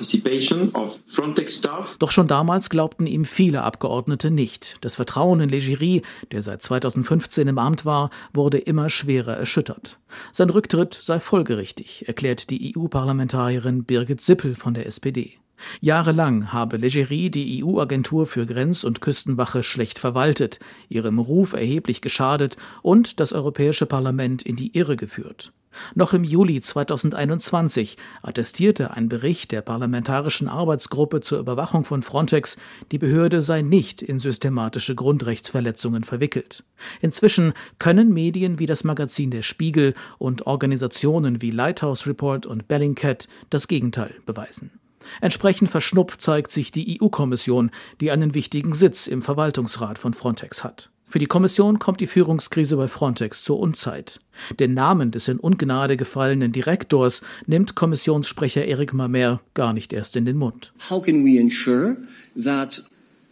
Doch 1.99 2.11
schon 2.11 2.29
damals 2.29 2.71
glaubten 2.71 3.07
ihm 3.07 3.25
viele 3.25 3.63
Abgeordnete 3.63 4.31
nicht. 4.31 4.77
Das 4.81 4.97
Vertrauen 4.97 5.41
in 5.41 5.49
Legerie, 5.49 6.03
der 6.33 6.43
seit 6.43 6.63
2015 6.63 7.49
im 7.49 7.59
Amt 7.59 7.85
war, 7.85 8.11
wurde 8.33 8.59
immer 8.59 8.89
schwerer 8.91 9.37
erschüttert. 9.37 9.99
Sein 10.33 10.51
Rücktritt 10.51 10.90
sei 10.95 11.21
folgerichtig, 11.21 12.09
erklärt 12.09 12.51
die 12.51 12.75
EU-Parlamentarierin 12.77 13.85
Birgit 13.85 14.21
Sippel 14.21 14.55
von 14.55 14.75
der 14.75 14.87
SPD. 14.87 15.39
Jahrelang 15.81 16.53
habe 16.53 16.77
Legerie 16.77 17.31
die 17.31 17.63
EU-Agentur 17.63 18.27
für 18.27 18.47
Grenz- 18.47 18.85
und 18.85 19.01
Küstenwache 19.01 19.63
schlecht 19.63 19.99
verwaltet, 19.99 20.59
ihrem 20.89 21.19
Ruf 21.19 21.53
erheblich 21.53 22.01
geschadet 22.01 22.57
und 22.83 23.21
das 23.21 23.33
Europäische 23.33 23.87
Parlament 23.87 24.43
in 24.43 24.57
die 24.57 24.77
Irre 24.77 24.97
geführt. 24.97 25.53
Noch 25.95 26.13
im 26.13 26.25
Juli 26.25 26.61
2021 26.61 27.97
attestierte 28.23 28.93
ein 28.93 29.09
Bericht 29.09 29.53
der 29.53 29.63
Parlamentarischen 29.63 30.49
Arbeitsgruppe 30.49 31.21
zur 31.21 31.39
Überwachung 31.39 31.85
von 31.85 32.03
Frontex, 32.03 32.57
die 32.93 32.99
Behörde 32.99 33.43
sei 33.43 33.63
nicht 33.63 34.03
in 34.03 34.19
systematische 34.19 34.95
Grundrechtsverletzungen 34.95 36.05
verwickelt. 36.05 36.65
Inzwischen 37.01 37.55
können 37.79 38.13
Medien 38.13 38.59
wie 38.59 38.67
das 38.67 38.85
Magazin 38.85 39.31
Der 39.31 39.43
Spiegel 39.43 39.95
und 40.19 40.47
Organisationen 40.47 41.43
wie 41.43 41.51
Lighthouse 41.51 42.07
Report 42.07 42.47
und 42.47 42.69
Bellingcat 42.69 43.29
das 43.51 43.69
Gegenteil 43.69 44.15
beweisen. 44.27 44.73
Entsprechend 45.21 45.71
verschnupft 45.71 46.21
zeigt 46.21 46.51
sich 46.51 46.73
die 46.73 47.01
EU-Kommission, 47.01 47.71
die 48.01 48.11
einen 48.11 48.35
wichtigen 48.35 48.75
Sitz 48.75 49.07
im 49.07 49.23
Verwaltungsrat 49.23 49.99
von 49.99 50.15
Frontex 50.15 50.63
hat. 50.63 50.91
Für 51.11 51.19
die 51.19 51.27
Kommission 51.27 51.81
kommt 51.81 52.01
die 52.01 52.07
Führungskrise 52.07 52.77
bei 52.77 52.87
Frontex 52.87 53.43
zur 53.43 53.59
Unzeit. 53.59 54.21
Den 54.61 54.75
Namen 54.75 55.11
des 55.11 55.27
in 55.27 55.41
Ungnade 55.41 55.97
gefallenen 55.97 56.53
Direktors 56.53 57.23
nimmt 57.49 57.75
Kommissionssprecher 57.75 58.65
Eric 58.65 58.93
Mamer 58.93 59.41
gar 59.55 59.73
nicht 59.73 59.93
erst 59.93 60.15
in 60.15 60.25
den 60.25 60.37
Mund. 60.37 60.73
How 60.89 61.03
can 61.03 61.25
we 61.25 61.37
ensure 61.37 61.97
that 62.41 62.85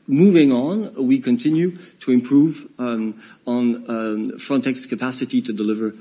moving 0.09 0.51
on 0.51 0.89
we 0.97 1.21
continue 1.21 1.71
to 2.01 2.11
improve 2.11 2.67
um, 2.79 3.15
on 3.45 3.77
um, 3.87 4.37
Frontex 4.39 4.89
capacity 4.89 5.41
to 5.41 5.53
deliver 5.53 5.93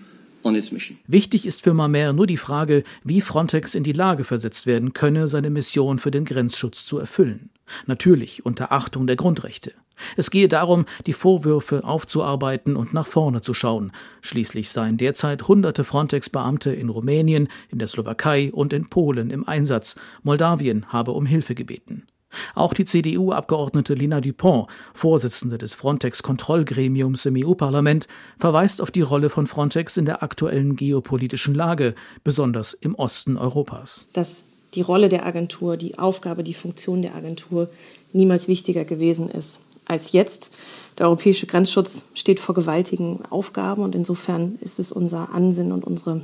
Wichtig 1.07 1.45
ist 1.45 1.61
für 1.61 1.73
Mamer 1.73 2.13
nur 2.13 2.25
die 2.25 2.37
Frage, 2.37 2.85
wie 3.03 3.19
Frontex 3.19 3.75
in 3.75 3.83
die 3.83 3.91
Lage 3.91 4.23
versetzt 4.23 4.65
werden 4.65 4.93
könne, 4.93 5.27
seine 5.27 5.49
Mission 5.49 5.99
für 5.99 6.09
den 6.09 6.23
Grenzschutz 6.23 6.85
zu 6.85 6.99
erfüllen. 6.99 7.49
Natürlich 7.85 8.45
unter 8.45 8.71
Achtung 8.71 9.07
der 9.07 9.17
Grundrechte. 9.17 9.73
Es 10.15 10.31
gehe 10.31 10.47
darum, 10.47 10.85
die 11.05 11.13
Vorwürfe 11.13 11.83
aufzuarbeiten 11.83 12.75
und 12.75 12.93
nach 12.93 13.07
vorne 13.07 13.41
zu 13.41 13.53
schauen. 13.53 13.91
Schließlich 14.21 14.69
seien 14.69 14.97
derzeit 14.97 15.47
hunderte 15.47 15.83
Frontex-Beamte 15.83 16.71
in 16.71 16.89
Rumänien, 16.89 17.47
in 17.69 17.79
der 17.79 17.87
Slowakei 17.87 18.51
und 18.51 18.73
in 18.73 18.89
Polen 18.89 19.29
im 19.29 19.47
Einsatz. 19.47 19.95
Moldawien 20.23 20.91
habe 20.91 21.11
um 21.11 21.25
Hilfe 21.25 21.55
gebeten. 21.55 22.07
Auch 22.55 22.73
die 22.73 22.85
CDU-Abgeordnete 22.85 23.93
Lina 23.93 24.19
Dupont, 24.19 24.67
Vorsitzende 24.93 25.57
des 25.57 25.73
Frontex-Kontrollgremiums 25.75 27.25
im 27.25 27.35
EU-Parlament, 27.37 28.07
verweist 28.37 28.81
auf 28.81 28.91
die 28.91 29.01
Rolle 29.01 29.29
von 29.29 29.47
Frontex 29.47 29.97
in 29.97 30.05
der 30.05 30.23
aktuellen 30.23 30.75
geopolitischen 30.75 31.55
Lage, 31.55 31.95
besonders 32.23 32.73
im 32.73 32.95
Osten 32.95 33.37
Europas. 33.37 34.05
Dass 34.13 34.43
die 34.73 34.81
Rolle 34.81 35.07
der 35.07 35.25
Agentur, 35.25 35.77
die 35.77 35.97
Aufgabe, 35.97 36.43
die 36.43 36.53
Funktion 36.53 37.01
der 37.01 37.15
Agentur 37.15 37.69
niemals 38.11 38.47
wichtiger 38.47 38.83
gewesen 38.83 39.29
ist 39.29 39.61
als 39.87 40.11
jetzt. 40.11 40.51
Der 40.97 41.07
europäische 41.07 41.45
Grenzschutz 41.45 42.05
steht 42.13 42.39
vor 42.39 42.55
gewaltigen 42.55 43.23
Aufgaben 43.29 43.83
und 43.83 43.95
insofern 43.95 44.57
ist 44.61 44.79
es 44.79 44.91
unser 44.91 45.33
Ansinnen 45.33 45.71
und 45.71 45.83
unsere, 45.83 46.21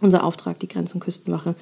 unser 0.00 0.24
Auftrag, 0.24 0.58
die 0.60 0.68
Grenz- 0.68 0.94
und 0.94 1.00
Küstenwache 1.00 1.54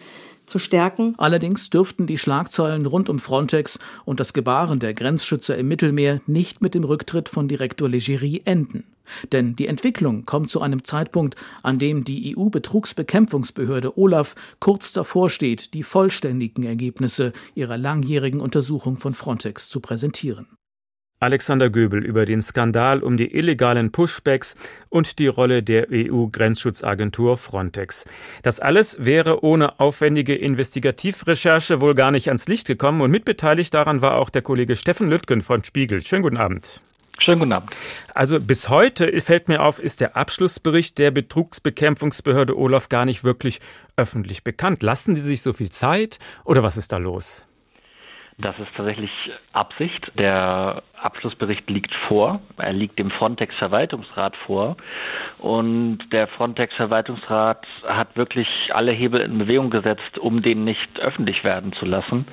zu 0.47 0.59
stärken. 0.59 1.15
Allerdings 1.17 1.71
dürften 1.71 2.07
die 2.07 2.19
Schlagzeilen 2.19 2.87
rund 2.87 3.09
um 3.09 3.19
Frontex 3.19 3.79
und 4.05 4.21
das 4.21 4.35
Gebaren 4.35 4.79
der 4.79 4.95
Grenzschützer 4.95 5.57
im 5.57 5.69
Mittelmeer 5.69 6.21
nicht 6.27 6.61
mit 6.61 6.75
dem 6.75 6.85
Rücktritt 6.85 7.29
von 7.29 7.49
Direktor 7.49 7.89
Legerie 7.89 8.43
enden. 8.45 8.85
Denn 9.33 9.55
die 9.57 9.67
Entwicklung 9.67 10.25
kommt 10.25 10.51
zu 10.51 10.61
einem 10.61 10.85
Zeitpunkt, 10.85 11.37
an 11.63 11.79
dem 11.79 12.05
die 12.05 12.37
EU-Betrugsbekämpfungsbehörde 12.37 13.99
Olaf 13.99 14.35
kurz 14.61 14.93
davor 14.93 15.29
steht, 15.29 15.75
die 15.75 15.83
vollständigen 15.83 16.65
Ergebnisse 16.65 17.33
ihrer 17.55 17.77
langjährigen 17.77 18.41
Untersuchung 18.41 18.97
von 18.97 19.15
Frontex 19.15 19.69
zu 19.69 19.81
präsentieren. 19.81 20.47
Alexander 21.21 21.71
Göbel 21.71 22.05
über 22.05 22.27
den 22.27 22.43
Skandal 22.43 23.03
um 23.03 23.17
die 23.17 23.35
illegalen 23.35 23.93
Pushbacks 23.93 24.57
und 24.89 25.19
die 25.19 25.27
Rolle 25.27 25.63
der 25.63 25.87
EU-Grenzschutzagentur 25.91 27.39
Frontex. 27.39 28.05
Das 28.43 28.61
alles 28.61 28.97
wäre 29.01 29.43
ohne 29.43 29.81
aufwendige 29.81 30.35
Investigativrecherche 30.35 31.81
wohl 31.81 31.95
gar 31.95 32.11
nicht 32.11 32.29
ans 32.29 32.49
Licht 32.49 32.67
gekommen 32.67 33.01
und 33.01 33.11
mitbeteiligt 33.11 33.73
daran 33.73 34.03
war 34.03 34.17
auch 34.17 34.31
der 34.31 34.43
Kollege 34.43 34.77
Steffen 34.77 35.09
Lüttgen 35.09 35.41
von 35.41 35.65
Spiegel. 35.65 36.03
Schönen 36.03 36.23
guten 36.23 36.37
Abend. 36.37 36.83
Schönen 37.23 37.39
guten 37.39 37.53
Abend. 37.53 37.71
Also 38.13 38.41
bis 38.41 38.69
heute 38.69 39.21
fällt 39.21 39.49
mir 39.49 39.63
auf, 39.63 39.79
ist 39.79 40.01
der 40.01 40.17
Abschlussbericht 40.17 40.99
der 40.99 41.11
Betrugsbekämpfungsbehörde 41.11 42.59
Olaf 42.59 42.89
gar 42.89 43.05
nicht 43.05 43.25
wirklich 43.25 43.61
öffentlich 43.97 44.45
bekannt. 44.45 44.83
Lassen 44.83 45.15
Sie 45.15 45.23
sich 45.23 45.43
so 45.43 45.53
viel 45.53 45.71
Zeit 45.71 46.19
oder 46.45 46.63
was 46.63 46.77
ist 46.77 46.93
da 46.93 46.99
los? 46.99 47.47
Das 48.37 48.59
ist 48.59 48.69
tatsächlich 48.77 49.11
Absicht. 49.53 50.11
Der 50.19 50.83
Abschlussbericht 51.01 51.71
liegt 51.71 51.95
vor. 52.09 52.41
Er 52.57 52.73
liegt 52.73 52.99
dem 52.99 53.11
Frontex-Verwaltungsrat 53.13 54.35
vor. 54.47 54.77
Und 55.39 55.99
der 56.11 56.27
Frontex-Verwaltungsrat 56.27 57.65
hat 57.87 58.17
wirklich 58.17 58.49
alle 58.73 58.91
Hebel 58.91 59.21
in 59.21 59.39
Bewegung 59.39 59.71
gesetzt, 59.71 60.19
um 60.19 60.43
den 60.43 60.65
nicht 60.65 60.99
öffentlich 60.99 61.45
werden 61.45 61.75
zu 61.75 61.85
lassen. 61.85 62.27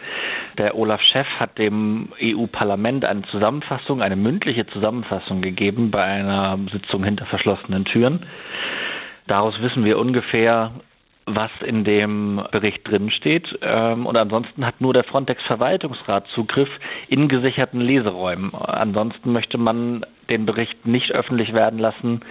Der 0.57 0.75
Olaf-Chef 0.75 1.27
hat 1.39 1.59
dem 1.59 2.09
EU-Parlament 2.19 3.05
eine 3.05 3.21
Zusammenfassung, 3.23 4.01
eine 4.01 4.15
mündliche 4.15 4.65
Zusammenfassung 4.67 5.41
gegeben 5.41 5.91
bei 5.91 6.03
einer 6.03 6.57
Sitzung 6.71 7.03
hinter 7.03 7.27
verschlossenen 7.27 7.85
Türen. 7.85 8.25
Daraus 9.27 9.61
wissen 9.61 9.85
wir 9.85 9.99
ungefähr, 9.99 10.71
was 11.35 11.51
in 11.65 11.83
dem 11.83 12.41
Bericht 12.51 12.87
drinsteht. 12.87 13.47
Ähm, 13.61 14.05
und 14.05 14.17
ansonsten 14.17 14.65
hat 14.65 14.81
nur 14.81 14.93
der 14.93 15.03
Frontex-Verwaltungsrat 15.03 16.27
Zugriff 16.33 16.69
in 17.07 17.27
gesicherten 17.27 17.81
Leseräumen. 17.81 18.53
Ansonsten 18.53 19.31
möchte 19.31 19.57
man 19.57 20.05
den 20.29 20.45
Bericht 20.45 20.85
nicht 20.85 21.11
öffentlich 21.11 21.53
werden 21.53 21.77
lassen, 21.77 22.21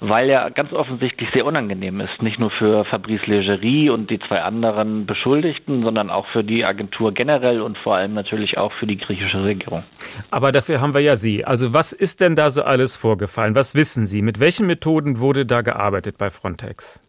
weil 0.00 0.28
er 0.28 0.50
ganz 0.50 0.72
offensichtlich 0.72 1.28
sehr 1.32 1.46
unangenehm 1.46 2.00
ist. 2.00 2.22
Nicht 2.22 2.38
nur 2.38 2.50
für 2.50 2.84
Fabrice 2.84 3.26
Legerie 3.26 3.90
und 3.90 4.10
die 4.10 4.18
zwei 4.20 4.42
anderen 4.42 5.06
Beschuldigten, 5.06 5.82
sondern 5.82 6.10
auch 6.10 6.26
für 6.28 6.42
die 6.42 6.64
Agentur 6.64 7.12
generell 7.12 7.60
und 7.60 7.78
vor 7.78 7.96
allem 7.96 8.14
natürlich 8.14 8.58
auch 8.58 8.72
für 8.72 8.86
die 8.86 8.96
griechische 8.96 9.42
Regierung. 9.44 9.84
Aber 10.30 10.52
dafür 10.52 10.80
haben 10.80 10.94
wir 10.94 11.00
ja 11.00 11.16
Sie. 11.16 11.44
Also 11.44 11.74
was 11.74 11.92
ist 11.92 12.20
denn 12.20 12.34
da 12.34 12.50
so 12.50 12.62
alles 12.62 12.96
vorgefallen? 12.96 13.54
Was 13.54 13.74
wissen 13.74 14.06
Sie? 14.06 14.22
Mit 14.22 14.40
welchen 14.40 14.66
Methoden 14.66 15.18
wurde 15.18 15.46
da 15.46 15.62
gearbeitet 15.62 16.16
bei 16.18 16.30
Frontex? 16.30 17.00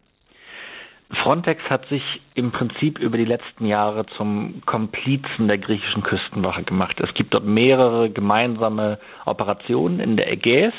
Frontex 1.14 1.62
hat 1.70 1.86
sich 1.86 2.02
im 2.34 2.50
Prinzip 2.50 2.98
über 2.98 3.16
die 3.16 3.24
letzten 3.24 3.66
Jahre 3.66 4.06
zum 4.16 4.62
Komplizen 4.66 5.46
der 5.46 5.58
griechischen 5.58 6.02
Küstenwache 6.02 6.64
gemacht. 6.64 6.98
Es 7.00 7.14
gibt 7.14 7.32
dort 7.32 7.44
mehrere 7.44 8.10
gemeinsame 8.10 8.98
Operationen 9.24 10.00
in 10.00 10.16
der 10.16 10.32
Ägäis. 10.32 10.74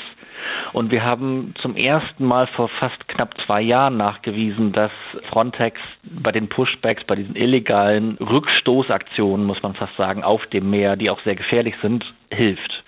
Und 0.72 0.90
wir 0.90 1.02
haben 1.02 1.54
zum 1.62 1.76
ersten 1.76 2.24
Mal 2.24 2.46
vor 2.48 2.68
fast 2.68 3.08
knapp 3.08 3.34
zwei 3.46 3.62
Jahren 3.62 3.96
nachgewiesen, 3.96 4.72
dass 4.72 4.92
Frontex 5.30 5.80
bei 6.04 6.30
den 6.30 6.48
Pushbacks, 6.48 7.04
bei 7.04 7.16
diesen 7.16 7.34
illegalen 7.34 8.16
Rückstoßaktionen, 8.18 9.46
muss 9.46 9.62
man 9.62 9.74
fast 9.74 9.96
sagen, 9.96 10.22
auf 10.22 10.44
dem 10.48 10.70
Meer, 10.70 10.96
die 10.96 11.10
auch 11.10 11.20
sehr 11.22 11.36
gefährlich 11.36 11.74
sind, 11.82 12.04
hilft. 12.30 12.84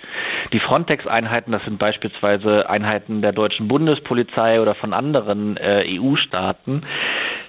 Die 0.53 0.61
Frontex-Einheiten, 0.61 1.53
das 1.53 1.65
sind 1.65 1.79
beispielsweise 1.79 2.69
Einheiten 2.69 3.23
der 3.23 3.33
deutschen 3.33 3.69
Bundespolizei 3.69 4.61
oder 4.61 4.75
von 4.75 4.93
anderen 4.93 5.57
äh, 5.57 5.85
EU-Staaten, 5.99 6.83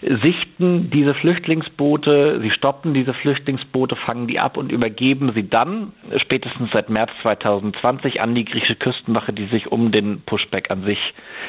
sichten 0.01 0.89
diese 0.89 1.13
Flüchtlingsboote, 1.13 2.39
sie 2.41 2.51
stoppen 2.51 2.93
diese 2.93 3.13
Flüchtlingsboote, 3.13 3.95
fangen 3.95 4.27
die 4.27 4.39
ab 4.39 4.57
und 4.57 4.71
übergeben 4.71 5.31
sie 5.33 5.47
dann 5.47 5.93
spätestens 6.17 6.71
seit 6.71 6.89
März 6.89 7.11
2020 7.21 8.21
an 8.21 8.33
die 8.33 8.45
griechische 8.45 8.75
Küstenwache, 8.75 9.33
die 9.33 9.45
sich 9.47 9.71
um 9.71 9.91
den 9.91 10.21
Pushback 10.21 10.71
an 10.71 10.83
sich 10.83 10.99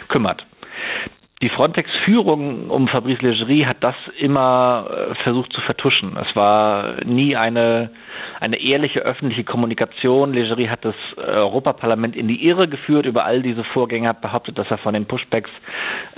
kümmert. 0.08 0.44
Die 1.42 1.48
Frontex-Führung 1.48 2.70
um 2.70 2.87
Fabrice 2.87 3.20
Leggeri 3.20 3.64
hat 3.66 3.78
das 3.81 3.96
immer 4.16 4.87
äh, 4.88 5.14
versucht 5.24 5.52
zu 5.52 5.61
vertuschen. 5.62 6.16
Es 6.16 6.37
war 6.37 7.05
nie 7.05 7.35
eine, 7.35 7.90
eine 8.38 8.61
ehrliche 8.61 9.00
öffentliche 9.00 9.42
Kommunikation. 9.42 10.35
Leggeri 10.35 10.66
hat 10.66 10.85
das 10.85 10.94
äh, 11.16 11.20
Europaparlament 11.20 12.14
in 12.14 12.28
die 12.28 12.46
Irre 12.46 12.68
geführt 12.68 13.07
über 13.07 13.24
all 13.24 13.42
diese 13.42 13.64
Vorgänge, 13.64 14.09
hat 14.09 14.20
behauptet, 14.20 14.57
dass 14.57 14.70
er 14.70 14.78
von 14.78 14.94
den 14.94 15.07
Pushbacks 15.07 15.50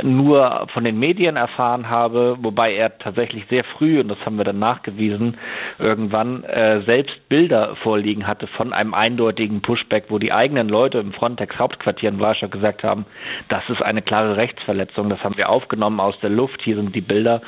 nur 0.03 0.67
von 0.75 0.85
den 0.85 0.99
Medien 0.99 1.37
erfahren 1.37 1.89
habe, 1.89 2.37
wobei 2.43 2.75
er 2.75 2.99
tatsächlich 2.99 3.47
sehr 3.49 3.65
früh, 3.65 4.01
und 4.01 4.09
das 4.09 4.19
haben 4.27 4.37
wir 4.37 4.45
dann 4.45 4.59
nachgewiesen, 4.59 5.39
irgendwann 5.79 6.45
äh, 6.45 6.83
selbst 6.83 7.31
Bilder 7.31 7.77
vorliegen 7.77 8.27
hatte 8.27 8.47
von 8.47 8.75
einem 8.75 8.93
eindeutigen 8.93 9.63
Pushback, 9.63 10.07
wo 10.11 10.19
die 10.19 10.33
eigenen 10.33 10.69
Leute 10.69 10.99
im 10.99 11.15
Frontex-Hauptquartier 11.15 12.11
in 12.11 12.21
Warschau 12.21 12.49
gesagt 12.49 12.85
haben, 12.85 13.07
das 13.49 13.63
ist 13.71 13.81
eine 13.81 14.03
klare 14.03 14.37
Rechtsverletzung 14.37 15.14
das 15.15 15.25
haben 15.25 15.37
wir 15.37 15.49
aufgenommen 15.49 16.01
aus 16.01 16.15
der 16.21 16.31
Luft, 16.31 16.61
hier 16.63 16.77
sind 16.77 16.95
die 16.95 17.01
Bilder 17.01 17.41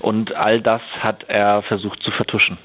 und 0.00 0.34
all 0.34 0.60
das 0.60 0.82
hat 1.00 1.24
er 1.28 1.62
versucht 1.62 2.02
zu 2.02 2.10
vertuschen. 2.10 2.58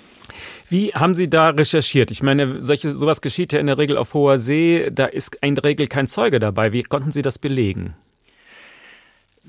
Wie 0.69 0.91
haben 0.93 1.15
Sie 1.15 1.29
da 1.29 1.49
recherchiert? 1.49 2.11
Ich 2.11 2.21
meine, 2.21 2.61
solche, 2.61 2.89
sowas 2.89 3.21
geschieht 3.21 3.53
ja 3.53 3.59
in 3.59 3.67
der 3.67 3.79
Regel 3.79 3.97
auf 3.97 4.13
hoher 4.13 4.37
See, 4.37 4.89
da 4.93 5.05
ist 5.05 5.37
in 5.43 5.55
der 5.55 5.63
Regel 5.63 5.87
kein 5.87 6.07
Zeuge 6.07 6.39
dabei. 6.39 6.73
Wie 6.73 6.83
konnten 6.83 7.11
Sie 7.11 7.21
das 7.21 7.39
belegen? 7.39 7.95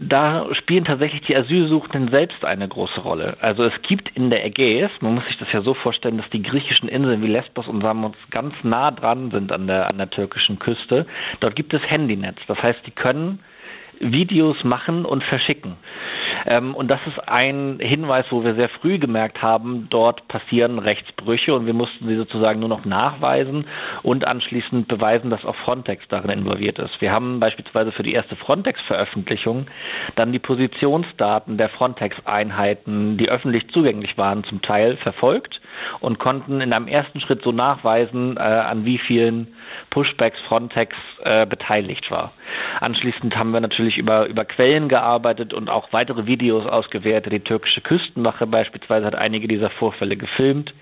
Da 0.03 0.47
spielen 0.55 0.87
tatsächlich 0.87 1.21
die 1.27 1.37
Asylsuchenden 1.37 2.11
selbst 2.11 2.43
eine 2.43 2.67
große 2.67 3.01
Rolle. 3.03 3.37
Also 3.41 3.65
es 3.65 3.83
gibt 3.83 4.09
in 4.17 4.31
der 4.31 4.47
Ägäis, 4.47 4.91
man 5.01 5.17
muss 5.17 5.27
sich 5.27 5.37
das 5.37 5.53
ja 5.53 5.61
so 5.61 5.75
vorstellen, 5.75 6.17
dass 6.17 6.31
die 6.31 6.43
griechischen 6.43 6.89
Inseln 6.89 7.23
wie 7.23 7.27
Lesbos 7.27 7.69
und 7.69 7.83
Samos 7.83 8.17
ganz 8.31 8.55
nah 8.63 8.93
dran 8.93 9.31
sind 9.31 9.53
an 9.53 9.67
der, 9.67 9.89
an 9.89 9.99
der 9.99 10.09
türkischen 10.09 10.59
Küste. 10.59 11.07
Dort 11.41 11.55
gibt 11.55 11.75
es 11.75 11.83
Handynetz. 11.83 12.39
Das 12.49 12.63
heißt, 12.63 12.81
die 12.87 12.93
können 12.93 13.41
Videos 14.01 14.57
machen 14.65 15.05
und 15.05 15.23
verschicken. 15.25 15.77
Ähm, 16.47 16.75
und 16.75 16.89
das 16.89 17.01
ist 17.07 17.19
ein 17.29 17.79
Hinweis, 17.81 18.27
wo 18.31 18.45
wir 18.45 18.55
sehr 18.55 18.69
früh 18.69 18.99
gemerkt 18.99 19.43
haben, 19.43 19.89
dort 19.91 20.27
passieren 20.29 20.79
Rechtsbrüche 20.79 21.55
und 21.55 21.67
wir 21.67 21.75
mussten 21.75 22.07
sie 22.07 22.17
sozusagen 22.17 22.61
nur 22.61 22.69
noch 22.69 22.85
nachweisen 22.85 23.67
und 24.03 24.27
anschließend 24.27 24.89
beweisen, 24.89 25.31
dass 25.31 25.45
auch 25.45 25.57
Frontex 25.57 26.07
darin 26.09 26.31
involviert 26.31 26.79
ist. 26.79 27.01
Wir 27.01 27.13
haben 27.13 27.41
beispielsweise 27.41 27.93
für 27.93 28.03
die 28.03 28.13
erste 28.13 28.37
Frontex-Veröffentlichung 28.37 29.67
dann 30.17 30.33
die 30.33 30.39
Positionsdaten 30.39 31.59
der 31.59 31.69
Frontex-Einheiten, 31.71 33.19
die 33.19 33.29
öffentlich 33.29 33.69
zugänglich 33.71 34.17
waren, 34.19 34.45
zum 34.45 34.63
Teil 34.63 34.97
verfolgt 34.99 35.61
und 36.01 36.19
konnten 36.19 36.61
in 36.61 36.73
einem 36.73 36.89
ersten 36.89 37.21
Schritt 37.21 37.43
so 37.43 37.53
nachweisen, 37.53 38.37
äh, 38.37 38.41
an 38.41 38.85
wie 38.85 38.99
vielen 38.99 39.49
Pushbacks 39.91 40.39
Frontex 40.49 40.95
äh, 41.23 41.47
beteiligt 41.47 42.11
war. 42.11 42.33
Anschließend 42.81 43.37
haben 43.37 43.53
wir 43.53 43.61
natürlich 43.61 43.99
über, 43.99 44.27
über 44.27 44.45
Quellen 44.45 44.89
gearbeitet 44.89 45.53
und 45.53 45.69
auch 45.69 45.93
weitere 45.93 46.27
Videos 46.31 46.65
ausgewertet. 46.65 47.33
Die 47.33 47.41
türkische 47.41 47.81
Küstenwache 47.81 48.47
beispielsweise 48.47 49.05
hat 49.05 49.17
einige 49.17 49.49
dieser 49.49 49.71
Vorfälle 49.71 50.17
gefilmt 50.17 50.73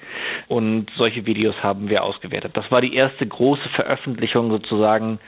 und 0.47 0.91
solche 0.97 1.25
Videos 1.25 1.57
haben 1.63 1.89
wir 1.89 2.05
ausgewertet. 2.05 2.53
Das 2.55 2.71
war 2.71 2.83
die 2.83 2.95
erste 2.95 3.27
große 3.27 3.69
Veröffentlichung 3.71 4.51
sozusagen 4.51 5.19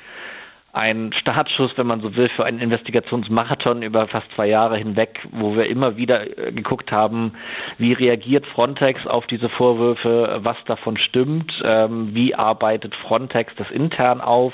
ein 0.73 1.13
Startschuss, 1.21 1.73
wenn 1.77 1.87
man 1.87 2.01
so 2.01 2.15
will, 2.15 2.29
für 2.37 2.45
einen 2.45 2.61
Investigationsmarathon 2.61 3.83
über 3.83 4.07
fast 4.07 4.27
zwei 4.35 4.47
Jahre 4.47 4.77
hinweg, 4.79 5.19
wo 5.33 5.57
wir 5.57 5.67
immer 5.67 5.97
wieder 5.97 6.39
äh, 6.39 6.53
geguckt 6.53 6.93
haben, 6.93 7.33
wie 7.79 7.93
reagiert 7.93 8.47
Frontex 8.47 9.07
auf 9.07 9.27
diese 9.27 9.49
Vorwürfe, 9.49 10.41
was 10.43 10.57
davon 10.67 10.97
stimmt, 10.97 11.53
ähm, 11.65 12.15
wie 12.15 12.35
arbeitet 12.35 12.95
Frontex 12.95 13.53
das 13.57 13.71
intern 13.71 14.21
auf 14.21 14.53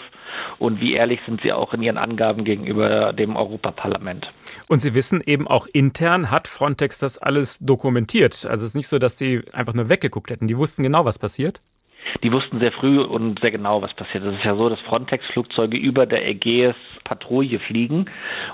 und 0.59 0.81
wie 0.81 0.95
ehrlich 0.95 1.21
sind 1.27 1.43
sie 1.43 1.53
auch 1.53 1.75
in 1.75 1.83
ihren 1.83 1.99
Angaben 1.99 2.45
gegenüber 2.45 3.13
dem 3.13 3.37
Europaparlament. 3.37 4.27
Und 4.69 4.81
Sie 4.81 4.95
wissen 4.95 5.23
eben 5.25 5.47
auch 5.47 5.67
intern 5.73 6.31
hat 6.31 6.49
Frontex 6.49 6.99
das 6.99 7.19
alles 7.19 7.59
dokumentiert. 7.59 8.47
Also 8.47 8.65
es 8.65 8.71
ist 8.71 8.75
nicht 8.75 8.89
so, 8.89 8.99
dass 8.99 9.19
sie 9.19 9.43
einfach 9.53 9.75
nur 9.75 9.89
weggeguckt 9.89 10.31
hätten. 10.31 10.49
Die 10.49 10.57
wussten 10.57 10.83
genau, 10.83 11.05
was 11.05 11.19
passiert 11.19 11.61
die 12.23 12.33
wussten 12.33 12.61
sehr 12.61 12.73
früh 12.73 13.01
und 13.01 13.41
sehr 13.41 13.51
genau, 13.51 13.83
was 13.83 13.93
passiert. 13.95 14.25
Es 14.25 14.35
ist 14.35 14.45
ja 14.45 14.55
so, 14.57 14.69
dass 14.69 14.81
Frontex-Flugzeuge 14.81 15.77
über 15.77 16.07
der 16.07 16.27
Ägäis 16.27 16.75
Patrouille 17.05 17.61
fliegen 17.61 18.07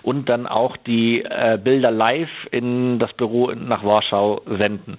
und 0.02 0.28
dann 0.28 0.46
auch 0.46 0.76
die 0.76 1.22
äh, 1.22 1.58
Bilder 1.62 1.90
live 1.90 2.28
in 2.50 2.98
das 2.98 3.12
Büro 3.14 3.50
nach 3.52 3.82
Warschau 3.82 4.42
senden. 4.46 4.98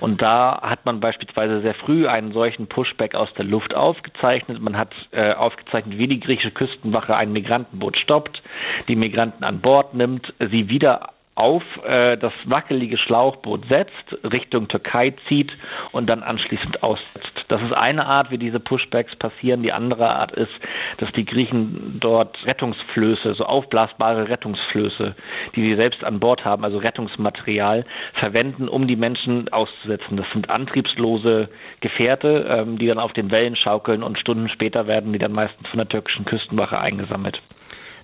Und 0.00 0.20
da 0.20 0.60
hat 0.62 0.84
man 0.84 1.00
beispielsweise 1.00 1.60
sehr 1.60 1.74
früh 1.74 2.08
einen 2.08 2.32
solchen 2.32 2.66
Pushback 2.66 3.14
aus 3.14 3.32
der 3.34 3.44
Luft 3.44 3.74
aufgezeichnet. 3.74 4.60
Man 4.60 4.76
hat 4.76 4.92
äh, 5.12 5.32
aufgezeichnet, 5.32 5.98
wie 5.98 6.08
die 6.08 6.20
griechische 6.20 6.50
Küstenwache 6.50 7.14
ein 7.14 7.32
Migrantenboot 7.32 7.96
stoppt, 7.98 8.42
die 8.88 8.96
Migranten 8.96 9.44
an 9.44 9.60
Bord 9.60 9.94
nimmt, 9.94 10.32
sie 10.38 10.68
wieder 10.68 11.10
auf 11.38 11.62
äh, 11.84 12.16
das 12.16 12.32
wackelige 12.46 12.98
Schlauchboot 12.98 13.68
setzt, 13.68 13.92
Richtung 14.24 14.66
Türkei 14.66 15.14
zieht 15.28 15.52
und 15.92 16.08
dann 16.08 16.24
anschließend 16.24 16.82
aussetzt. 16.82 17.32
Das 17.46 17.62
ist 17.62 17.72
eine 17.72 18.06
Art, 18.06 18.32
wie 18.32 18.38
diese 18.38 18.58
Pushbacks 18.58 19.14
passieren. 19.16 19.62
Die 19.62 19.72
andere 19.72 20.10
Art 20.10 20.36
ist, 20.36 20.50
dass 20.98 21.10
die 21.12 21.24
Griechen 21.24 21.98
dort 22.00 22.36
Rettungsflöße, 22.44 23.34
so 23.34 23.44
aufblasbare 23.44 24.28
Rettungsflöße, 24.28 25.14
die 25.54 25.62
sie 25.62 25.76
selbst 25.76 26.02
an 26.02 26.18
Bord 26.18 26.44
haben, 26.44 26.64
also 26.64 26.78
Rettungsmaterial, 26.78 27.86
verwenden, 28.14 28.68
um 28.68 28.88
die 28.88 28.96
Menschen 28.96 29.48
auszusetzen. 29.50 30.16
Das 30.16 30.26
sind 30.32 30.50
antriebslose 30.50 31.48
Gefährte, 31.80 32.46
ähm, 32.50 32.78
die 32.78 32.88
dann 32.88 32.98
auf 32.98 33.12
den 33.12 33.30
Wellen 33.30 33.54
schaukeln 33.54 34.02
und 34.02 34.18
Stunden 34.18 34.48
später 34.48 34.88
werden 34.88 35.12
die 35.12 35.20
dann 35.20 35.32
meistens 35.32 35.68
von 35.68 35.78
der 35.78 35.88
türkischen 35.88 36.24
Küstenwache 36.24 36.78
eingesammelt. 36.80 37.40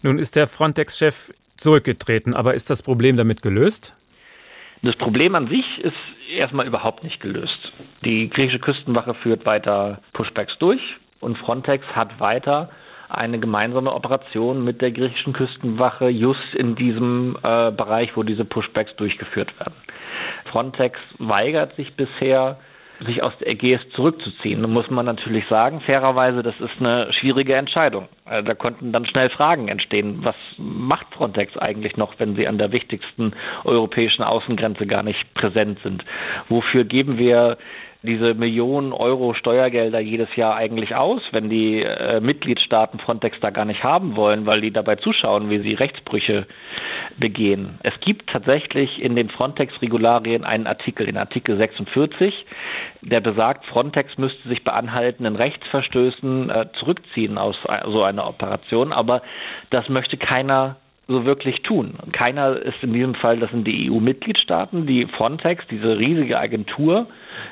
Nun 0.03 0.19
ist 0.19 0.37
der 0.37 0.47
Frontex-Chef 0.47 1.33
zurückgetreten. 1.57 2.35
Aber 2.35 2.55
ist 2.55 2.71
das 2.71 2.83
Problem 2.83 3.17
damit 3.17 3.43
gelöst? 3.43 3.97
Das 4.83 4.97
Problem 4.97 5.35
an 5.35 5.49
sich 5.49 5.65
ist 5.83 5.95
erstmal 6.37 6.67
überhaupt 6.67 7.05
nicht 7.05 7.21
gelöst. 7.21 7.73
Die 8.05 8.29
griechische 8.29 8.59
Küstenwache 8.59 9.15
führt 9.15 9.47
weiter 9.47 10.01
Pushbacks 10.13 10.59
durch 10.59 10.81
und 11.21 11.39
Frontex 11.39 11.87
hat 11.95 12.21
weiter 12.21 12.71
eine 13.09 13.39
gemeinsame 13.39 13.93
Operation 13.93 14.65
mit 14.65 14.83
der 14.83 14.91
griechischen 14.91 15.33
Küstenwache 15.33 16.09
just 16.09 16.55
in 16.55 16.75
diesem 16.75 17.37
äh, 17.43 17.71
Bereich, 17.71 18.17
wo 18.17 18.23
diese 18.23 18.45
Pushbacks 18.45 18.95
durchgeführt 18.97 19.59
werden. 19.59 19.75
Frontex 20.51 20.99
weigert 21.19 21.75
sich 21.77 21.95
bisher, 21.95 22.59
sich 23.01 23.23
aus 23.23 23.33
der 23.39 23.49
Ägäis 23.49 23.81
zurückzuziehen. 23.95 24.63
Da 24.63 24.69
muss 24.69 24.89
man 24.91 25.07
natürlich 25.07 25.47
sagen, 25.49 25.81
fairerweise, 25.81 26.43
das 26.43 26.55
ist 26.61 26.79
eine 26.81 27.13
schwierige 27.13 27.55
Entscheidung. 27.55 28.09
Äh, 28.29 28.43
da 28.43 28.55
konnten 28.55 28.93
dann 28.93 29.07
schnell 29.07 29.31
Fragen 29.31 29.69
entstehen. 29.69 30.21
Was 30.23 30.37
macht 30.59 31.07
Frontex 31.15 31.57
eigentlich 31.59 31.97
noch, 31.97 32.15
wenn 32.19 32.37
sie 32.37 32.47
an 32.47 32.59
der 32.59 32.73
wichtigsten 32.73 33.33
europäischen 33.65 34.23
Außengrenze 34.23 34.87
gar 34.87 35.03
nicht 35.03 35.35
präsent 35.35 35.79
sind? 35.83 36.05
Wofür 36.49 36.85
geben 36.85 37.19
wir 37.19 37.59
diese 38.05 38.35
Millionen 38.35 38.93
Euro 38.93 39.33
Steuergelder 39.35 39.99
jedes 39.99 40.35
Jahr 40.37 40.57
eigentlich 40.57 40.95
aus, 40.95 41.23
wenn 41.33 41.49
die 41.49 41.83
äh, 41.83 42.21
Mitgliedstaaten 42.21 42.99
Frontex 42.99 43.39
da 43.41 43.51
gar 43.51 43.65
nicht 43.65 43.83
haben 43.83 44.15
wollen, 44.15 44.45
weil 44.45 44.61
die 44.61 44.71
dabei 44.71 44.97
zuschauen, 44.97 45.49
wie 45.49 45.61
sie 45.61 45.73
Rechtsbrüche 45.73 46.47
begehen. 47.19 47.79
Es 47.83 47.95
gibt 48.01 48.29
tatsächlich 48.29 49.01
in 49.01 49.17
den 49.17 49.31
Frontex-Regularien 49.31 50.45
einen 50.45 50.67
Artikel, 50.67 51.07
den 51.07 51.17
Artikel 51.17 51.57
46, 51.57 52.47
der 53.01 53.21
besagt, 53.21 53.65
Frontex 53.67 54.19
müsste 54.19 54.49
sich 54.49 54.63
bei 54.65 54.73
anhaltenden 54.73 55.37
Rechtsverstößen 55.37 56.51
äh, 56.51 56.67
zurückziehen 56.79 57.39
aus 57.39 57.57
so 57.87 58.03
einer 58.03 58.29
Operation, 58.29 58.93
aber 58.93 59.23
das 59.71 59.89
möchte 59.89 60.19
keiner 60.19 60.77
so 61.07 61.25
wirklich 61.25 61.63
tun. 61.63 61.95
Keiner 62.13 62.57
ist 62.57 62.83
in 62.83 62.93
diesem 62.93 63.15
Fall, 63.15 63.39
das 63.39 63.51
sind 63.51 63.67
die 63.67 63.91
EU-Mitgliedstaaten, 63.91 64.87
die 64.87 65.07
Frontex, 65.07 65.65
diese 65.71 65.99
riesige 65.99 66.39
Agentur, 66.39 67.07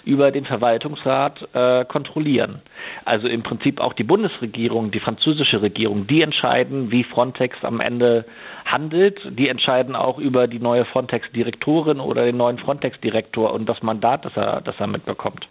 über 0.05 0.31
den 0.31 0.45
Verwaltungsrat 0.47 1.49
äh, 1.53 1.85
kontrollieren. 1.85 2.63
Also 3.05 3.29
im 3.29 3.43
Prinzip 3.43 3.81
auch 3.81 3.93
die 3.93 4.05
Bundesregierung, 4.05 4.91
die 4.91 5.01
französische 5.01 5.61
Regierung, 5.61 6.07
die 6.07 6.23
entscheiden, 6.23 6.91
wie 6.91 7.05
Frontex 7.05 7.63
am 7.63 7.81
Ende 7.81 8.25
handelt. 8.65 9.21
Die 9.39 9.49
entscheiden 9.49 9.97
auch 9.97 10.19
über 10.19 10.47
die 10.47 10.61
neue 10.61 10.85
Frontex-Direktorin 10.87 12.01
oder 12.01 12.25
den 12.25 12.37
neuen 12.37 12.59
Frontex-Direktor 12.59 13.53
und 13.53 13.69
das 13.69 13.83
Mandat, 13.83 14.25
das 14.25 14.37
er, 14.37 14.61
das 14.63 14.79
er 14.79 14.87
mitbekommt. 14.87 15.47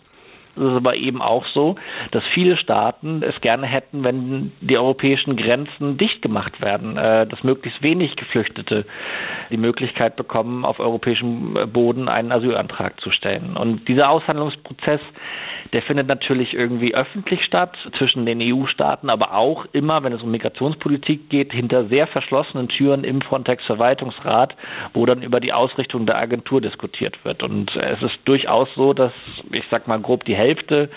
Es 0.56 0.62
ist 0.62 0.76
aber 0.76 0.96
eben 0.96 1.22
auch 1.22 1.46
so, 1.54 1.76
dass 2.12 2.24
viele 2.34 2.58
Staaten 2.58 3.22
es 3.24 3.40
gerne 3.42 3.68
hätten, 3.68 4.04
wenn 4.04 4.52
die 4.62 4.78
europäischen 4.78 5.36
Grenzen 5.38 5.98
dicht 5.98 6.22
gemacht 6.22 6.62
werden, 6.62 6.98
äh, 6.98 7.28
dass 7.28 7.44
möglichst 7.44 7.82
wenig 7.82 8.16
Geflüchtete 8.16 8.86
die 9.50 9.58
Möglichkeit 9.58 10.16
bekommen, 10.16 10.66
auf 10.66 10.80
europäischem 10.80 11.58
Boden 11.72 12.08
einen 12.08 12.32
Asylantrag 12.32 13.00
zu 13.02 13.12
stellen. 13.12 13.56
Und 13.58 13.88
dieser 13.88 14.10
Aushandlungsprozess 14.10 15.02
der 15.74 15.82
findet 15.84 16.08
natürlich 16.08 16.54
irgendwie 16.54 16.94
öffentlich 16.94 17.44
statt 17.46 17.78
zwischen 17.98 18.26
den 18.26 18.42
EU-Staaten, 18.42 19.10
aber 19.10 19.34
auch 19.34 19.66
immer, 19.72 20.04
wenn 20.04 20.12
es 20.12 20.22
um 20.22 20.32
Migrationspolitik 20.32 21.30
geht, 21.30 21.54
hinter 21.54 21.86
sehr 21.86 22.08
verschlossenen 22.08 22.68
Türen 22.68 23.04
im 23.04 23.22
Frontex-Verwaltungsrat, 23.22 24.56
wo 24.94 25.06
dann 25.06 25.22
über 25.22 25.40
die 25.40 25.54
Ausrichtung 25.54 26.06
der 26.06 26.18
Agentur 26.18 26.60
diskutiert 26.60 27.24
wird. 27.24 27.42
Und 27.42 27.74
es 27.76 28.02
ist 28.02 28.18
durchaus 28.26 28.68
so, 28.76 28.94
dass, 28.94 29.14
ich 29.52 29.64
sag 29.72 29.88
mal 29.88 30.00
grob 30.00 30.26
die 30.26 30.36
Hälfte 30.42 30.90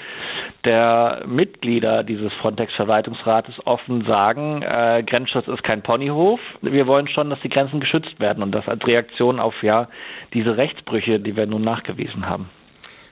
der 0.64 1.22
Mitglieder 1.26 2.02
dieses 2.02 2.32
Frontex-Verwaltungsrates 2.40 3.54
offen 3.66 4.04
sagen, 4.06 4.62
äh, 4.62 5.02
Grenzschutz 5.06 5.46
ist 5.48 5.62
kein 5.62 5.82
Ponyhof. 5.82 6.40
Wir 6.62 6.86
wollen 6.86 7.08
schon, 7.08 7.30
dass 7.30 7.40
die 7.40 7.50
Grenzen 7.50 7.80
geschützt 7.80 8.18
werden 8.18 8.42
und 8.42 8.52
das 8.52 8.66
als 8.66 8.86
Reaktion 8.86 9.40
auf 9.40 9.54
ja 9.62 9.88
diese 10.32 10.56
Rechtsbrüche, 10.56 11.20
die 11.20 11.36
wir 11.36 11.46
nun 11.46 11.62
nachgewiesen 11.62 12.28
haben. 12.28 12.48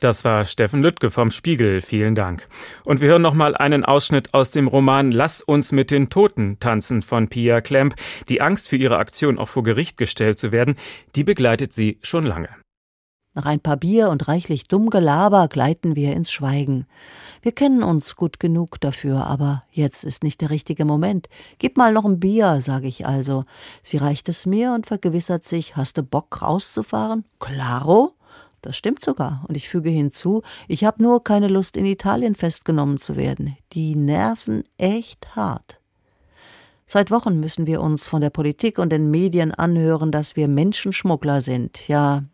Das 0.03 0.24
war 0.24 0.45
Steffen 0.47 0.83
Lüttke 0.83 1.12
vom 1.12 1.30
Spiegel. 1.30 1.80
Vielen 1.80 2.16
Dank. 2.16 2.49
Und 2.85 3.01
wir 3.01 3.11
hören 3.11 3.22
noch 3.22 3.35
mal 3.35 3.55
einen 3.55 3.85
Ausschnitt 3.85 4.35
aus 4.35 4.51
dem 4.51 4.66
Roman 4.66 5.12
Lass 5.12 5.43
uns 5.43 5.70
mit 5.70 5.93
den 5.93 6.11
Toten 6.11 6.59
tanzen 6.59 7.03
von 7.03 7.28
Pia 7.28 7.61
Klemp. 7.61 7.95
Die 8.28 8.41
Angst 8.41 8.68
für 8.68 8.76
ihre 8.76 8.99
Aktion 8.99 9.39
auch 9.39 9.49
vor 9.49 9.62
Gericht 9.62 9.99
gestellt 9.99 10.41
zu 10.41 10.51
werden, 10.51 10.74
die 11.14 11.22
begleitet 11.22 11.72
sie 11.72 11.99
schon 12.03 12.26
lange. 12.26 12.49
Nach 13.35 13.47
ein 13.47 13.61
paar 13.61 13.78
Bier 13.78 14.11
und 14.11 14.28
reichlich 14.28 14.64
dumm 14.64 14.91
Gelaber 14.91 15.49
gleiten 15.49 15.97
wir 15.97 16.14
ins 16.14 16.30
Schweigen. 16.30 16.87
Wir 17.41 17.53
kennen 17.53 17.83
uns 17.83 18.14
gut 18.14 18.39
genug 18.39 18.78
dafür, 18.78 19.26
aber 19.26 19.64
jetzt 19.70 20.05
ist 20.05 20.22
nicht 20.22 20.43
der 20.43 20.51
richtige 20.51 20.85
Moment. 20.85 21.30
Gib 21.59 21.78
mal 21.78 21.95
noch 21.95 22.05
ein 22.05 22.20
Bier, 22.20 22.61
sage 22.61 22.89
ich 22.89 23.07
also. 23.07 23.45
Sie 23.83 23.97
reicht 23.97 24.28
es 24.28 24.45
mir 24.45 24.74
und 24.74 24.87
vergewissert 24.87 25.45
sich, 25.45 25.76
hast 25.76 25.97
du 25.97 26.03
Bock 26.03 26.43
rauszufahren? 26.43 27.24
Claro? 27.39 28.12
Das 28.61 28.76
stimmt 28.76 29.03
sogar. 29.03 29.45
Und 29.49 29.57
ich 29.57 29.68
füge 29.68 29.89
hinzu, 29.89 30.43
ich 30.68 30.85
habe 30.85 31.03
nur 31.03 31.24
keine 31.24 31.49
Lust, 31.49 31.78
in 31.78 31.87
Italien 31.87 32.35
festgenommen 32.35 33.01
zu 33.01 33.16
werden. 33.16 33.57
Die 33.72 33.97
nerven 33.97 34.64
echt 34.76 35.35
hart. 35.35 35.80
Seit 36.87 37.11
Wochen 37.11 37.41
müssen 37.41 37.66
wir 37.66 37.80
uns 37.80 38.07
von 38.07 38.20
der 38.20 38.28
Politik 38.28 38.78
und 38.78 38.91
den 38.91 39.11
Medien 39.11 39.53
anhören, 39.53 40.12
dass 40.12 40.37
wir 40.37 40.49
Menschenschmuggler 40.49 41.41
sind, 41.41 41.89
ja 41.89 42.24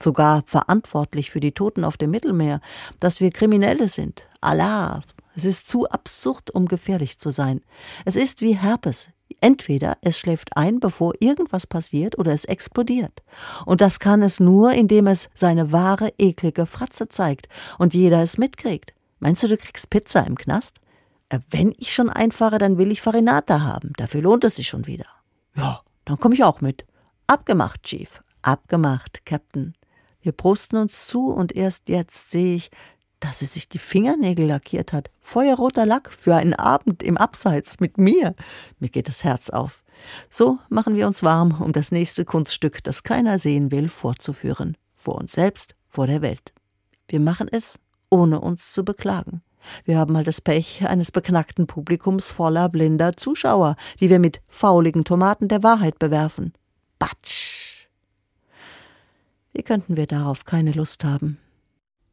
sogar 0.00 0.42
verantwortlich 0.46 1.30
für 1.30 1.40
die 1.40 1.52
Toten 1.52 1.84
auf 1.84 1.96
dem 1.96 2.10
Mittelmeer, 2.10 2.60
dass 3.00 3.20
wir 3.20 3.30
Kriminelle 3.30 3.88
sind. 3.88 4.26
Allah, 4.40 5.02
es 5.34 5.44
ist 5.44 5.68
zu 5.68 5.88
absurd, 5.88 6.50
um 6.50 6.66
gefährlich 6.66 7.18
zu 7.18 7.30
sein. 7.30 7.60
Es 8.04 8.16
ist 8.16 8.40
wie 8.40 8.56
Herpes. 8.56 9.10
Entweder 9.40 9.98
es 10.00 10.18
schläft 10.18 10.56
ein, 10.56 10.80
bevor 10.80 11.12
irgendwas 11.20 11.66
passiert, 11.66 12.18
oder 12.18 12.32
es 12.32 12.46
explodiert. 12.46 13.22
Und 13.66 13.80
das 13.80 13.98
kann 13.98 14.22
es 14.22 14.40
nur, 14.40 14.72
indem 14.72 15.06
es 15.06 15.28
seine 15.34 15.72
wahre, 15.72 16.12
eklige 16.16 16.64
Fratze 16.66 17.08
zeigt 17.08 17.48
und 17.78 17.92
jeder 17.92 18.22
es 18.22 18.38
mitkriegt. 18.38 18.94
Meinst 19.18 19.42
du, 19.42 19.48
du 19.48 19.56
kriegst 19.56 19.90
Pizza 19.90 20.26
im 20.26 20.36
Knast? 20.36 20.78
Äh, 21.28 21.40
wenn 21.50 21.74
ich 21.78 21.92
schon 21.92 22.08
einfahre, 22.08 22.58
dann 22.58 22.78
will 22.78 22.90
ich 22.90 23.02
Farinata 23.02 23.62
haben. 23.62 23.92
Dafür 23.96 24.22
lohnt 24.22 24.44
es 24.44 24.56
sich 24.56 24.68
schon 24.68 24.86
wieder. 24.86 25.06
Ja, 25.54 25.80
dann 26.04 26.18
komme 26.18 26.34
ich 26.34 26.44
auch 26.44 26.60
mit. 26.60 26.86
Abgemacht, 27.26 27.82
Chief. 27.82 28.22
Abgemacht, 28.42 29.26
Captain. 29.26 29.74
Wir 30.26 30.32
prosten 30.32 30.74
uns 30.74 31.06
zu 31.06 31.30
und 31.30 31.54
erst 31.54 31.88
jetzt 31.88 32.32
sehe 32.32 32.56
ich, 32.56 32.72
dass 33.20 33.38
sie 33.38 33.44
sich 33.44 33.68
die 33.68 33.78
Fingernägel 33.78 34.46
lackiert 34.46 34.92
hat. 34.92 35.08
Feuerroter 35.20 35.86
Lack 35.86 36.12
für 36.12 36.34
einen 36.34 36.52
Abend 36.52 37.04
im 37.04 37.16
Abseits 37.16 37.78
mit 37.78 37.96
mir. 37.96 38.34
Mir 38.80 38.88
geht 38.88 39.06
das 39.06 39.22
Herz 39.22 39.50
auf. 39.50 39.84
So 40.28 40.58
machen 40.68 40.96
wir 40.96 41.06
uns 41.06 41.22
warm, 41.22 41.62
um 41.62 41.72
das 41.72 41.92
nächste 41.92 42.24
Kunststück, 42.24 42.82
das 42.82 43.04
keiner 43.04 43.38
sehen 43.38 43.70
will, 43.70 43.88
vorzuführen. 43.88 44.76
Vor 44.94 45.14
uns 45.14 45.30
selbst, 45.30 45.76
vor 45.86 46.08
der 46.08 46.22
Welt. 46.22 46.52
Wir 47.06 47.20
machen 47.20 47.46
es, 47.48 47.78
ohne 48.10 48.40
uns 48.40 48.72
zu 48.72 48.84
beklagen. 48.84 49.42
Wir 49.84 49.96
haben 49.96 50.16
halt 50.16 50.26
das 50.26 50.40
Pech 50.40 50.88
eines 50.88 51.12
beknackten 51.12 51.68
Publikums 51.68 52.32
voller 52.32 52.68
blinder 52.68 53.16
Zuschauer, 53.16 53.76
die 54.00 54.10
wir 54.10 54.18
mit 54.18 54.40
fauligen 54.48 55.04
Tomaten 55.04 55.46
der 55.46 55.62
Wahrheit 55.62 56.00
bewerfen. 56.00 56.52
Batsch! 56.98 57.75
Wie 59.56 59.62
könnten 59.62 59.96
wir 59.96 60.06
darauf 60.06 60.44
keine 60.44 60.72
Lust 60.72 61.02
haben? 61.02 61.38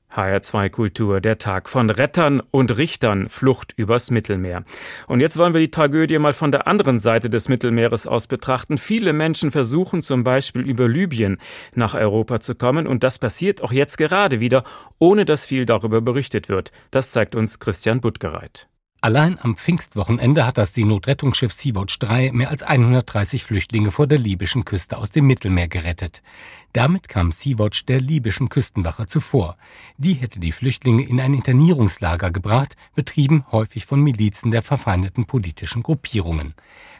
HR2 0.09 0.69
Kultur, 0.69 1.19
der 1.19 1.39
Tag 1.39 1.67
von 1.67 1.89
Rettern 1.89 2.41
und 2.51 2.77
Richtern, 2.77 3.27
Flucht 3.27 3.73
übers 3.75 4.11
Mittelmeer. 4.11 4.63
Und 5.07 5.19
jetzt 5.19 5.37
wollen 5.37 5.53
wir 5.53 5.59
die 5.59 5.71
Tragödie 5.71 6.19
mal 6.19 6.31
von 6.31 6.53
der 6.53 6.67
anderen 6.67 6.99
Seite 6.99 7.29
des 7.29 7.49
Mittelmeeres 7.49 8.07
aus 8.07 8.27
betrachten. 8.27 8.77
Viele 8.77 9.11
Menschen 9.11 9.51
versuchen 9.51 10.01
zum 10.01 10.23
Beispiel 10.23 10.61
über 10.61 10.87
Libyen 10.87 11.37
nach 11.75 11.95
Europa 11.95 12.39
zu 12.39 12.55
kommen 12.55 12.87
und 12.87 13.03
das 13.03 13.19
passiert 13.19 13.61
auch 13.61 13.73
jetzt 13.73 13.97
gerade 13.97 14.39
wieder, 14.39 14.63
ohne 14.97 15.25
dass 15.25 15.45
viel 15.45 15.65
darüber 15.65 15.99
berichtet 15.99 16.47
wird. 16.47 16.71
Das 16.91 17.11
zeigt 17.11 17.35
uns 17.35 17.59
Christian 17.59 17.99
Buttgereit. 17.99 18.69
Allein 19.03 19.37
am 19.37 19.57
Pfingstwochenende 19.57 20.45
hat 20.45 20.57
das 20.57 20.73
Seenotrettungsschiff 20.75 21.51
Sea-Watch 21.51 21.99
3 21.99 22.31
mehr 22.31 22.49
als 22.49 22.63
130 22.63 23.43
Flüchtlinge 23.43 23.91
vor 23.91 24.07
der 24.07 24.17
libyschen 24.17 24.63
Küste 24.63 24.97
aus 24.97 25.11
dem 25.11 25.27
Mittelmeer 25.27 25.67
gerettet. 25.67 26.23
Damit 26.71 27.09
kam 27.09 27.33
Sea-Watch 27.33 27.85
der 27.85 27.99
libyschen 27.99 28.47
Küstenwache 28.47 29.05
zuvor. 29.05 29.57
Die 29.97 30.13
hätte 30.13 30.39
die 30.39 30.53
Flüchtlinge 30.53 31.03
in 31.03 31.19
ein 31.19 31.33
Internierungslager 31.33 32.31
gebracht, 32.31 32.77
betrieben 32.95 33.43
häufig 33.51 33.85
von 33.85 33.99
Milizen 33.99 34.51
der 34.51 34.61
verfeindeten 34.61 35.25
politischen 35.25 35.83
Gruppierungen. 35.83 36.53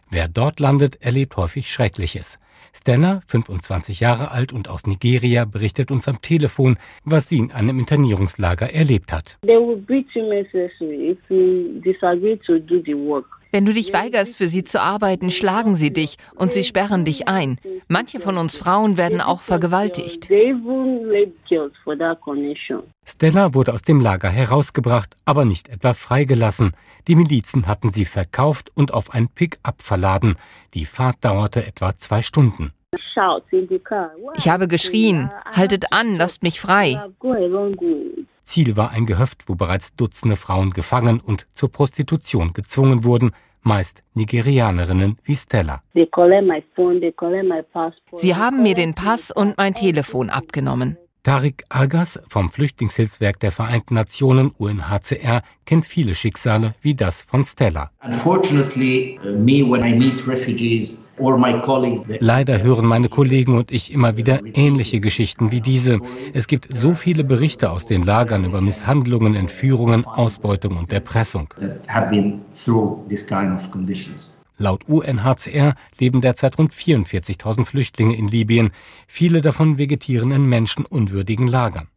Wer 0.10 0.28
dort 0.28 0.60
landet, 0.60 1.02
erlebt 1.02 1.38
häufig 1.38 1.72
Schreckliches. 1.72 2.38
Stella, 2.76 3.22
25 3.28 4.00
Jahre 4.00 4.32
alt 4.32 4.52
und 4.52 4.68
aus 4.68 4.88
Nigeria, 4.88 5.46
berichtet 5.46 5.92
uns 5.92 6.08
am 6.08 6.22
Telefon, 6.22 6.78
was 7.06 7.30
sie 7.30 7.38
in 7.38 7.52
einem 7.52 7.80
Internierungslager 7.80 8.74
erlebt 8.74 9.14
hat. 9.14 9.38
Wenn 13.54 13.68
du 13.68 13.72
dich 13.72 13.94
weigerst, 13.94 14.36
für 14.36 14.50
sie 14.50 14.64
zu 14.64 14.82
arbeiten, 14.82 15.30
schlagen 15.30 15.76
sie 15.76 15.94
dich 15.94 16.18
und 16.34 16.54
sie 16.54 16.64
sperren 16.64 17.06
dich 17.06 17.28
ein. 17.28 17.60
Manche 17.88 18.20
von 18.20 18.38
uns 18.40 18.58
Frauen 18.58 18.98
werden 18.98 19.22
auch 19.22 19.42
vergewaltigt. 19.42 20.28
Stella 23.06 23.54
wurde 23.54 23.74
aus 23.74 23.84
dem 23.84 24.02
Lager 24.02 24.30
herausgebracht, 24.30 25.16
aber 25.26 25.46
nicht 25.46 25.70
etwa 25.70 25.94
freigelassen. 25.94 26.72
Die 27.08 27.14
Milizen 27.14 27.68
hatten 27.68 27.92
sie 27.92 28.06
verkauft 28.06 28.72
und 28.74 28.92
auf 28.92 29.14
ein 29.14 29.28
Pick-up 29.28 29.84
verladen. 29.84 30.36
Die 30.74 30.86
Fahrt 30.86 31.18
dauerte 31.22 31.64
etwa 31.64 31.96
zwei 31.96 32.24
Stunden. 32.24 32.72
Ich 34.36 34.50
habe 34.50 34.68
geschrien, 34.68 35.30
haltet 35.46 35.86
an, 35.92 36.18
lasst 36.18 36.42
mich 36.42 36.60
frei. 36.60 37.00
Ziel 38.44 38.78
war 38.78 38.92
ein 38.92 39.06
Gehöft, 39.06 39.48
wo 39.48 39.56
bereits 39.56 39.96
Dutzende 39.96 40.36
Frauen 40.36 40.72
gefangen 40.72 41.20
und 41.20 41.48
zur 41.54 41.72
Prostitution 41.72 42.54
gezwungen 42.54 43.04
wurden, 43.04 43.32
meist 43.62 44.04
Nigerianerinnen 44.14 45.18
wie 45.24 45.36
Stella. 45.36 45.82
Sie 48.16 48.36
haben 48.36 48.64
mir 48.64 48.76
den 48.76 48.94
Pass 48.94 49.32
und 49.32 49.58
mein 49.58 49.74
Telefon 49.74 50.30
abgenommen. 50.30 50.98
Tariq 51.24 51.64
Agas 51.70 52.20
vom 52.28 52.50
Flüchtlingshilfswerk 52.50 53.40
der 53.40 53.54
Vereinten 53.54 53.94
Nationen 53.94 54.52
UNHCR 54.58 55.42
kennt 55.66 55.86
viele 55.86 56.16
Schicksale 56.16 56.76
wie 56.82 56.96
das 56.96 57.22
von 57.22 57.46
Stella. 57.46 57.92
Unfortunately, 58.04 59.18
uh, 59.24 59.32
me 59.32 59.64
when 59.64 59.86
I 59.86 59.96
meet 59.96 60.28
refugees 60.28 61.03
Leider 62.20 62.64
hören 62.64 62.86
meine 62.86 63.10
Kollegen 63.10 63.56
und 63.56 63.72
ich 63.72 63.94
immer 63.94 64.18
wieder 64.18 64.40
ähnliche 64.54 65.00
Geschichten 65.00 65.52
wie 65.52 65.62
diese. 65.62 66.00
Es 66.34 66.48
gibt 66.48 66.76
so 66.76 66.96
viele 66.96 67.24
Berichte 67.24 67.70
aus 67.70 67.86
den 67.86 68.04
Lagern 68.04 68.46
über 68.46 68.62
Misshandlungen, 68.62 69.36
Entführungen, 69.36 70.06
Ausbeutung 70.06 70.78
und 70.78 70.92
Erpressung. 70.92 71.48
Laut 74.58 74.88
UNHCR 74.88 75.76
leben 76.00 76.22
derzeit 76.22 76.58
rund 76.58 76.74
44.000 76.74 77.66
Flüchtlinge 77.66 78.16
in 78.16 78.28
Libyen. 78.28 78.72
Viele 79.08 79.42
davon 79.42 79.78
vegetieren 79.78 80.32
in 80.32 80.46
menschenunwürdigen 80.46 81.48
Lagern. 81.48 81.88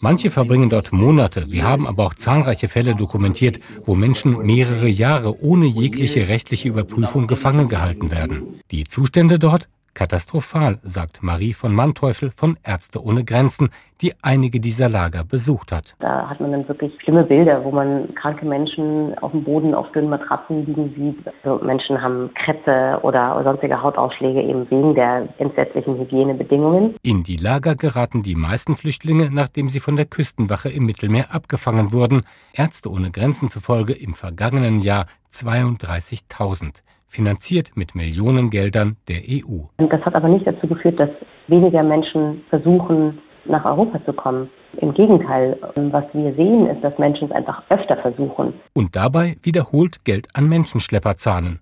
Manche 0.00 0.30
verbringen 0.30 0.70
dort 0.70 0.92
Monate. 0.92 1.50
Wir 1.50 1.62
haben 1.64 1.86
aber 1.86 2.06
auch 2.06 2.14
zahlreiche 2.14 2.68
Fälle 2.68 2.94
dokumentiert, 2.94 3.60
wo 3.84 3.94
Menschen 3.94 4.38
mehrere 4.38 4.88
Jahre 4.88 5.40
ohne 5.42 5.66
jegliche 5.66 6.28
rechtliche 6.28 6.68
Überprüfung 6.68 7.26
gefangen 7.26 7.68
gehalten 7.68 8.10
werden. 8.10 8.60
Die 8.70 8.84
Zustände 8.84 9.38
dort 9.38 9.68
Katastrophal, 9.98 10.78
sagt 10.84 11.24
Marie 11.24 11.52
von 11.52 11.74
Manteuffel 11.74 12.30
von 12.30 12.56
Ärzte 12.62 13.02
ohne 13.02 13.24
Grenzen, 13.24 13.70
die 14.00 14.12
einige 14.22 14.60
dieser 14.60 14.88
Lager 14.88 15.24
besucht 15.24 15.72
hat. 15.72 15.96
Da 15.98 16.30
hat 16.30 16.38
man 16.38 16.52
dann 16.52 16.68
wirklich 16.68 16.92
schlimme 17.02 17.24
Bilder, 17.24 17.64
wo 17.64 17.72
man 17.72 18.14
kranke 18.14 18.46
Menschen 18.46 19.18
auf 19.18 19.32
dem 19.32 19.42
Boden 19.42 19.74
auf 19.74 19.90
dünnen 19.90 20.08
Matratzen 20.08 20.64
liegen 20.66 20.94
sieht. 20.94 21.34
Also 21.42 21.64
Menschen 21.64 22.00
haben 22.00 22.30
Krätze 22.34 23.00
oder 23.02 23.42
sonstige 23.42 23.82
Hautausschläge 23.82 24.40
eben 24.40 24.70
wegen 24.70 24.94
der 24.94 25.28
entsetzlichen 25.38 25.98
Hygienebedingungen. 25.98 26.94
In 27.02 27.24
die 27.24 27.36
Lager 27.36 27.74
geraten 27.74 28.22
die 28.22 28.36
meisten 28.36 28.76
Flüchtlinge, 28.76 29.30
nachdem 29.32 29.68
sie 29.68 29.80
von 29.80 29.96
der 29.96 30.06
Küstenwache 30.06 30.68
im 30.68 30.86
Mittelmeer 30.86 31.34
abgefangen 31.34 31.90
wurden. 31.90 32.22
Ärzte 32.52 32.88
ohne 32.88 33.10
Grenzen 33.10 33.48
zufolge 33.48 33.94
im 33.94 34.14
vergangenen 34.14 34.78
Jahr 34.78 35.06
32.000 35.32 36.84
finanziert 37.08 37.72
mit 37.74 37.94
Millionengeldern 37.94 38.96
der 39.08 39.22
EU. 39.28 39.64
Das 39.78 40.00
hat 40.02 40.14
aber 40.14 40.28
nicht 40.28 40.46
dazu 40.46 40.66
geführt, 40.68 41.00
dass 41.00 41.10
weniger 41.48 41.82
Menschen 41.82 42.42
versuchen, 42.50 43.18
nach 43.46 43.64
Europa 43.64 44.04
zu 44.04 44.12
kommen. 44.12 44.50
Im 44.80 44.94
Gegenteil, 44.94 45.58
was 45.76 46.04
wir 46.12 46.34
sehen, 46.34 46.66
ist, 46.66 46.84
dass 46.84 46.96
Menschen 46.98 47.28
es 47.28 47.32
einfach 47.32 47.62
öfter 47.70 47.96
versuchen. 47.96 48.54
Und 48.74 48.94
dabei 48.94 49.36
wiederholt 49.42 50.04
Geld 50.04 50.28
an 50.34 50.48
Menschenschlepper 50.48 51.16
zahlen. 51.16 51.60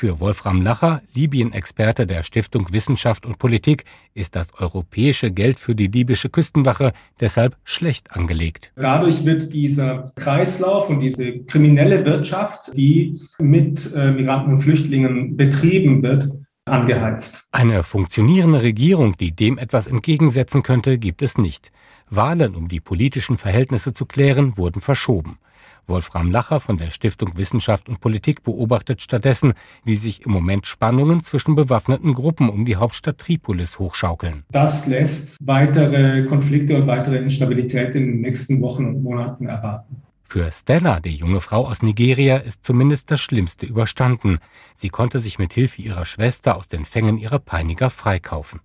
Für 0.00 0.20
Wolfram 0.20 0.62
Lacher, 0.62 1.02
Libyen-Experte 1.12 2.06
der 2.06 2.22
Stiftung 2.22 2.68
Wissenschaft 2.70 3.26
und 3.26 3.40
Politik, 3.40 3.84
ist 4.14 4.36
das 4.36 4.54
europäische 4.54 5.32
Geld 5.32 5.58
für 5.58 5.74
die 5.74 5.88
libysche 5.88 6.28
Küstenwache 6.28 6.92
deshalb 7.18 7.56
schlecht 7.64 8.12
angelegt. 8.12 8.70
Dadurch 8.76 9.24
wird 9.24 9.52
dieser 9.52 10.12
Kreislauf 10.14 10.88
und 10.88 11.00
diese 11.00 11.40
kriminelle 11.40 12.04
Wirtschaft, 12.04 12.76
die 12.76 13.20
mit 13.40 13.92
äh, 13.92 14.12
Migranten 14.12 14.52
und 14.52 14.58
Flüchtlingen 14.60 15.36
betrieben 15.36 16.00
wird, 16.00 16.30
angeheizt. 16.64 17.42
Eine 17.50 17.82
funktionierende 17.82 18.62
Regierung, 18.62 19.16
die 19.16 19.34
dem 19.34 19.58
etwas 19.58 19.88
entgegensetzen 19.88 20.62
könnte, 20.62 20.98
gibt 20.98 21.22
es 21.22 21.38
nicht. 21.38 21.72
Wahlen, 22.08 22.54
um 22.54 22.68
die 22.68 22.78
politischen 22.78 23.36
Verhältnisse 23.36 23.92
zu 23.92 24.06
klären, 24.06 24.56
wurden 24.56 24.80
verschoben. 24.80 25.40
Wolfram 25.88 26.30
Lacher 26.30 26.60
von 26.60 26.76
der 26.76 26.90
Stiftung 26.90 27.36
Wissenschaft 27.36 27.88
und 27.88 28.00
Politik 28.00 28.42
beobachtet 28.42 29.02
stattdessen, 29.02 29.54
wie 29.84 29.96
sich 29.96 30.24
im 30.24 30.32
Moment 30.32 30.66
Spannungen 30.66 31.22
zwischen 31.22 31.54
bewaffneten 31.54 32.14
Gruppen 32.14 32.48
um 32.48 32.64
die 32.64 32.76
Hauptstadt 32.76 33.18
Tripolis 33.18 33.78
hochschaukeln. 33.78 34.44
Das 34.50 34.86
lässt 34.86 35.38
weitere 35.40 36.24
Konflikte 36.26 36.76
und 36.76 36.86
weitere 36.86 37.18
Instabilität 37.18 37.94
in 37.94 38.06
den 38.06 38.20
nächsten 38.20 38.60
Wochen 38.60 38.86
und 38.86 39.02
Monaten 39.02 39.46
erwarten. 39.46 40.02
Für 40.22 40.52
Stella, 40.52 41.00
die 41.00 41.14
junge 41.14 41.40
Frau 41.40 41.66
aus 41.66 41.82
Nigeria, 41.82 42.36
ist 42.36 42.62
zumindest 42.62 43.10
das 43.10 43.18
Schlimmste 43.18 43.64
überstanden. 43.64 44.40
Sie 44.74 44.90
konnte 44.90 45.20
sich 45.20 45.38
mit 45.38 45.54
Hilfe 45.54 45.80
ihrer 45.80 46.04
Schwester 46.04 46.56
aus 46.56 46.68
den 46.68 46.84
Fängen 46.84 47.16
ihrer 47.16 47.38
Peiniger 47.38 47.88
freikaufen. 47.88 48.60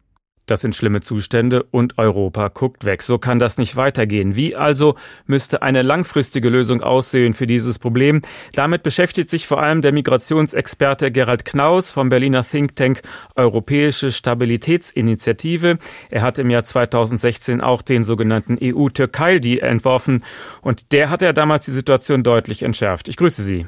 Das 0.46 0.62
sind 0.62 0.76
schlimme 0.76 1.00
Zustände 1.00 1.64
und 1.64 1.98
Europa 1.98 2.50
guckt 2.50 2.84
weg. 2.84 3.02
So 3.02 3.18
kann 3.18 3.40
das 3.40 3.58
nicht 3.58 3.76
weitergehen. 3.78 4.36
Wie 4.36 4.56
also 4.56 4.96
müsste 5.26 5.62
eine 5.62 5.84
langfristige 5.84 6.50
Lösung 6.50 6.82
aussehen 6.82 7.34
für 7.34 7.48
dieses 7.48 7.80
Problem? 7.80 8.22
Damit 8.54 8.84
beschäftigt 8.84 9.30
sich 9.30 9.48
vor 9.48 9.62
allem 9.62 9.82
der 9.82 9.94
Migrationsexperte 9.94 11.12
Gerald 11.12 11.46
Knaus 11.46 11.92
vom 11.92 12.10
Berliner 12.10 12.44
Think 12.44 12.76
Tank 12.76 13.02
Europäische 13.36 14.12
Stabilitätsinitiative. 14.12 15.78
Er 16.10 16.22
hat 16.22 16.40
im 16.40 16.50
Jahr 16.50 16.66
2016 16.66 17.62
auch 17.62 17.82
den 17.82 18.04
sogenannten 18.04 18.58
EU-Türkei-Deal 18.62 19.60
entworfen 19.60 20.24
und 20.62 20.92
der 20.92 21.10
hat 21.10 21.22
ja 21.22 21.32
damals 21.32 21.66
die 21.66 21.72
Situation 21.72 22.24
deutlich 22.24 22.64
entschärft. 22.64 23.08
Ich 23.08 23.16
grüße 23.16 23.44
Sie. 23.44 23.66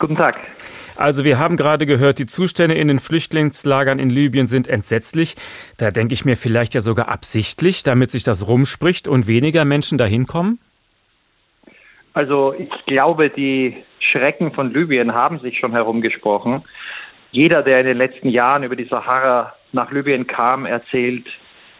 Guten 0.00 0.16
Tag. 0.16 0.40
Also 0.96 1.24
wir 1.24 1.38
haben 1.38 1.58
gerade 1.58 1.84
gehört, 1.84 2.18
die 2.18 2.24
Zustände 2.24 2.74
in 2.74 2.88
den 2.88 2.98
Flüchtlingslagern 2.98 3.98
in 3.98 4.08
Libyen 4.08 4.46
sind 4.46 4.66
entsetzlich. 4.66 5.34
Da 5.76 5.90
denke 5.90 6.14
ich 6.14 6.24
mir 6.24 6.36
vielleicht 6.36 6.74
ja 6.74 6.80
sogar 6.80 7.08
absichtlich, 7.08 7.82
damit 7.82 8.10
sich 8.10 8.24
das 8.24 8.48
rumspricht 8.48 9.08
und 9.08 9.28
weniger 9.28 9.66
Menschen 9.66 9.98
dahin 9.98 10.26
kommen? 10.26 10.58
Also 12.14 12.54
ich 12.58 12.70
glaube, 12.86 13.28
die 13.28 13.76
Schrecken 14.00 14.52
von 14.52 14.72
Libyen 14.72 15.12
haben 15.12 15.38
sich 15.40 15.58
schon 15.58 15.72
herumgesprochen. 15.72 16.62
Jeder, 17.30 17.62
der 17.62 17.80
in 17.80 17.86
den 17.86 17.98
letzten 17.98 18.30
Jahren 18.30 18.62
über 18.62 18.76
die 18.76 18.86
Sahara 18.86 19.54
nach 19.72 19.92
Libyen 19.92 20.26
kam, 20.26 20.64
erzählt 20.64 21.26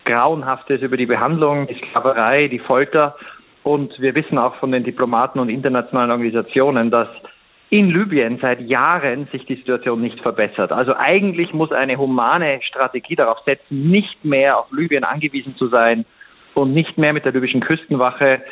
Grauenhaftes 0.05 0.83
über 0.83 0.99
die 0.99 1.07
Behandlung, 1.07 1.67
die 1.67 1.75
Sklaverei, 1.75 2.49
die 2.49 2.59
Folter. 2.59 3.17
Und 3.63 3.99
wir 3.99 4.15
wissen 4.15 4.37
auch 4.37 4.57
von 4.57 4.73
den 4.73 4.85
Diplomaten 4.85 5.39
und 5.39 5.49
internationalen 5.49 6.11
Organisationen, 6.11 6.91
dass 6.91 7.09
in 7.71 7.89
Libyen 7.89 8.39
seit 8.43 8.61
Jahren 8.61 9.29
sich 9.31 9.47
die 9.47 9.55
Situation 9.55 10.01
nicht 10.01 10.21
verbessert. 10.21 10.73
Also 10.73 10.95
eigentlich 10.97 11.53
muss 11.53 11.71
eine 11.71 11.97
humane 11.97 12.61
Strategie 12.63 13.15
darauf 13.15 13.39
setzen, 13.47 13.91
nicht 13.91 14.25
mehr 14.25 14.59
auf 14.59 14.67
Libyen 14.73 15.05
angewiesen 15.05 15.55
zu 15.57 15.69
sein 15.69 16.05
und 16.55 16.75
nicht 16.75 16.99
mehr 16.99 17.13
mit 17.13 17.25
der 17.25 17.33
libyschen 17.33 17.61
Küstenwache, 17.61 18.43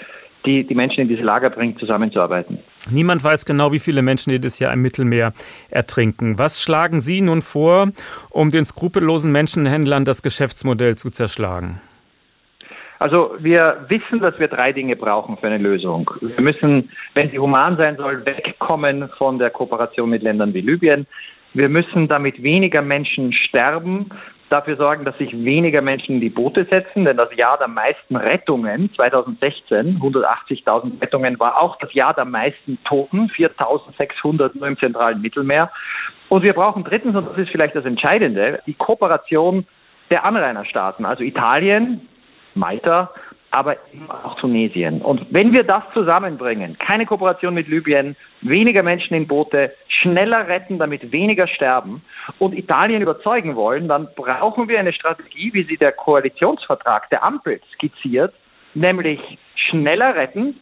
die 0.47 0.65
die 0.65 0.75
Menschen 0.77 1.01
in 1.01 1.09
diese 1.09 1.23
Lager 1.23 1.51
bringt, 1.51 1.81
zusammenzuarbeiten. 1.81 2.59
Niemand 2.91 3.25
weiß 3.25 3.45
genau, 3.45 3.73
wie 3.73 3.81
viele 3.81 4.03
Menschen 4.03 4.31
jedes 4.31 4.61
Jahr 4.61 4.73
im 4.73 4.83
Mittelmeer 4.83 5.33
ertrinken. 5.69 6.39
Was 6.39 6.63
schlagen 6.63 7.01
Sie 7.01 7.21
nun 7.21 7.43
vor, 7.43 7.89
um 8.31 8.51
den 8.51 8.65
skrupellosen 8.65 9.33
Menschenhändlern 9.33 10.05
das 10.05 10.23
Geschäftsmodell 10.23 10.95
zu 10.97 11.11
zerschlagen? 11.11 11.81
Also 12.99 13.37
wir 13.39 13.85
wissen, 13.89 14.21
dass 14.21 14.39
wir 14.39 14.49
drei 14.49 14.73
Dinge 14.73 14.97
brauchen 14.97 15.37
für 15.37 15.47
eine 15.47 15.59
Lösung. 15.59 16.11
Wir 16.21 16.43
müssen, 16.43 16.91
wenn 17.15 17.31
sie 17.31 17.39
human 17.39 17.77
sein 17.77 17.97
soll, 17.97 18.27
wegkommen 18.27 19.09
von 19.17 19.39
der 19.39 19.51
Kooperation 19.51 20.11
mit 20.11 20.23
Ländern 20.23 20.53
wie 20.53 20.61
Libyen. 20.61 21.07
Wir 21.55 21.69
müssen 21.69 22.09
damit 22.09 22.43
weniger 22.43 22.83
Menschen 22.83 23.33
sterben, 23.33 24.11
dafür 24.49 24.77
sorgen, 24.77 25.05
dass 25.05 25.17
sich 25.19 25.33
weniger 25.33 25.81
Menschen 25.81 26.17
in 26.17 26.21
die 26.21 26.31
Boote 26.31 26.65
setzen, 26.65 27.05
denn 27.05 27.17
das 27.17 27.35
Jahr 27.37 27.59
der 27.59 27.69
meisten 27.69 28.17
Rettungen, 28.17 28.91
2016, 28.95 30.01
180.000 30.01 31.01
Rettungen, 31.01 31.39
war 31.39 31.61
auch 31.61 31.77
das 31.79 31.93
Jahr 31.95 32.15
der 32.15 32.25
meisten 32.25 32.79
Toten, 32.85 33.31
4.600 33.31 34.59
nur 34.59 34.69
im 34.69 34.79
zentralen 34.79 35.21
Mittelmeer. 35.21 35.71
Und 36.29 36.43
wir 36.43 36.53
brauchen 36.53 36.85
drittens, 36.85 37.15
und 37.15 37.29
das 37.29 37.39
ist 37.39 37.51
vielleicht 37.51 37.75
das 37.75 37.85
Entscheidende, 37.85 38.61
die 38.67 38.75
Kooperation 38.75 39.67
der 40.11 40.25
Anrainerstaaten, 40.25 41.05
also 41.05 41.23
Italien, 41.23 42.09
Malta, 42.59 43.11
aber 43.51 43.77
eben 43.93 44.11
auch 44.11 44.39
Tunesien. 44.39 45.01
Und 45.01 45.27
wenn 45.31 45.53
wir 45.53 45.63
das 45.63 45.83
zusammenbringen, 45.95 46.77
keine 46.79 47.07
Kooperation 47.07 47.55
mit 47.55 47.69
Libyen, 47.69 48.15
weniger 48.43 48.83
Menschen 48.83 49.15
in 49.15 49.27
Boote, 49.27 49.73
schneller 49.89 50.49
retten, 50.49 50.79
damit 50.79 51.13
weniger 51.13 51.47
sterben 51.47 52.03
und 52.39 52.57
Italien 52.57 53.01
überzeugen 53.01 53.57
wollen, 53.57 53.89
dann 53.89 54.09
brauchen 54.15 54.69
wir 54.69 54.79
eine 54.79 54.93
Strategie, 54.93 55.53
wie 55.55 55.65
sie 55.65 55.77
der 55.77 55.93
Koalitionsvertrag 55.93 57.09
der 57.11 57.25
Ampel 57.25 57.61
skizziert, 57.75 58.35
nämlich 58.75 59.21
schneller 59.55 60.15
retten, 60.15 60.61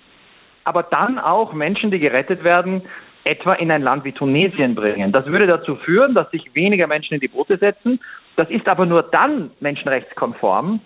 aber 0.65 0.85
dann 0.85 1.19
auch 1.19 1.53
Menschen, 1.53 1.91
die 1.91 1.99
gerettet 1.99 2.45
werden, 2.45 2.83
etwa 3.25 3.55
in 3.55 3.73
ein 3.73 3.83
Land 3.83 4.05
wie 4.05 4.13
Tunesien 4.13 4.77
bringen. 4.77 5.11
Das 5.11 5.27
würde 5.27 5.49
dazu 5.49 5.75
führen, 5.75 6.15
dass 6.15 6.31
sich 6.31 6.55
weniger 6.55 6.87
Menschen 6.87 7.15
in 7.15 7.21
die 7.21 7.29
Boote 7.29 7.57
setzen. 7.59 8.01
Das 8.37 8.49
ist 8.51 8.69
aber 8.69 8.87
nur 8.87 9.03
dann 9.03 9.51
menschenrechtskonform, 9.59 10.81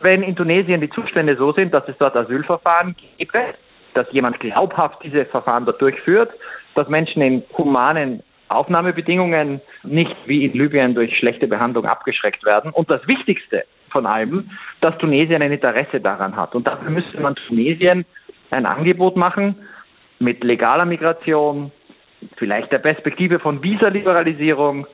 wenn 0.00 0.22
in 0.22 0.36
Tunesien 0.36 0.80
die 0.80 0.90
Zustände 0.90 1.36
so 1.36 1.52
sind, 1.52 1.72
dass 1.72 1.88
es 1.88 1.96
dort 1.98 2.16
Asylverfahren 2.16 2.94
gäbe, 3.18 3.54
dass 3.94 4.06
jemand 4.12 4.40
glaubhaft 4.40 5.02
diese 5.02 5.24
Verfahren 5.24 5.64
dort 5.64 5.80
durchführt, 5.80 6.30
dass 6.74 6.88
Menschen 6.88 7.22
in 7.22 7.42
humanen 7.56 8.22
Aufnahmebedingungen 8.48 9.60
nicht 9.82 10.14
wie 10.26 10.44
in 10.44 10.52
Libyen 10.52 10.94
durch 10.94 11.16
schlechte 11.18 11.48
Behandlung 11.48 11.86
abgeschreckt 11.86 12.44
werden. 12.44 12.70
Und 12.70 12.90
das 12.90 13.06
Wichtigste 13.08 13.64
von 13.90 14.06
allem, 14.06 14.50
dass 14.80 14.96
Tunesien 14.98 15.42
ein 15.42 15.52
Interesse 15.52 16.00
daran 16.00 16.36
hat. 16.36 16.54
Und 16.54 16.66
dafür 16.66 16.90
müsste 16.90 17.20
man 17.20 17.34
Tunesien 17.34 18.04
ein 18.50 18.66
Angebot 18.66 19.16
machen 19.16 19.56
mit 20.20 20.44
legaler 20.44 20.84
Migration, 20.84 21.72
vielleicht 22.36 22.70
der 22.72 22.78
Perspektive 22.78 23.38
von 23.38 23.62
Visaliberalisierung, 23.62 24.86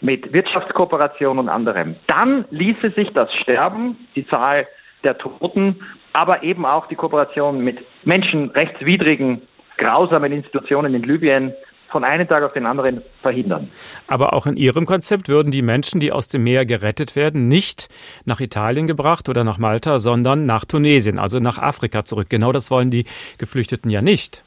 mit 0.00 0.32
Wirtschaftskooperation 0.32 1.38
und 1.38 1.48
anderem. 1.48 1.96
Dann 2.06 2.44
ließe 2.50 2.90
sich 2.90 3.10
das 3.12 3.32
Sterben, 3.42 3.96
die 4.14 4.26
Zahl 4.26 4.66
der 5.04 5.18
Toten, 5.18 5.80
aber 6.12 6.42
eben 6.42 6.66
auch 6.66 6.86
die 6.86 6.96
Kooperation 6.96 7.62
mit 7.62 7.78
menschenrechtswidrigen, 8.04 9.42
grausamen 9.76 10.32
Institutionen 10.32 10.94
in 10.94 11.02
Libyen 11.02 11.52
von 11.90 12.04
einem 12.04 12.28
Tag 12.28 12.42
auf 12.42 12.52
den 12.52 12.66
anderen 12.66 13.02
verhindern. 13.22 13.70
Aber 14.06 14.34
auch 14.34 14.46
in 14.46 14.56
Ihrem 14.56 14.84
Konzept 14.86 15.28
würden 15.28 15.50
die 15.50 15.62
Menschen, 15.62 16.00
die 16.00 16.12
aus 16.12 16.28
dem 16.28 16.44
Meer 16.44 16.66
gerettet 16.66 17.16
werden, 17.16 17.48
nicht 17.48 17.88
nach 18.24 18.40
Italien 18.40 18.86
gebracht 18.86 19.28
oder 19.28 19.44
nach 19.44 19.58
Malta, 19.58 19.98
sondern 19.98 20.44
nach 20.46 20.64
Tunesien, 20.64 21.18
also 21.18 21.38
nach 21.38 21.58
Afrika 21.58 22.04
zurück. 22.04 22.28
Genau 22.28 22.52
das 22.52 22.70
wollen 22.70 22.90
die 22.90 23.04
Geflüchteten 23.38 23.90
ja 23.90 24.02
nicht. 24.02 24.44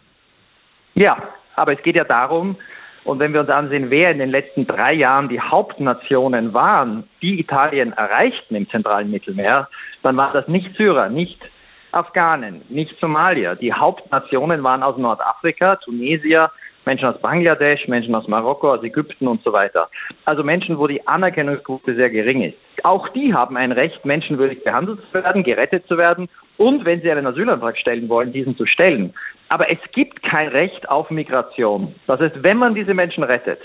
Ja, 0.94 1.18
aber 1.56 1.74
es 1.74 1.82
geht 1.84 1.96
ja 1.96 2.04
darum, 2.04 2.58
und 3.04 3.20
wenn 3.20 3.34
wir 3.34 3.42
uns 3.42 3.50
ansehen, 3.50 3.90
wer 3.90 4.12
in 4.12 4.20
den 4.20 4.30
letzten 4.30 4.68
drei 4.68 4.94
Jahren 4.94 5.28
die 5.28 5.42
Hauptnationen 5.42 6.54
waren, 6.54 7.10
die 7.22 7.40
Italien 7.40 7.94
erreichten 7.94 8.56
im 8.56 8.70
zentralen 8.70 9.10
Mittelmeer, 9.10 9.70
dann 10.04 10.18
waren 10.18 10.34
das 10.34 10.48
nicht 10.48 10.76
Syrer, 10.76 11.10
nicht 11.10 11.40
Afghanen, 11.92 12.62
nicht 12.70 12.98
Somalier. 13.00 13.56
Die 13.56 13.74
Hauptnationen 13.74 14.64
waren 14.64 14.84
aus 14.84 14.98
Nordafrika, 14.98 15.78
Tunesier, 15.78 16.52
Menschen 16.92 17.08
aus 17.08 17.22
Bangladesch, 17.22 17.88
Menschen 17.88 18.14
aus 18.16 18.28
Marokko, 18.28 18.74
aus 18.74 18.84
Ägypten 18.84 19.26
und 19.26 19.42
so 19.44 19.54
weiter. 19.54 19.90
Also 20.26 20.44
Menschen, 20.44 20.78
wo 20.78 20.88
die 20.88 21.08
Anerkennungsquote 21.08 21.96
sehr 21.96 22.10
gering 22.10 22.42
ist. 22.44 22.58
Auch 22.84 23.08
die 23.10 23.34
haben 23.34 23.56
ein 23.56 23.72
Recht, 23.72 24.04
menschenwürdig 24.04 24.66
behandelt 24.66 25.00
zu 25.10 25.14
werden, 25.14 25.44
gerettet 25.44 25.88
zu 25.88 25.98
werden 25.98 26.28
und, 26.58 26.84
wenn 26.84 27.00
sie 27.02 27.10
einen 27.10 27.26
Asylantrag 27.26 27.78
stellen 27.78 28.10
wollen, 28.10 28.34
diesen 28.34 28.58
zu 28.58 28.66
stellen. 28.66 29.14
Aber 29.48 29.72
es 29.72 29.80
gibt 29.94 30.22
kein 30.22 30.50
Recht 30.50 30.90
auf 30.90 31.10
Migration. 31.12 31.96
Das 32.08 32.20
heißt, 32.20 32.44
wenn 32.44 32.58
man 32.58 32.76
diese 32.76 32.94
Menschen 32.94 33.24
rettet 33.24 33.60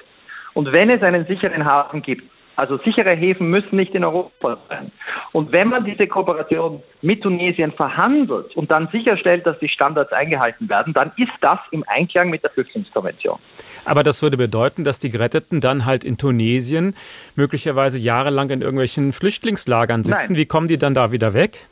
und 0.54 0.70
wenn 0.70 0.88
es 0.88 1.02
einen 1.02 1.26
sicheren 1.26 1.64
Hafen 1.64 2.02
gibt, 2.02 2.30
also 2.56 2.78
sichere 2.78 3.14
Häfen 3.14 3.48
müssen 3.48 3.76
nicht 3.76 3.94
in 3.94 4.04
Europa 4.04 4.58
sein. 4.68 4.90
Und 5.32 5.52
wenn 5.52 5.68
man 5.68 5.84
diese 5.84 6.06
Kooperation 6.06 6.82
mit 7.02 7.22
Tunesien 7.22 7.72
verhandelt 7.72 8.56
und 8.56 8.70
dann 8.70 8.88
sicherstellt, 8.88 9.46
dass 9.46 9.58
die 9.58 9.68
Standards 9.68 10.12
eingehalten 10.12 10.68
werden, 10.68 10.94
dann 10.94 11.12
ist 11.16 11.32
das 11.40 11.58
im 11.70 11.84
Einklang 11.86 12.30
mit 12.30 12.42
der 12.42 12.50
Flüchtlingskonvention. 12.50 13.38
Aber 13.84 14.02
das 14.02 14.22
würde 14.22 14.36
bedeuten, 14.36 14.84
dass 14.84 14.98
die 14.98 15.10
Geretteten 15.10 15.60
dann 15.60 15.84
halt 15.84 16.02
in 16.02 16.16
Tunesien 16.16 16.96
möglicherweise 17.36 17.98
jahrelang 17.98 18.50
in 18.50 18.62
irgendwelchen 18.62 19.12
Flüchtlingslagern 19.12 20.02
sitzen. 20.02 20.32
Nein. 20.32 20.40
Wie 20.40 20.46
kommen 20.46 20.68
die 20.68 20.78
dann 20.78 20.94
da 20.94 21.12
wieder 21.12 21.34
weg? 21.34 21.68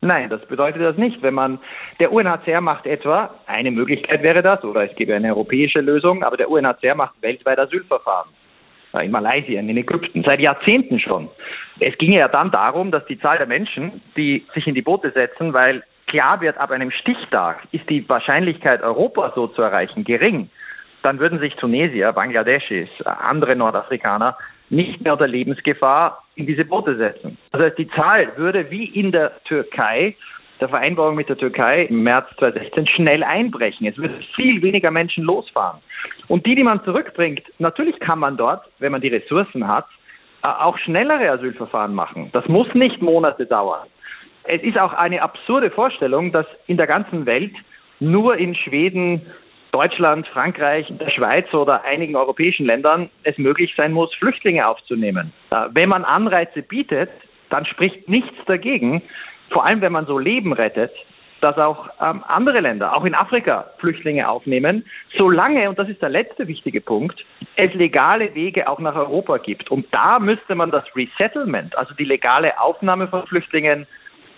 Nein, 0.00 0.30
das 0.30 0.46
bedeutet 0.46 0.80
das 0.80 0.96
nicht. 0.96 1.22
Wenn 1.22 1.34
man, 1.34 1.58
der 1.98 2.12
UNHCR 2.12 2.60
macht 2.60 2.86
etwa, 2.86 3.34
eine 3.46 3.72
Möglichkeit 3.72 4.22
wäre 4.22 4.42
das, 4.42 4.62
oder 4.62 4.88
es 4.88 4.96
gäbe 4.96 5.14
eine 5.14 5.30
europäische 5.30 5.80
Lösung, 5.80 6.22
aber 6.22 6.36
der 6.36 6.48
UNHCR 6.48 6.94
macht 6.94 7.20
weltweit 7.20 7.58
Asylverfahren. 7.58 8.30
In 9.02 9.10
Malaysia, 9.10 9.58
in 9.58 9.76
Ägypten, 9.76 10.22
seit 10.24 10.40
Jahrzehnten 10.40 11.00
schon. 11.00 11.28
Es 11.80 11.96
ging 11.98 12.12
ja 12.12 12.28
dann 12.28 12.50
darum, 12.50 12.90
dass 12.90 13.04
die 13.06 13.18
Zahl 13.18 13.38
der 13.38 13.46
Menschen, 13.46 14.00
die 14.16 14.44
sich 14.54 14.66
in 14.66 14.74
die 14.74 14.82
Boote 14.82 15.10
setzen, 15.10 15.52
weil 15.52 15.82
klar 16.06 16.40
wird, 16.40 16.58
ab 16.58 16.70
einem 16.70 16.90
Stichtag 16.90 17.60
ist 17.72 17.88
die 17.88 18.08
Wahrscheinlichkeit, 18.08 18.82
Europa 18.82 19.32
so 19.34 19.46
zu 19.46 19.62
erreichen, 19.62 20.04
gering. 20.04 20.50
Dann 21.02 21.20
würden 21.20 21.38
sich 21.38 21.54
Tunesier, 21.54 22.12
Bangladeschis, 22.12 22.88
andere 23.04 23.54
Nordafrikaner 23.54 24.36
nicht 24.70 25.00
mehr 25.00 25.12
unter 25.12 25.26
Lebensgefahr 25.26 26.24
in 26.34 26.46
diese 26.46 26.64
Boote 26.64 26.96
setzen. 26.96 27.38
Also 27.52 27.68
die 27.70 27.88
Zahl 27.88 28.32
würde 28.36 28.70
wie 28.70 28.84
in 28.84 29.12
der 29.12 29.32
Türkei 29.44 30.16
der 30.60 30.68
Vereinbarung 30.68 31.14
mit 31.14 31.28
der 31.28 31.36
Türkei 31.36 31.84
im 31.84 32.02
März 32.02 32.26
2016 32.38 32.86
schnell 32.88 33.22
einbrechen. 33.22 33.86
Es 33.86 33.96
würden 33.96 34.22
viel 34.34 34.62
weniger 34.62 34.90
Menschen 34.90 35.24
losfahren. 35.24 35.80
Und 36.28 36.46
die, 36.46 36.54
die 36.54 36.62
man 36.62 36.82
zurückbringt, 36.84 37.42
natürlich 37.58 37.98
kann 38.00 38.18
man 38.18 38.36
dort, 38.36 38.64
wenn 38.78 38.92
man 38.92 39.00
die 39.00 39.08
Ressourcen 39.08 39.66
hat, 39.66 39.86
äh, 40.42 40.48
auch 40.48 40.78
schnellere 40.78 41.30
Asylverfahren 41.30 41.94
machen. 41.94 42.30
Das 42.32 42.46
muss 42.48 42.72
nicht 42.74 43.02
Monate 43.02 43.46
dauern. 43.46 43.86
Es 44.44 44.62
ist 44.62 44.78
auch 44.78 44.92
eine 44.92 45.22
absurde 45.22 45.70
Vorstellung, 45.70 46.32
dass 46.32 46.46
in 46.66 46.76
der 46.76 46.86
ganzen 46.86 47.26
Welt 47.26 47.52
nur 48.00 48.36
in 48.36 48.54
Schweden, 48.54 49.22
Deutschland, 49.72 50.26
Frankreich, 50.28 50.86
der 50.88 51.10
Schweiz 51.10 51.52
oder 51.52 51.84
einigen 51.84 52.16
europäischen 52.16 52.64
Ländern 52.64 53.10
es 53.24 53.36
möglich 53.36 53.74
sein 53.76 53.92
muss, 53.92 54.14
Flüchtlinge 54.14 54.66
aufzunehmen. 54.66 55.32
Äh, 55.50 55.66
wenn 55.72 55.88
man 55.88 56.04
Anreize 56.04 56.62
bietet, 56.62 57.10
dann 57.50 57.64
spricht 57.64 58.08
nichts 58.08 58.34
dagegen, 58.46 59.02
vor 59.50 59.64
allem 59.64 59.80
wenn 59.80 59.92
man 59.92 60.06
so 60.06 60.18
Leben 60.18 60.52
rettet, 60.52 60.92
dass 61.40 61.56
auch 61.56 61.88
ähm, 62.00 62.24
andere 62.26 62.60
Länder, 62.60 62.96
auch 62.96 63.04
in 63.04 63.14
Afrika, 63.14 63.66
Flüchtlinge 63.78 64.28
aufnehmen, 64.28 64.84
solange, 65.16 65.68
und 65.68 65.78
das 65.78 65.88
ist 65.88 66.02
der 66.02 66.08
letzte 66.08 66.48
wichtige 66.48 66.80
Punkt, 66.80 67.24
es 67.56 67.72
legale 67.74 68.34
Wege 68.34 68.68
auch 68.68 68.80
nach 68.80 68.96
Europa 68.96 69.38
gibt. 69.38 69.70
Und 69.70 69.86
da 69.92 70.18
müsste 70.18 70.54
man 70.54 70.70
das 70.70 70.84
Resettlement, 70.96 71.76
also 71.78 71.94
die 71.94 72.04
legale 72.04 72.60
Aufnahme 72.60 73.08
von 73.08 73.26
Flüchtlingen, 73.26 73.86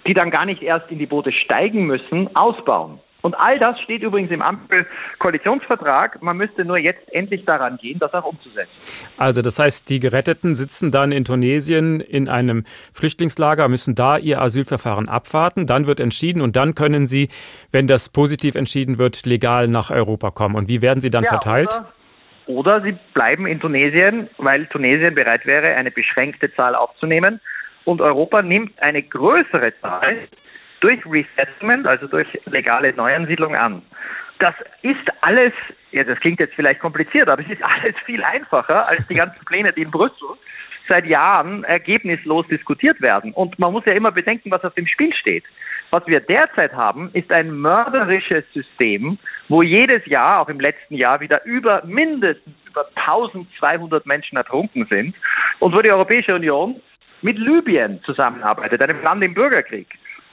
die 0.06 0.14
dann 0.14 0.30
gar 0.30 0.44
nicht 0.44 0.62
erst 0.62 0.90
in 0.90 0.98
die 0.98 1.06
Boote 1.06 1.32
steigen 1.32 1.86
müssen, 1.86 2.34
ausbauen. 2.34 2.98
Und 3.22 3.34
all 3.34 3.58
das 3.58 3.78
steht 3.80 4.02
übrigens 4.02 4.30
im 4.30 4.42
Ampel-Koalitionsvertrag. 4.42 6.22
Man 6.22 6.36
müsste 6.36 6.64
nur 6.64 6.78
jetzt 6.78 7.12
endlich 7.12 7.44
daran 7.44 7.76
gehen, 7.76 7.98
das 7.98 8.12
auch 8.14 8.24
umzusetzen. 8.24 8.70
Also 9.16 9.42
das 9.42 9.58
heißt, 9.58 9.88
die 9.88 10.00
Geretteten 10.00 10.54
sitzen 10.54 10.90
dann 10.90 11.12
in 11.12 11.24
Tunesien 11.24 12.00
in 12.00 12.28
einem 12.28 12.64
Flüchtlingslager, 12.92 13.68
müssen 13.68 13.94
da 13.94 14.16
ihr 14.16 14.40
Asylverfahren 14.40 15.08
abwarten. 15.08 15.66
Dann 15.66 15.86
wird 15.86 16.00
entschieden 16.00 16.40
und 16.40 16.56
dann 16.56 16.74
können 16.74 17.06
sie, 17.06 17.28
wenn 17.72 17.86
das 17.86 18.08
positiv 18.08 18.54
entschieden 18.54 18.98
wird, 18.98 19.26
legal 19.26 19.68
nach 19.68 19.90
Europa 19.90 20.30
kommen. 20.30 20.54
Und 20.54 20.68
wie 20.68 20.82
werden 20.82 21.00
sie 21.00 21.10
dann 21.10 21.24
ja, 21.24 21.30
verteilt? 21.30 21.68
Oder, 22.46 22.78
oder 22.78 22.80
sie 22.82 22.96
bleiben 23.14 23.46
in 23.46 23.60
Tunesien, 23.60 24.28
weil 24.38 24.66
Tunesien 24.66 25.14
bereit 25.14 25.46
wäre, 25.46 25.74
eine 25.76 25.90
beschränkte 25.90 26.52
Zahl 26.54 26.74
aufzunehmen. 26.74 27.40
Und 27.84 28.00
Europa 28.00 28.42
nimmt 28.42 28.80
eine 28.80 29.02
größere 29.02 29.72
Zahl 29.80 30.28
durch 30.80 31.00
Resettlement, 31.06 31.86
also 31.86 32.06
durch 32.06 32.26
legale 32.46 32.92
Neuansiedlung 32.94 33.54
an. 33.54 33.82
Das 34.38 34.54
ist 34.82 35.06
alles, 35.20 35.52
ja, 35.92 36.02
das 36.04 36.18
klingt 36.20 36.40
jetzt 36.40 36.54
vielleicht 36.54 36.80
kompliziert, 36.80 37.28
aber 37.28 37.42
es 37.42 37.50
ist 37.50 37.62
alles 37.62 37.94
viel 38.06 38.24
einfacher 38.24 38.88
als 38.88 39.06
die 39.06 39.14
ganzen 39.14 39.44
Pläne, 39.44 39.72
die 39.72 39.82
in 39.82 39.90
Brüssel 39.90 40.28
seit 40.88 41.06
Jahren 41.06 41.62
ergebnislos 41.64 42.46
diskutiert 42.48 43.00
werden. 43.00 43.32
Und 43.32 43.58
man 43.58 43.72
muss 43.72 43.84
ja 43.84 43.92
immer 43.92 44.10
bedenken, 44.10 44.50
was 44.50 44.64
auf 44.64 44.74
dem 44.74 44.86
Spiel 44.86 45.14
steht. 45.14 45.44
Was 45.90 46.06
wir 46.06 46.20
derzeit 46.20 46.72
haben, 46.72 47.10
ist 47.12 47.30
ein 47.30 47.50
mörderisches 47.50 48.44
System, 48.52 49.18
wo 49.48 49.62
jedes 49.62 50.04
Jahr, 50.06 50.40
auch 50.40 50.48
im 50.48 50.60
letzten 50.60 50.94
Jahr, 50.94 51.20
wieder 51.20 51.44
über 51.44 51.82
mindestens 51.84 52.54
über 52.68 52.86
1200 52.94 54.06
Menschen 54.06 54.36
ertrunken 54.36 54.86
sind 54.86 55.16
und 55.58 55.76
wo 55.76 55.82
die 55.82 55.90
Europäische 55.90 56.34
Union 56.34 56.80
mit 57.22 57.38
Libyen 57.38 58.00
zusammenarbeitet, 58.04 58.80
einem 58.80 59.02
Land 59.02 59.22
im 59.22 59.34
Bürgerkrieg. 59.34 59.88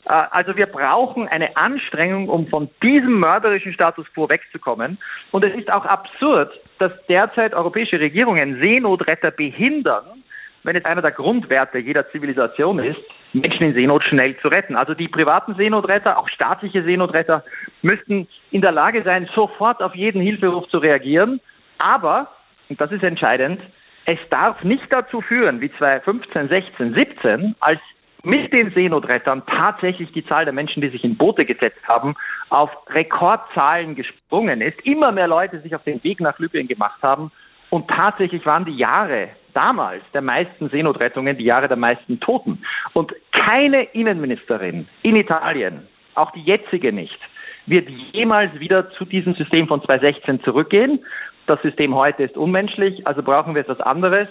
Äh, 0.08 0.24
also 0.32 0.56
wir 0.56 0.68
brauchen 0.68 1.28
eine 1.28 1.56
Anstrengung, 1.58 2.30
um 2.30 2.48
von 2.48 2.70
diesem 2.82 3.20
mörderischen 3.20 3.74
Status 3.74 4.06
quo 4.14 4.30
wegzukommen. 4.30 4.98
Und 5.32 5.44
es 5.44 5.56
ist 5.56 5.72
auch 5.72 5.86
absurd, 5.86 6.52
dass 6.80 6.92
derzeit 7.08 7.54
europäische 7.54 8.00
Regierungen 8.00 8.60
Seenotretter 8.60 9.32
behindern, 9.32 10.24
wenn 10.64 10.76
es 10.76 10.86
einer 10.86 11.02
der 11.02 11.12
Grundwerte 11.12 11.78
jeder 11.78 12.10
Zivilisation 12.12 12.80
ist, 12.80 13.00
Menschen 13.34 13.68
in 13.68 13.74
Seenot 13.74 14.04
schnell 14.04 14.38
zu 14.38 14.48
retten. 14.48 14.76
Also 14.76 14.94
die 14.94 15.08
privaten 15.08 15.56
Seenotretter, 15.56 16.18
auch 16.18 16.30
staatliche 16.30 16.84
Seenotretter, 16.84 17.44
müssten 17.82 18.28
in 18.52 18.62
der 18.62 18.72
Lage 18.72 19.04
sein, 19.04 19.30
sofort 19.34 19.82
auf 19.82 19.96
jeden 19.96 20.22
Hilferuf 20.22 20.68
zu 20.70 20.78
reagieren. 20.80 21.40
Aber, 21.78 22.30
und 22.70 22.82
das 22.82 22.92
ist 22.92 23.04
entscheidend, 23.04 23.62
es 24.06 24.20
darf 24.30 24.64
nicht 24.64 24.86
dazu 24.90 25.22
führen, 25.22 25.60
wie 25.62 25.72
2015, 25.72 26.48
16, 26.48 26.94
17, 26.94 27.56
als 27.60 27.82
mit 28.24 28.52
den 28.52 28.72
Seenotrettern 28.72 29.44
tatsächlich 29.46 30.12
die 30.12 30.26
Zahl 30.26 30.46
der 30.46 30.54
Menschen, 30.54 30.82
die 30.82 30.90
sich 30.90 31.04
in 31.04 31.18
Boote 31.18 31.46
gesetzt 31.46 31.88
haben, 31.88 32.16
auf 32.50 32.70
Rekordzahlen 32.90 33.96
gesprungen 33.96 34.62
ist. 34.62 34.80
Immer 34.86 35.12
mehr 35.12 35.28
Leute 35.28 35.60
sich 35.62 35.76
auf 35.76 35.84
den 35.84 36.04
Weg 36.04 36.20
nach 36.20 36.40
Libyen 36.40 36.68
gemacht 36.68 37.02
haben. 37.02 37.32
Und 37.70 37.90
tatsächlich 37.90 38.46
waren 38.46 38.66
die 38.66 38.78
Jahre 38.78 39.30
damals 39.54 40.04
der 40.14 40.22
meisten 40.22 40.70
Seenotrettungen 40.70 41.38
die 41.38 41.44
Jahre 41.44 41.68
der 41.68 41.78
meisten 41.78 42.20
Toten. 42.20 42.64
Und 42.94 43.14
keine 43.32 43.84
Innenministerin 43.84 44.88
in 45.02 45.16
Italien, 45.16 45.88
auch 46.16 46.32
die 46.32 46.44
jetzige 46.44 46.94
nicht, 46.94 47.20
wird 47.66 47.90
jemals 48.14 48.58
wieder 48.60 48.90
zu 48.92 49.06
diesem 49.06 49.34
System 49.36 49.68
von 49.68 49.82
2016 49.82 50.44
zurückgehen. 50.44 51.04
Das 51.48 51.62
System 51.62 51.96
heute 51.96 52.24
ist 52.24 52.38
unmenschlich, 52.38 53.06
also 53.06 53.24
brauchen 53.24 53.56
wir 53.56 53.62
etwas 53.62 53.82
anderes. 53.82 54.28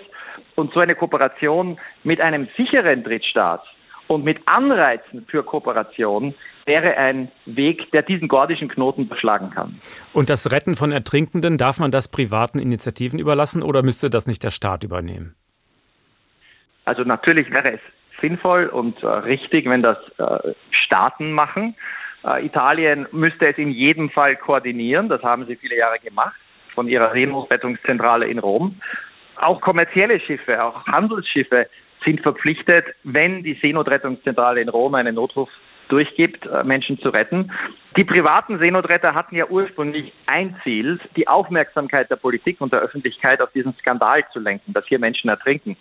Und 0.54 0.72
so 0.72 0.80
eine 0.80 0.94
Kooperation 0.94 1.78
mit 2.02 2.20
einem 2.20 2.48
sicheren 2.56 3.04
Drittstaat, 3.04 3.62
und 4.08 4.24
mit 4.24 4.38
Anreizen 4.46 5.26
für 5.28 5.42
Kooperation 5.42 6.34
wäre 6.64 6.96
ein 6.96 7.30
Weg, 7.44 7.90
der 7.92 8.02
diesen 8.02 8.28
gordischen 8.28 8.68
Knoten 8.68 9.08
beschlagen 9.08 9.50
kann. 9.50 9.80
Und 10.12 10.30
das 10.30 10.50
Retten 10.50 10.74
von 10.76 10.92
Ertrinkenden, 10.92 11.58
darf 11.58 11.78
man 11.78 11.90
das 11.90 12.08
privaten 12.08 12.58
Initiativen 12.58 13.18
überlassen 13.18 13.62
oder 13.62 13.82
müsste 13.82 14.10
das 14.10 14.26
nicht 14.26 14.42
der 14.42 14.50
Staat 14.50 14.84
übernehmen? 14.84 15.34
Also 16.84 17.02
natürlich 17.02 17.50
wäre 17.50 17.72
es 17.72 17.80
sinnvoll 18.20 18.66
und 18.66 19.02
äh, 19.02 19.06
richtig, 19.06 19.68
wenn 19.68 19.82
das 19.82 19.98
äh, 20.18 20.54
Staaten 20.70 21.32
machen. 21.32 21.74
Äh, 22.24 22.46
Italien 22.46 23.06
müsste 23.12 23.46
es 23.48 23.58
in 23.58 23.70
jedem 23.70 24.10
Fall 24.10 24.36
koordinieren. 24.36 25.08
Das 25.08 25.22
haben 25.22 25.46
sie 25.46 25.56
viele 25.56 25.76
Jahre 25.76 25.98
gemacht 25.98 26.36
von 26.74 26.88
ihrer 26.88 27.12
Seenotrettungszentrale 27.12 28.26
in 28.26 28.38
Rom. 28.38 28.80
Auch 29.36 29.60
kommerzielle 29.60 30.20
Schiffe, 30.20 30.62
auch 30.62 30.86
Handelsschiffe 30.86 31.68
sind 32.06 32.22
verpflichtet, 32.22 32.86
wenn 33.02 33.42
die 33.42 33.54
Seenotrettungszentrale 33.54 34.62
in 34.62 34.70
Rom 34.70 34.94
einen 34.94 35.16
Notruf 35.16 35.50
durchgibt, 35.88 36.46
äh, 36.46 36.64
Menschen 36.64 36.98
zu 36.98 37.10
retten. 37.10 37.52
Die 37.96 38.04
privaten 38.04 38.58
Seenotretter 38.58 39.14
hatten 39.14 39.36
ja 39.36 39.46
ursprünglich 39.46 40.12
ein 40.26 40.56
Ziel, 40.62 40.98
die 41.16 41.28
Aufmerksamkeit 41.28 42.10
der 42.10 42.16
Politik 42.16 42.60
und 42.60 42.72
der 42.72 42.80
Öffentlichkeit 42.80 43.40
auf 43.40 43.52
diesen 43.52 43.74
Skandal 43.74 44.24
zu 44.32 44.40
lenken, 44.40 44.72
dass 44.72 44.86
hier 44.86 44.98
Menschen 44.98 45.28
ertrinken. 45.28 45.76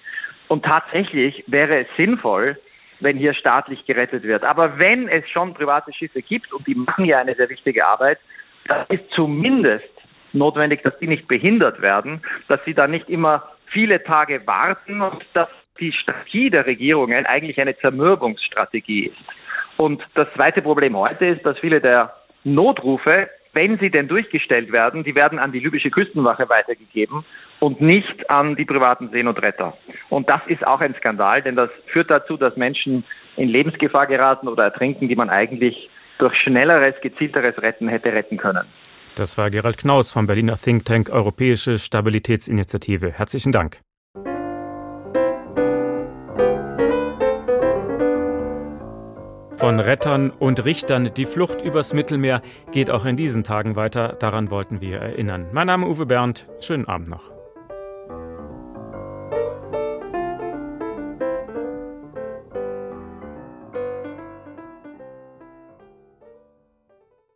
Und 0.47 0.65
tatsächlich 0.65 1.43
wäre 1.47 1.81
es 1.81 1.87
sinnvoll, 1.97 2.57
wenn 2.99 3.17
hier 3.17 3.33
staatlich 3.33 3.85
gerettet 3.85 4.23
wird. 4.23 4.43
Aber 4.43 4.79
wenn 4.79 5.07
es 5.07 5.29
schon 5.29 5.53
private 5.53 5.93
Schiffe 5.93 6.21
gibt, 6.21 6.53
und 6.53 6.65
die 6.67 6.75
machen 6.75 7.05
ja 7.05 7.19
eine 7.19 7.35
sehr 7.35 7.49
wichtige 7.49 7.85
Arbeit, 7.85 8.19
dann 8.67 8.85
ist 8.89 9.09
zumindest 9.11 9.89
notwendig, 10.33 10.81
dass 10.83 10.97
die 10.99 11.07
nicht 11.07 11.27
behindert 11.27 11.81
werden, 11.81 12.21
dass 12.47 12.59
sie 12.65 12.73
da 12.73 12.87
nicht 12.87 13.09
immer 13.09 13.43
viele 13.67 14.03
Tage 14.03 14.45
warten 14.45 15.01
und 15.01 15.25
dass 15.33 15.49
die 15.79 15.91
Strategie 15.91 16.49
der 16.49 16.65
Regierungen 16.65 17.25
eigentlich 17.25 17.59
eine 17.59 17.77
Zermürbungsstrategie 17.77 19.07
ist. 19.07 19.17
Und 19.77 20.01
das 20.13 20.27
zweite 20.35 20.61
Problem 20.61 20.95
heute 20.95 21.25
ist, 21.25 21.45
dass 21.45 21.59
viele 21.59 21.81
der 21.81 22.13
Notrufe, 22.43 23.29
wenn 23.53 23.77
sie 23.79 23.89
denn 23.89 24.07
durchgestellt 24.07 24.71
werden, 24.71 25.03
die 25.03 25.15
werden 25.15 25.39
an 25.39 25.51
die 25.51 25.59
libysche 25.59 25.89
Küstenwache 25.89 26.47
weitergegeben 26.49 27.25
und 27.59 27.81
nicht 27.81 28.29
an 28.29 28.55
die 28.55 28.65
privaten 28.65 29.09
Seenotretter. 29.09 29.77
Und 30.09 30.29
das 30.29 30.41
ist 30.47 30.65
auch 30.65 30.81
ein 30.81 30.95
Skandal, 30.95 31.41
denn 31.41 31.55
das 31.55 31.69
führt 31.87 32.09
dazu, 32.09 32.37
dass 32.37 32.55
Menschen 32.57 33.03
in 33.37 33.49
Lebensgefahr 33.49 34.07
geraten 34.07 34.47
oder 34.47 34.65
ertrinken, 34.65 35.07
die 35.07 35.15
man 35.15 35.29
eigentlich 35.29 35.89
durch 36.17 36.35
schnelleres, 36.35 36.95
gezielteres 37.01 37.61
Retten 37.61 37.87
hätte 37.87 38.13
retten 38.13 38.37
können. 38.37 38.65
Das 39.15 39.37
war 39.37 39.49
Gerald 39.49 39.77
Knaus 39.77 40.11
vom 40.11 40.27
Berliner 40.27 40.57
Think 40.57 40.85
Tank 40.85 41.09
Europäische 41.09 41.79
Stabilitätsinitiative. 41.79 43.13
Herzlichen 43.13 43.53
Dank. 43.53 43.79
Von 49.57 49.79
Rettern 49.79 50.31
und 50.31 50.65
Richtern. 50.65 51.11
Die 51.15 51.25
Flucht 51.25 51.61
übers 51.61 51.93
Mittelmeer 51.93 52.41
geht 52.71 52.91
auch 52.91 53.05
in 53.05 53.15
diesen 53.15 53.43
Tagen 53.43 53.75
weiter. 53.75 54.15
Daran 54.19 54.51
wollten 54.51 54.81
wir 54.81 54.99
erinnern. 54.99 55.47
Mein 55.53 55.67
Name 55.67 55.85
ist 55.85 55.93
Uwe 55.93 56.05
Bernd. 56.05 56.47
Schönen 56.59 56.87
Abend 56.87 57.09
noch. 57.09 57.34